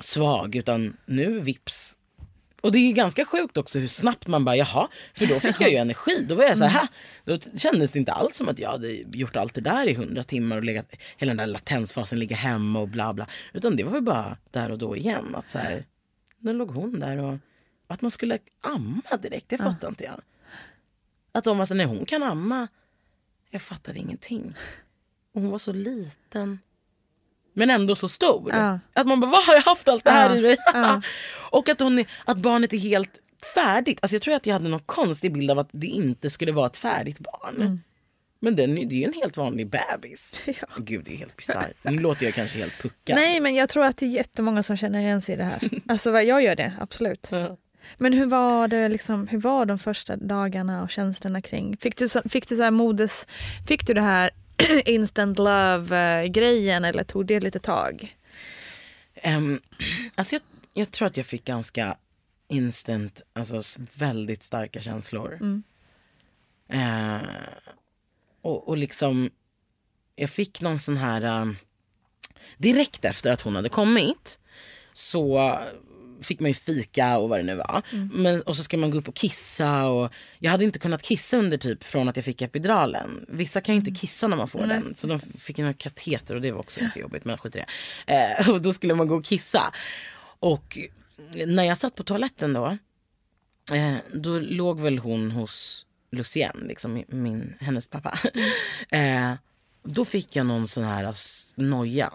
[0.00, 1.96] svag utan nu vips.
[2.60, 5.70] Och det är ganska sjukt också hur snabbt man bara jaha, för då fick jag
[5.70, 6.24] ju energi.
[6.28, 6.88] Då var jag så här, "Ha."
[7.24, 10.24] då kändes det inte alls som att jag hade gjort allt det där i hundra
[10.24, 13.26] timmar och legat, hela den där latensfasen, ligga hemma och bla bla.
[13.52, 15.34] Utan det var ju bara där och då igen.
[15.34, 15.84] Att så här,
[16.38, 17.38] då låg hon där och
[17.86, 20.20] att man skulle amma direkt, det fattar inte jag.
[21.32, 22.68] Att de var så, nej hon kan amma.
[23.50, 24.54] Jag fattade ingenting.
[25.34, 26.58] Och hon var så liten.
[27.52, 28.50] Men ändå så stor.
[28.52, 28.78] Ja.
[28.92, 30.56] Att man bara, vad har jag haft allt det här Ja, i mig?
[30.74, 31.02] ja.
[31.50, 33.18] och att, hon är, att barnet är helt
[33.54, 33.98] färdigt.
[34.02, 36.66] Alltså jag tror att jag hade någon konstig bild av att det inte skulle vara
[36.66, 37.56] ett färdigt barn.
[37.56, 37.80] Mm.
[38.40, 40.40] Men den, det är ju en helt vanlig bebis.
[40.76, 41.76] Gud det är helt bisarrt.
[41.82, 43.16] Nu låter jag kanske helt puckad.
[43.16, 45.70] Nej, men jag tror att det är jättemånga som känner igen sig i det här.
[45.88, 47.26] Alltså jag gör det, absolut.
[47.98, 51.76] Men hur var det liksom, hur var de första dagarna och känslorna kring?
[51.76, 53.26] Fick du, så, fick du så här modes,
[53.68, 54.30] fick du det här
[54.84, 58.16] instant love grejen eller tog det lite tag?
[59.24, 59.60] Um,
[60.14, 60.42] alltså jag,
[60.74, 61.96] jag tror att jag fick ganska
[62.48, 63.62] instant, alltså
[63.94, 65.38] väldigt starka känslor.
[65.40, 65.62] Mm.
[66.68, 67.28] Eh,
[68.42, 69.30] och, och liksom,
[70.16, 71.56] jag fick någon sån här, um,
[72.58, 74.38] direkt efter att hon hade kommit
[74.92, 75.58] så
[76.22, 77.82] fick man ju fika och vad det nu var.
[78.12, 81.36] Men, och så ska man gå upp och kissa och jag hade inte kunnat kissa
[81.36, 83.26] under typ från att jag fick epiduralen.
[83.28, 84.94] Vissa kan ju inte kissa när man får den.
[84.94, 87.66] Så de fick en kateter och det var också ganska jobbigt men skit i det.
[88.14, 89.74] Eh, och då skulle man gå och kissa.
[90.38, 90.78] Och
[91.46, 92.78] när jag satt på toaletten då,
[93.72, 98.18] eh, då låg väl hon hos Lucien, liksom min, hennes pappa.
[98.90, 99.32] eh,
[99.82, 101.14] då fick jag någon sån här
[101.56, 102.12] noja.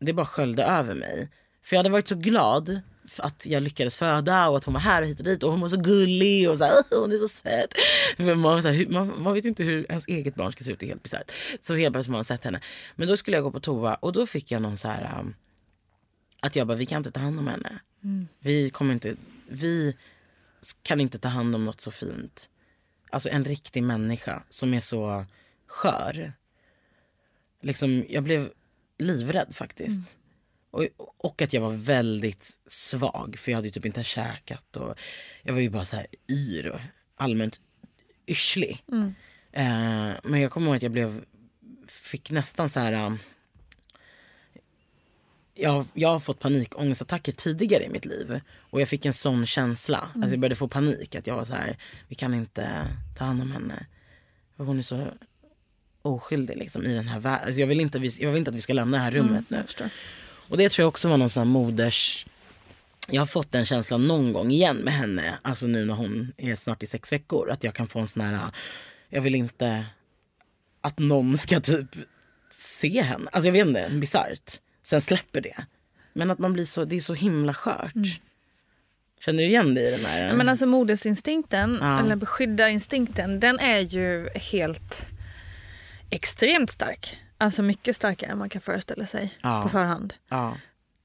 [0.00, 1.30] Det bara sköljde över mig.
[1.62, 2.80] För jag hade varit så glad
[3.18, 5.60] att jag lyckades föda och att hon var här och hit och dit och hon
[5.60, 7.72] var så gullig och så här, "Åh, hon är så söt.
[8.16, 10.78] Men man, så här, man, man vet inte hur ens eget barn ska se ut,
[10.80, 11.30] det är helt bisarrt.
[11.60, 12.60] Så helt plötsligt har man sett henne.
[12.96, 15.34] Men då skulle jag gå på toa och då fick jag någon så här um,
[16.40, 17.78] att jag bara, vi kan inte ta hand om henne.
[18.38, 19.16] Vi kommer inte,
[19.48, 19.96] vi
[20.82, 22.48] kan inte ta hand om något så fint.
[23.10, 25.24] Alltså en riktig människa som är så
[25.66, 26.32] skör.
[27.62, 28.50] Liksom, jag blev
[28.98, 30.00] livrädd faktiskt.
[30.76, 30.88] Och,
[31.18, 34.94] och att jag var väldigt svag för jag hade typ inte käkat och
[35.42, 36.80] jag var ju bara så här yr och
[37.16, 37.60] allmänt
[38.26, 38.84] yrslig.
[39.52, 41.24] Eh, men jag kommer ihåg att jag blev,
[41.88, 43.18] fick nästan så här um,
[45.54, 48.40] jag, jag har fått panikångestattacker tidigare i mitt liv.
[48.70, 50.10] Och jag fick en sån känsla.
[50.14, 51.14] Alltså jag började få panik.
[51.14, 51.78] Att jag var så här,
[52.08, 52.88] vi kan inte
[53.18, 53.86] ta hand om henne.
[54.56, 55.08] För hon är så
[56.02, 57.46] oskyldig liksom, i den här världen.
[57.46, 59.56] Alltså jag, vill inte, jag vill inte att vi ska lämna det här rummet nu.
[60.48, 62.26] Och det tror jag också var någon sån här moders...
[63.08, 65.38] Jag har fått den känslan någon gång igen med henne.
[65.42, 67.50] Alltså nu när hon är snart i sex veckor.
[67.50, 68.50] Att jag kan få en sån här...
[69.08, 69.86] Jag vill inte
[70.80, 71.88] att någon ska typ
[72.50, 73.30] se henne.
[73.32, 74.60] Alltså jag vet inte, bisarrt.
[74.82, 75.64] Sen släpper det.
[76.12, 77.92] Men att man blir så, det är så himla skört.
[79.20, 80.32] Känner du igen dig i den här?
[80.34, 82.00] Men alltså modersinstinkten, Ja.
[82.00, 85.06] eller beskyddarinstinkten, den är ju helt
[86.10, 87.18] extremt stark.
[87.38, 89.62] Alltså mycket starkare än man kan föreställa sig Ja.
[89.62, 90.14] på förhand.
[90.28, 90.56] ja.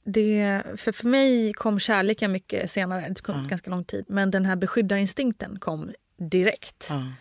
[0.04, 4.06] Det, för, för mig kom kärleken mycket senare, det kom ganska lång tid.
[4.08, 6.88] Men den här beskyddarinstinkten kom direkt.
[6.90, 7.12] Ja.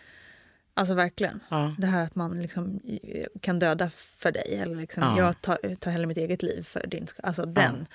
[0.73, 1.39] Alltså verkligen.
[1.49, 1.75] Ja.
[1.77, 4.55] Det här att man liksom eh, kan döda för dig.
[4.61, 5.17] Eller liksom, Ja.
[5.17, 7.25] jag tar, tar hellre mitt eget liv för din skull.
[7.25, 7.87] Alltså den.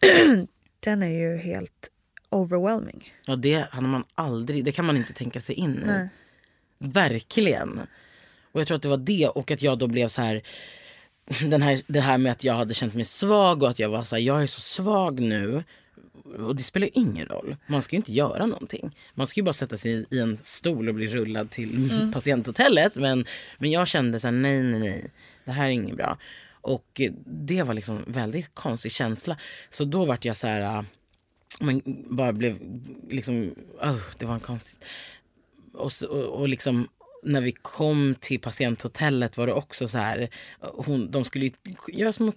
[0.80, 1.90] den är ju helt
[2.28, 3.12] overwhelming.
[3.26, 5.86] Ja, det man aldrig, det kan man inte tänka sig in i.
[5.86, 6.08] Nej.
[6.78, 7.80] Verkligen.
[8.56, 10.42] Och jag tror att det var det och att jag då blev så här,
[11.42, 14.02] den här, det här med att jag hade känt mig svag och att jag var
[14.02, 15.64] så här, jag är så svag nu.
[16.38, 17.56] Och det spelar ju ingen roll.
[17.66, 18.96] Man ska ju inte göra någonting.
[19.14, 22.94] Man ska ju bara sätta sig i en stol och bli rullad till patienthotellet.
[22.94, 23.24] Men,
[23.58, 25.10] men jag kände så här, nej, nej, nej.
[25.44, 26.18] Det här är inget bra.
[26.50, 29.36] Och det var liksom väldigt konstig känsla.
[29.70, 30.84] Så då vart jag så här,
[31.60, 32.58] men bara blev
[33.10, 34.84] liksom, oh, det var en konstigt.
[35.72, 36.88] Och, och, och liksom
[37.22, 40.28] när vi kom till patienthotellet var det också så här.
[40.60, 41.50] Hon, de skulle
[41.88, 42.32] göra små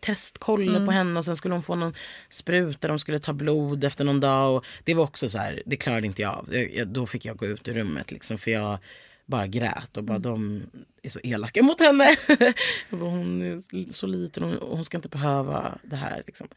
[0.00, 0.86] testkoller Mm.
[0.86, 1.94] på henne och sen skulle hon få någon
[2.30, 2.88] spruta.
[2.88, 4.56] De skulle ta blod efter någon dag.
[4.56, 6.54] Och det var också så här, det klarade inte jag av.
[6.54, 8.78] Jag, jag, då fick jag gå ut ur rummet liksom för jag
[9.26, 10.22] bara grät och bara Mm.
[10.22, 10.62] de
[11.02, 12.16] är så elaka mot henne.
[12.90, 16.22] bara, hon är så liten och hon ska inte behöva det här.
[16.26, 16.48] Liksom.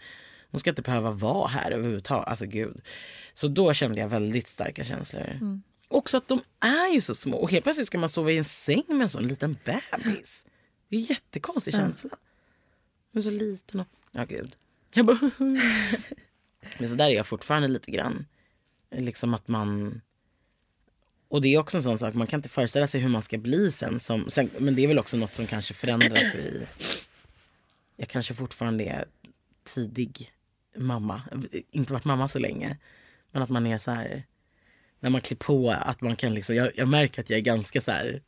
[0.52, 2.28] Hon ska inte behöva vara här överhuvudtaget.
[2.28, 2.82] Alltså gud.
[3.34, 5.22] Så då kände jag väldigt starka känslor.
[5.32, 5.62] Mm.
[5.88, 8.44] Också att de är ju så små och helt plötsligt ska man sova i en
[8.46, 10.46] säng med en sån liten bebis.
[10.90, 11.78] Det är en jättekonstig Ja.
[11.78, 12.10] känsla.
[13.12, 13.88] Men så liten och...
[14.12, 14.56] Ja gud.
[14.94, 15.20] Jag bara...
[16.80, 18.26] Men så där är jag fortfarande lite grann.
[18.92, 20.02] Liksom att man...
[21.28, 23.38] Och det är också en sån sak, man kan inte föreställa sig hur man ska
[23.38, 24.00] bli sen.
[24.00, 26.68] Som, sen men det är väl också något som kanske förändras i...
[27.96, 29.06] Jag kanske fortfarande är
[29.64, 30.32] tidig
[30.76, 31.22] mamma.
[31.72, 32.78] Inte varit mamma så länge.
[33.32, 34.24] Men att man är så här...
[35.06, 36.56] När man klär på att man kan liksom...
[36.56, 38.22] Jag, jag märker att jag är ganska så här...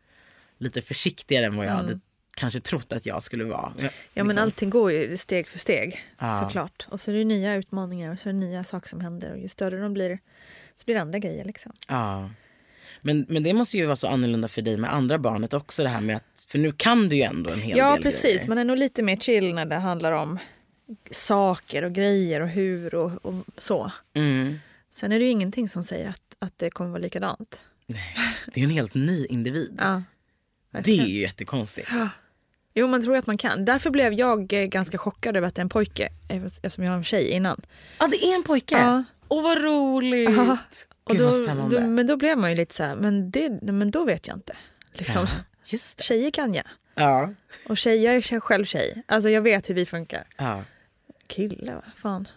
[0.57, 1.85] Lite försiktigare än vad jag Mm.
[1.85, 1.99] hade
[2.35, 3.73] kanske trott att jag skulle vara.
[3.77, 6.33] Ja men liksom- allting går ju steg för steg Ja.
[6.33, 6.87] såklart.
[6.89, 9.37] Och så är det nya utmaningar och så är det nya saker som händer och
[9.39, 10.19] ju större de blir
[10.77, 11.71] så blir det andra grejer liksom.
[11.87, 12.29] Ja.
[13.01, 15.89] Men, men det måste ju vara så annorlunda för dig med andra barnet också det
[15.89, 18.47] här med att, för nu kan du ju ändå en hel Ja del precis, grejer.
[18.47, 20.39] man är nog lite mer chill när det handlar om
[21.11, 23.91] saker och grejer och hur och, och så.
[24.13, 24.59] Mm.
[24.99, 27.61] Sen är det ju ingenting som säger att, att det kommer vara likadant.
[27.87, 27.93] Det
[28.53, 29.75] är ju en helt ny individ.
[29.79, 30.03] Ja,
[30.71, 31.89] det är ju jättekonstigt.
[32.73, 33.65] Jo, man tror ju att man kan.
[33.65, 36.97] Därför blev jag eh, ganska chockad över att det är en pojke eftersom jag har
[36.97, 37.61] en tjej innan.
[37.99, 38.77] Ja, det är en pojke?
[38.77, 39.03] Ja.
[39.27, 40.29] Åh, vad roligt!
[40.29, 40.57] Ja.
[41.03, 43.49] Och Gud, då, vad då, men då blev man ju lite så här, men, det,
[43.61, 44.57] men då vet jag inte.
[44.93, 45.27] Liksom.
[45.29, 46.03] Ja, just det.
[46.03, 46.65] Tjejer kan jag.
[46.95, 47.33] Ja.
[47.69, 49.03] Och tjej, jag är själv tjej.
[49.05, 50.27] Alltså jag vet hur vi funkar.
[50.37, 50.63] Ja.
[51.27, 51.83] Kille, va?
[51.95, 52.27] Fan.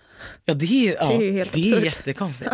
[0.44, 2.50] Ja det är ju, ja, Det är helt det är jättekonstigt.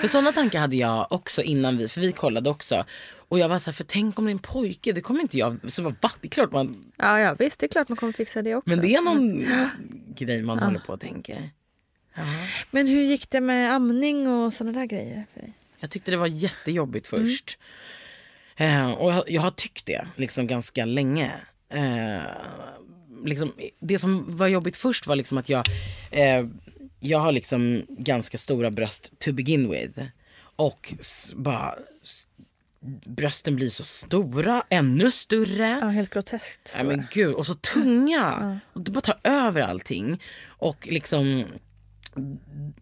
[0.00, 2.84] för sådana tankar hade jag också innan vi, för vi kollade också.
[3.28, 5.38] Och jag var så här, för tänk om det är en pojke, det kommer inte
[5.38, 8.12] jag, så va, det är klart man, Ja, ja, visst, det är klart man kommer
[8.12, 8.70] fixa det också.
[8.70, 9.44] men det är någon
[10.16, 10.64] grej man Ja.
[10.64, 11.50] håller på och tänker.
[12.14, 12.22] Ja.
[12.70, 15.52] Men hur gick det med amning och sådana där grejer för dig?
[15.80, 17.24] Jag tyckte det var jättejobbigt Mm.
[17.26, 17.58] först.
[18.56, 21.32] Eh, och jag, jag har tyckt det liksom ganska länge.
[21.68, 22.20] Eh,
[23.24, 25.64] liksom, det som var jobbigt först var liksom att jag,
[26.10, 26.46] eh,
[27.00, 30.00] jag har liksom ganska stora bröst to begin with.
[30.56, 30.94] Och
[31.34, 31.74] bara
[33.04, 35.68] brösten blir så stora, ännu större.
[35.68, 36.72] Ja, helt groteskt.
[36.76, 38.60] Nej men gud, och så tunga.
[38.72, 40.22] Och det bara tar över allting.
[40.46, 41.44] Och liksom,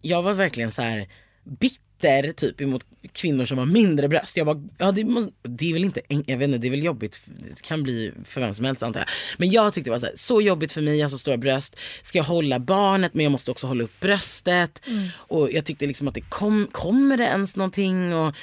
[0.01, 1.07] jag var verkligen så här
[1.43, 1.88] bitter
[2.35, 4.37] typ emot kvinnor som har mindre bröst.
[4.37, 6.83] Jag bara, ja det, måste, det är väl inte, jag vet inte, det är väl
[6.83, 9.09] jobbigt, det kan bli för vem som helst antar jag.
[9.37, 11.37] Men jag tyckte det var så, här, så jobbigt för mig, jag har så stora
[11.37, 11.75] bröst.
[12.03, 14.81] Ska jag hålla barnet men jag måste också hålla upp bröstet.
[15.13, 18.13] Och jag tyckte liksom att det kom, kommer det ens någonting?
[18.13, 18.35] Och,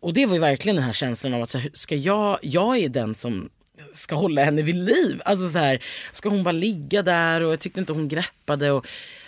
[0.00, 2.78] och det var ju verkligen den här känslan av att så här, ska jag, jag
[2.78, 3.48] är den som
[3.94, 5.22] ska hålla henne vid liv.
[5.24, 8.70] Alltså så här, ska hon bara ligga där och jag tyckte inte hon greppade.
[8.70, 8.86] Och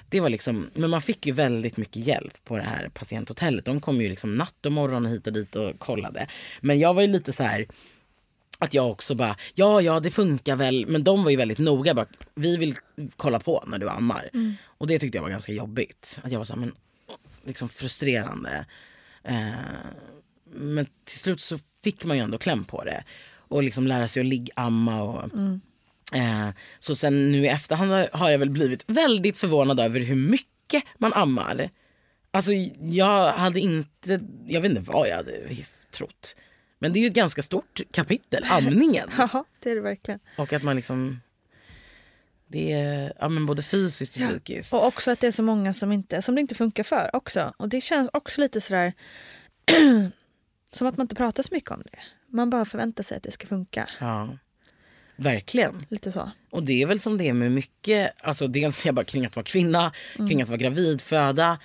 [0.09, 3.64] det var liksom, men man fick ju väldigt mycket hjälp på det här patienthotellet.
[3.64, 6.26] De kom ju liksom natt och morgon hit och dit och kollade.
[6.60, 7.66] Men jag var ju lite så här
[8.59, 10.86] att jag också bara, ja ja det funkar väl.
[10.86, 11.94] Men de var ju väldigt noga.
[11.94, 12.76] Bara, vi vill
[13.16, 14.30] kolla på när du ammar.
[14.35, 14.55] Mm.
[14.64, 16.20] Och det tyckte jag var ganska jobbigt.
[16.22, 16.74] Att jag var så här, men
[17.44, 18.66] liksom frustrerande.
[19.24, 19.51] Eh,
[20.44, 23.05] men till slut så fick man ju ändå kläm på det.
[23.30, 25.60] Och liksom lära sig att liggamma och Mm.
[26.14, 26.48] Eh,
[26.78, 31.12] så sen nu i efterhand har- jag väl blivit väldigt förvånad över hur mycket man
[31.14, 31.70] ammar.
[32.30, 32.52] Alltså
[32.82, 35.47] jag hade inte, jag vet inte vad jag hade
[35.90, 36.36] trott.
[36.78, 39.09] Men det är ju ett ganska stort kapitel, amningen.
[39.18, 40.20] Ja, det är det verkligen.
[40.39, 41.20] Och att man liksom,
[42.47, 44.72] det är ja, men både fysiskt och psykiskt.
[44.72, 47.52] Och också att det är så många som, inte, som det inte funkar för också.
[47.56, 48.93] Och det känns också lite sådär
[50.70, 51.98] som att man inte pratar så mycket om det.
[52.26, 53.86] Man bara förväntar sig att det ska funka.
[54.01, 54.39] Ja,
[55.19, 55.86] verkligen.
[55.89, 56.31] Lite så.
[56.51, 59.36] Och det är väl som det är med mycket, alltså dels jag bara kring att
[59.36, 60.28] vara kvinna, Mm.
[60.28, 61.59] kring att vara gravid, föda.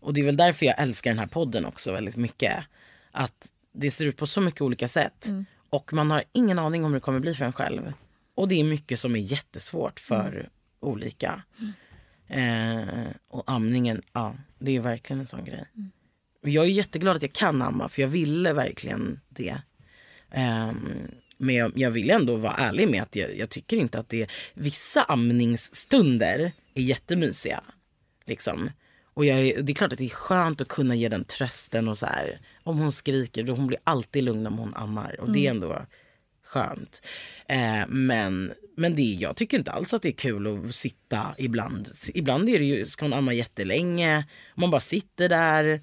[0.00, 2.64] Och det är väl därför jag älskar den här podden också väldigt mycket.
[3.10, 5.26] Att det ser ut på så mycket olika sätt.
[5.26, 5.44] Mm.
[5.70, 7.92] Och man har ingen aning om hur det kommer bli för en själv.
[8.34, 10.46] Och det är mycket som är jättesvårt för Mm.
[10.80, 11.42] olika.
[12.28, 15.64] Eh, och amningen, ja det är verkligen en sån grej.
[15.76, 15.90] Mm.
[16.40, 19.56] Jag är jätteglad att jag kan amma för jag ville verkligen det.
[20.30, 24.30] Ehm, men jag, vill ändå vara ärlig med att jag, jag tycker inte att det
[24.54, 27.64] vissa amningsstunder är jättemysiga.
[28.26, 28.70] Liksom.
[29.14, 31.88] Och jag är, det är klart att det är skönt att kunna ge den trösten
[31.88, 32.38] och så här.
[32.62, 35.20] Om hon skriker, då hon blir alltid lugn om hon ammar.
[35.20, 35.62] Och det är Mm.
[35.62, 35.86] ändå
[36.44, 37.06] skönt.
[37.48, 41.90] Eh, men men det, jag tycker inte alls att det är kul att sitta ibland.
[42.14, 45.80] Ibland är det ju, ska hon amma jättelänge, man bara sitter där.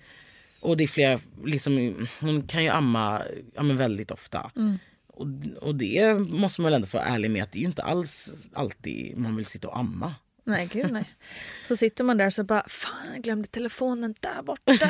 [0.59, 3.23] Och det är flera, liksom, hon kan ju amma
[3.55, 4.51] ja, men väldigt ofta.
[4.55, 4.79] Mm.
[5.21, 5.27] Och,
[5.67, 7.83] och det måste man väl ändå få vara ärlig med att det är ju inte
[7.83, 10.15] alls alltid man vill sitta och amma.
[10.43, 11.05] Nej, gud nej.
[11.65, 14.71] Så sitter man där så bara, fan jag glömde telefonen där borta.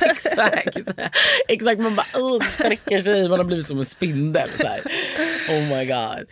[0.10, 0.78] Exakt.
[1.48, 4.50] Exakt, man bara sträcker sig, man har blivit som en spindel.
[4.60, 4.80] Så här.
[5.48, 6.26] Oh my god.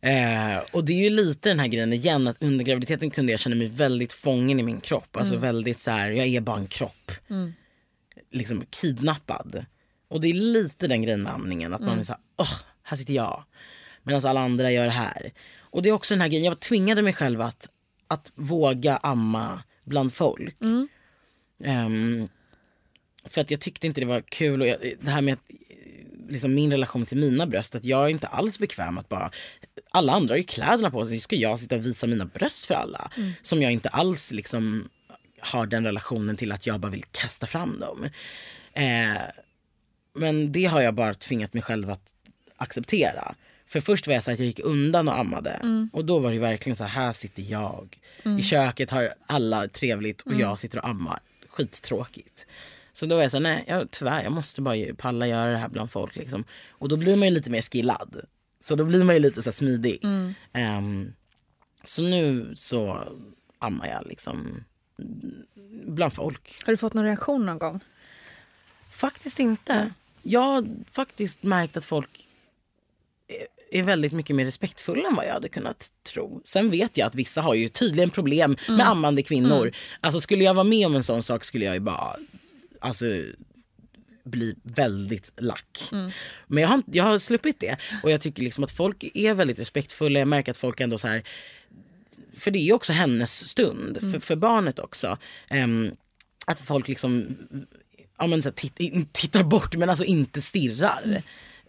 [0.00, 3.40] Eh, och det är ju lite den här grejen igen att under graviditeten kunde jag
[3.40, 5.16] känna mig väldigt fången i min kropp.
[5.16, 5.42] Alltså Mm.
[5.42, 7.12] väldigt så här, jag är bara en kropp.
[7.30, 7.52] Mm.
[8.32, 9.64] Liksom kidnappad.
[10.08, 11.74] Och det är lite den grejen med amningen.
[11.74, 12.00] Att man Mm.
[12.00, 12.52] är så här, åh,
[12.94, 13.44] här sitter jag.
[14.02, 15.32] Medan alla andra gör det här.
[15.60, 17.68] Och det är också den här grejen, jag tvingade mig själv att,
[18.08, 20.56] att våga amma bland folk.
[20.60, 20.88] Mm.
[21.64, 22.28] Ehm,
[23.24, 24.60] för att jag tyckte inte det var kul.
[24.60, 25.40] Och jag, det här med att,
[26.28, 29.30] liksom min relation till mina bröst, att jag är inte alls bekväm att bara...
[29.90, 32.74] Alla andra har ju kläderna på sig, ska jag sitta och visa mina bröst för
[32.74, 33.10] alla?
[33.16, 33.32] Mm.
[33.42, 34.88] Som jag inte alls liksom
[35.38, 38.08] har den relationen till att jag bara vill kasta fram dem.
[38.72, 39.22] Eh,
[40.14, 42.13] men det har jag bara tvingat mig själv att
[42.56, 43.34] acceptera.
[43.66, 45.50] För först var jag så att jag gick undan och ammade.
[45.50, 45.90] Mm.
[45.92, 47.98] Och då var det verkligen så här, här sitter jag.
[48.24, 48.38] Mm.
[48.38, 50.40] I köket har alla trevligt och Mm.
[50.40, 51.20] jag sitter och ammar.
[51.48, 52.46] Skittråkigt.
[52.92, 55.58] Så då var jag så här, nej jag, tyvärr jag måste bara palla göra det
[55.58, 56.16] här bland folk.
[56.16, 56.44] Liksom.
[56.70, 58.20] Och då blir man ju lite mer skillad.
[58.60, 60.00] Så då blir man ju lite så smidig.
[60.52, 61.12] Ehm,
[61.84, 63.08] så nu så
[63.58, 64.64] ammar jag liksom
[65.86, 66.62] bland folk.
[66.64, 67.80] Har du fått någon reaktion någon gång?
[68.90, 69.90] Faktiskt inte.
[70.22, 72.28] Jag har faktiskt märkt att folk
[73.70, 76.42] är- väldigt mycket mer respektfulla än vad jag hade kunnat tro.
[76.44, 78.86] Sen vet jag att vissa har ju tydligen problem med Mm.
[78.86, 79.62] ammande kvinnor.
[79.62, 79.74] Mm.
[80.00, 82.16] Alltså skulle jag vara med om en sån sak skulle jag ju bara
[82.80, 83.06] alltså,
[84.24, 85.88] bli väldigt lack.
[85.92, 86.10] Mm.
[86.46, 87.76] Men jag har, jag har sluppit det.
[88.02, 90.18] Och jag tycker liksom att folk är väldigt respektfulla.
[90.18, 91.22] Jag märker att folk ändå så här
[92.36, 94.12] för det är ju också hennes stund, Mm.
[94.12, 95.18] för, för barnet också.
[95.48, 95.90] Ehm,
[96.46, 97.36] att folk liksom
[98.18, 101.22] ja, men så här, titt, tittar bort men alltså inte stirrar.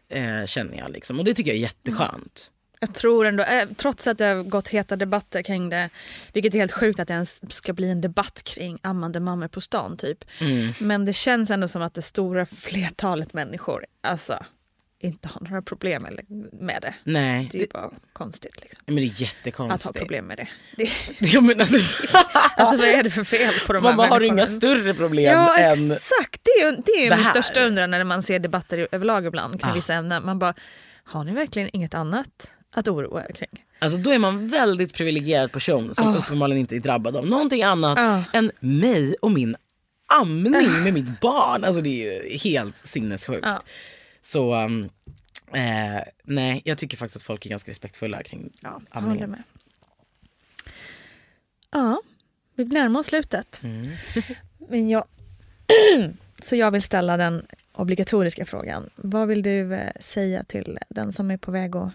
[0.10, 1.20] Eh, känner jag liksom.
[1.20, 2.52] Och det tycker jag är jätteskönt.
[2.80, 5.90] Jag tror ändå, eh, trots att det har gått heta debatter kring det,
[6.34, 9.62] vilket är helt sjukt att det ens ska bli en debatt kring ammande mammor på
[9.62, 10.26] stan typ.
[10.42, 10.74] Mm.
[10.80, 14.46] Men det känns ändå som att det stora flertalet människor alltså
[15.06, 16.06] inte har några problem
[16.62, 16.94] med det.
[17.04, 18.84] Nej, Det är det- bara konstigt liksom.
[18.86, 19.84] Men det är Att jättekonstigt.
[19.96, 20.48] ha problem med det.
[20.78, 20.90] det
[21.34, 21.76] Ja, men alltså,
[22.58, 24.94] alltså vad är det för fel på de man här bara, har du inga större
[24.94, 25.92] problem Ja än...
[25.92, 29.62] exakt, det är det är det min största undran när man ser debatter överlag ibland
[29.62, 29.76] kring Ah.
[29.76, 30.26] vissa ämnen.
[30.26, 30.54] Man bara,
[31.04, 33.64] har ni verkligen inget annat att oroa er kring?
[33.80, 36.18] Alltså då är man väldigt privilegierad person som Ah.
[36.18, 38.24] uppenbarligen inte är drabbad av någonting annat Ah.
[38.34, 39.56] än mig och min
[40.08, 41.64] amning med mitt barn.
[41.64, 43.40] Alltså det är ju helt sinnessjukt.
[43.46, 43.62] Ja.
[44.26, 44.90] Så um,
[45.54, 49.36] eh, nej, jag tycker faktiskt att folk är ganska respektfulla kring håller amningen.
[51.72, 52.02] Ja,
[52.56, 53.62] vi närmar oss slutet.
[53.64, 53.88] Mm.
[54.70, 55.06] Men jag,
[56.42, 58.90] så jag vill ställa den obligatoriska frågan.
[58.96, 61.92] Vad vill du eh, säga till den som är på väg att...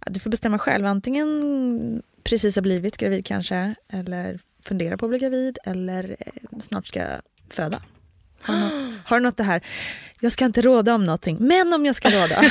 [0.00, 0.86] Ja, du får bestämma själv.
[0.86, 6.86] Antingen precis har blivit gravid kanske, eller funderar på att bli gravid, eller eh, snart
[6.86, 7.20] ska
[7.50, 7.82] föda.
[8.40, 9.62] Har du, något, har du något det här?
[10.20, 12.42] Jag ska inte råda om någonting, men om jag ska råda.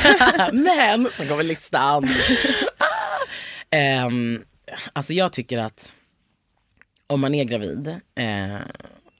[0.53, 2.09] Men så kommer listan.
[4.07, 4.45] um,
[4.93, 5.93] alltså jag tycker att
[7.07, 8.57] om man är gravid, eh,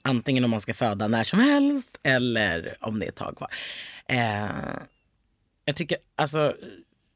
[0.02, 3.50] antingen om man ska föda när som helst eller om det är ett tag kvar.
[4.08, 4.78] Eh,
[5.64, 6.56] jag, tycker, alltså,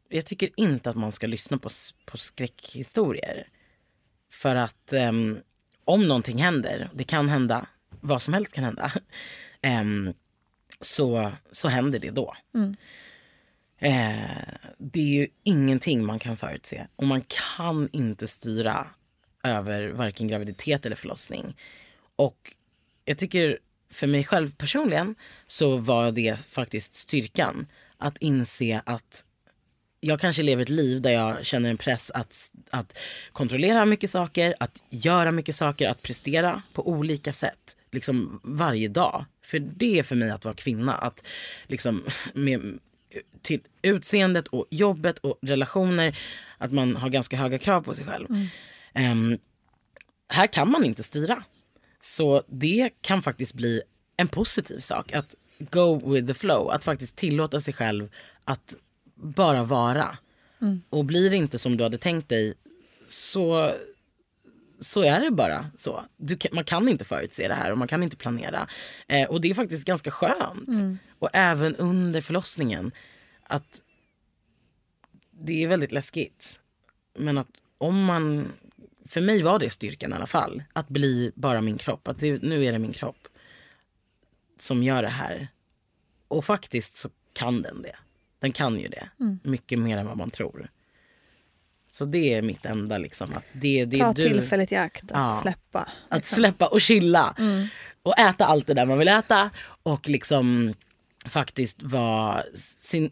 [0.08, 1.68] jag tycker inte att man ska lyssna på,
[2.06, 3.48] på skräckhistorier.
[4.32, 5.38] För att ehm,
[5.84, 7.66] om någonting händer, det kan hända,
[8.00, 8.92] vad som helst kan hända.
[9.62, 10.14] Ehm,
[10.80, 12.36] så, så händer det då.
[12.54, 12.76] Mm.
[13.78, 16.86] Eh, det är ju ingenting man kan förutse.
[16.96, 18.86] Och man kan inte styra
[19.42, 21.56] över varken graviditet eller förlossning.
[22.16, 22.54] Och
[23.04, 23.58] jag tycker
[23.90, 25.14] för mig själv personligen
[25.46, 27.66] så var det faktiskt styrkan.
[27.98, 29.24] Att inse att
[30.00, 32.98] jag kanske lever ett liv där jag känner en press att, att
[33.32, 37.76] kontrollera mycket saker, att göra mycket saker, att prestera på olika sätt.
[37.92, 39.24] Liksom varje dag.
[39.42, 40.94] För det är för mig att vara kvinna.
[40.94, 41.26] Att
[41.66, 42.04] liksom
[42.34, 42.78] med,
[43.42, 46.18] till utseendet och jobbet och relationer,
[46.58, 48.26] att man har ganska höga krav på sig själv.
[48.30, 48.46] Mm.
[48.94, 49.38] Ehm,
[50.28, 51.44] här kan man inte styra.
[52.00, 53.82] Så det kan faktiskt bli
[54.16, 55.12] en positiv sak.
[55.12, 56.70] Att go with the flow.
[56.70, 58.10] Att faktiskt tillåta sig själv
[58.44, 58.74] att
[59.14, 60.18] bara vara.
[60.60, 60.82] Mm.
[60.90, 62.54] Och blir det inte som du hade tänkt dig
[63.08, 63.70] så,
[64.82, 66.04] så är det bara så.
[66.16, 68.68] Du, man kan inte förutse det här och man kan inte planera.
[69.08, 70.68] Eh, och det är faktiskt ganska skönt.
[70.68, 70.98] Mm.
[71.18, 72.92] Och även under förlossningen.
[73.42, 73.82] Att
[75.30, 76.60] det är väldigt läskigt.
[77.18, 77.48] Men att
[77.78, 78.52] om man,
[79.06, 80.62] för mig var det styrkan i alla fall.
[80.72, 82.08] Att bli bara min kropp.
[82.08, 83.28] Att det, nu är det min kropp
[84.58, 85.48] som gör det här.
[86.28, 87.96] Och faktiskt så kan den det.
[88.38, 89.08] Den kan ju det.
[89.20, 89.38] Mm.
[89.42, 90.70] Mycket mer än vad man tror.
[91.92, 93.28] Så det är mitt enda liksom.
[93.36, 94.22] Att det, det Ta är du.
[94.22, 95.38] tillfället i akt att Ja.
[95.42, 95.88] släppa.
[96.08, 97.34] Att släppa och chilla.
[97.38, 97.66] Mm.
[98.02, 99.50] Och äta allt det där man vill äta.
[99.82, 100.74] Och liksom
[101.26, 103.10] faktiskt vara sin,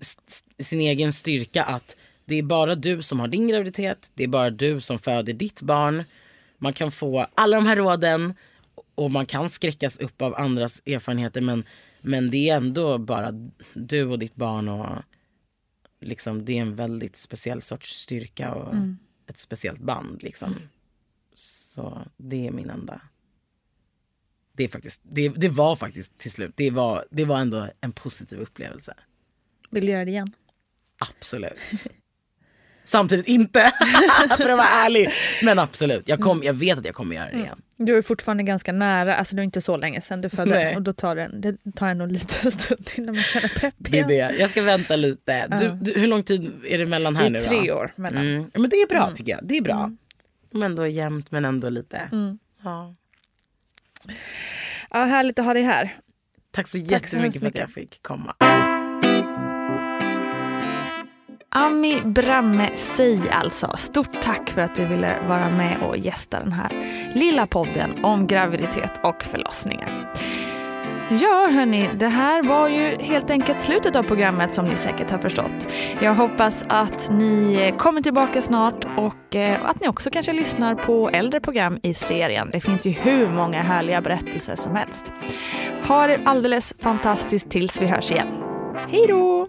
[0.58, 1.62] sin egen styrka.
[1.64, 4.10] Att det är bara du som har din graviditet.
[4.14, 6.04] Det är bara du som föder ditt barn.
[6.58, 8.34] Man kan få alla de här råden.
[8.94, 11.40] Och man kan skräckas upp av andras erfarenheter.
[11.40, 11.64] Men,
[12.00, 13.30] men det är ändå bara
[13.74, 14.68] du och ditt barn.
[14.68, 14.86] Och
[16.00, 18.54] liksom, det är en väldigt speciell sorts styrka.
[18.54, 18.98] Och Mm.
[19.26, 20.22] ett speciellt band.
[20.22, 20.56] Liksom.
[21.34, 23.00] Så det är min enda
[24.52, 27.92] det, är faktiskt, det, det var faktiskt till slut, det var, det var ändå en
[27.92, 28.94] positiv upplevelse.
[29.70, 30.32] Vill du göra det igen?
[30.98, 31.58] Absolut.
[32.84, 33.72] Samtidigt inte,
[34.36, 35.10] för att vara ärlig.
[35.42, 37.62] Men absolut, jag, kom, jag vet att jag kommer göra det igen.
[37.76, 40.76] Du är fortfarande ganska nära, alltså det är inte så länge sedan du födde Nej.
[40.76, 44.10] och då tar det, det tar ändå lite stund innan man känner pepp Det är
[44.10, 44.32] igen.
[44.32, 44.38] det.
[44.40, 45.46] Jag ska vänta lite.
[45.46, 45.70] Du, Ja.
[45.80, 48.26] du, hur lång tid är det mellan här Det är nu tre år mellan.
[48.28, 48.50] Mm.
[48.54, 49.14] Men det är bra Mm.
[49.14, 49.40] tycker jag.
[49.44, 49.90] Det är bra.
[50.50, 51.96] Men ändå jämnt men ändå lite.
[52.12, 52.38] Mm.
[52.64, 52.94] Ja.
[54.90, 55.96] Ja, härligt att ha dig här.
[56.50, 58.34] Tack så Tack så jättemycket för att jag fick komma.
[61.52, 63.72] Ami Bramme Sey, alltså.
[63.76, 66.70] Stort tack för att du ville vara med och gästa den här
[67.14, 70.12] lilla podden om graviditet och förlossningar.
[71.10, 75.18] Ja, hörni, det här var ju helt enkelt slutet av programmet som ni säkert har
[75.18, 75.66] förstått.
[76.00, 81.10] Jag hoppas att ni kommer tillbaka snart och eh, att ni också kanske lyssnar på
[81.10, 82.48] äldre program i serien.
[82.52, 85.12] Det finns ju hur många härliga berättelser som helst.
[85.88, 88.28] Ha det alldeles fantastiskt tills vi hörs igen.
[88.90, 89.48] Hej då!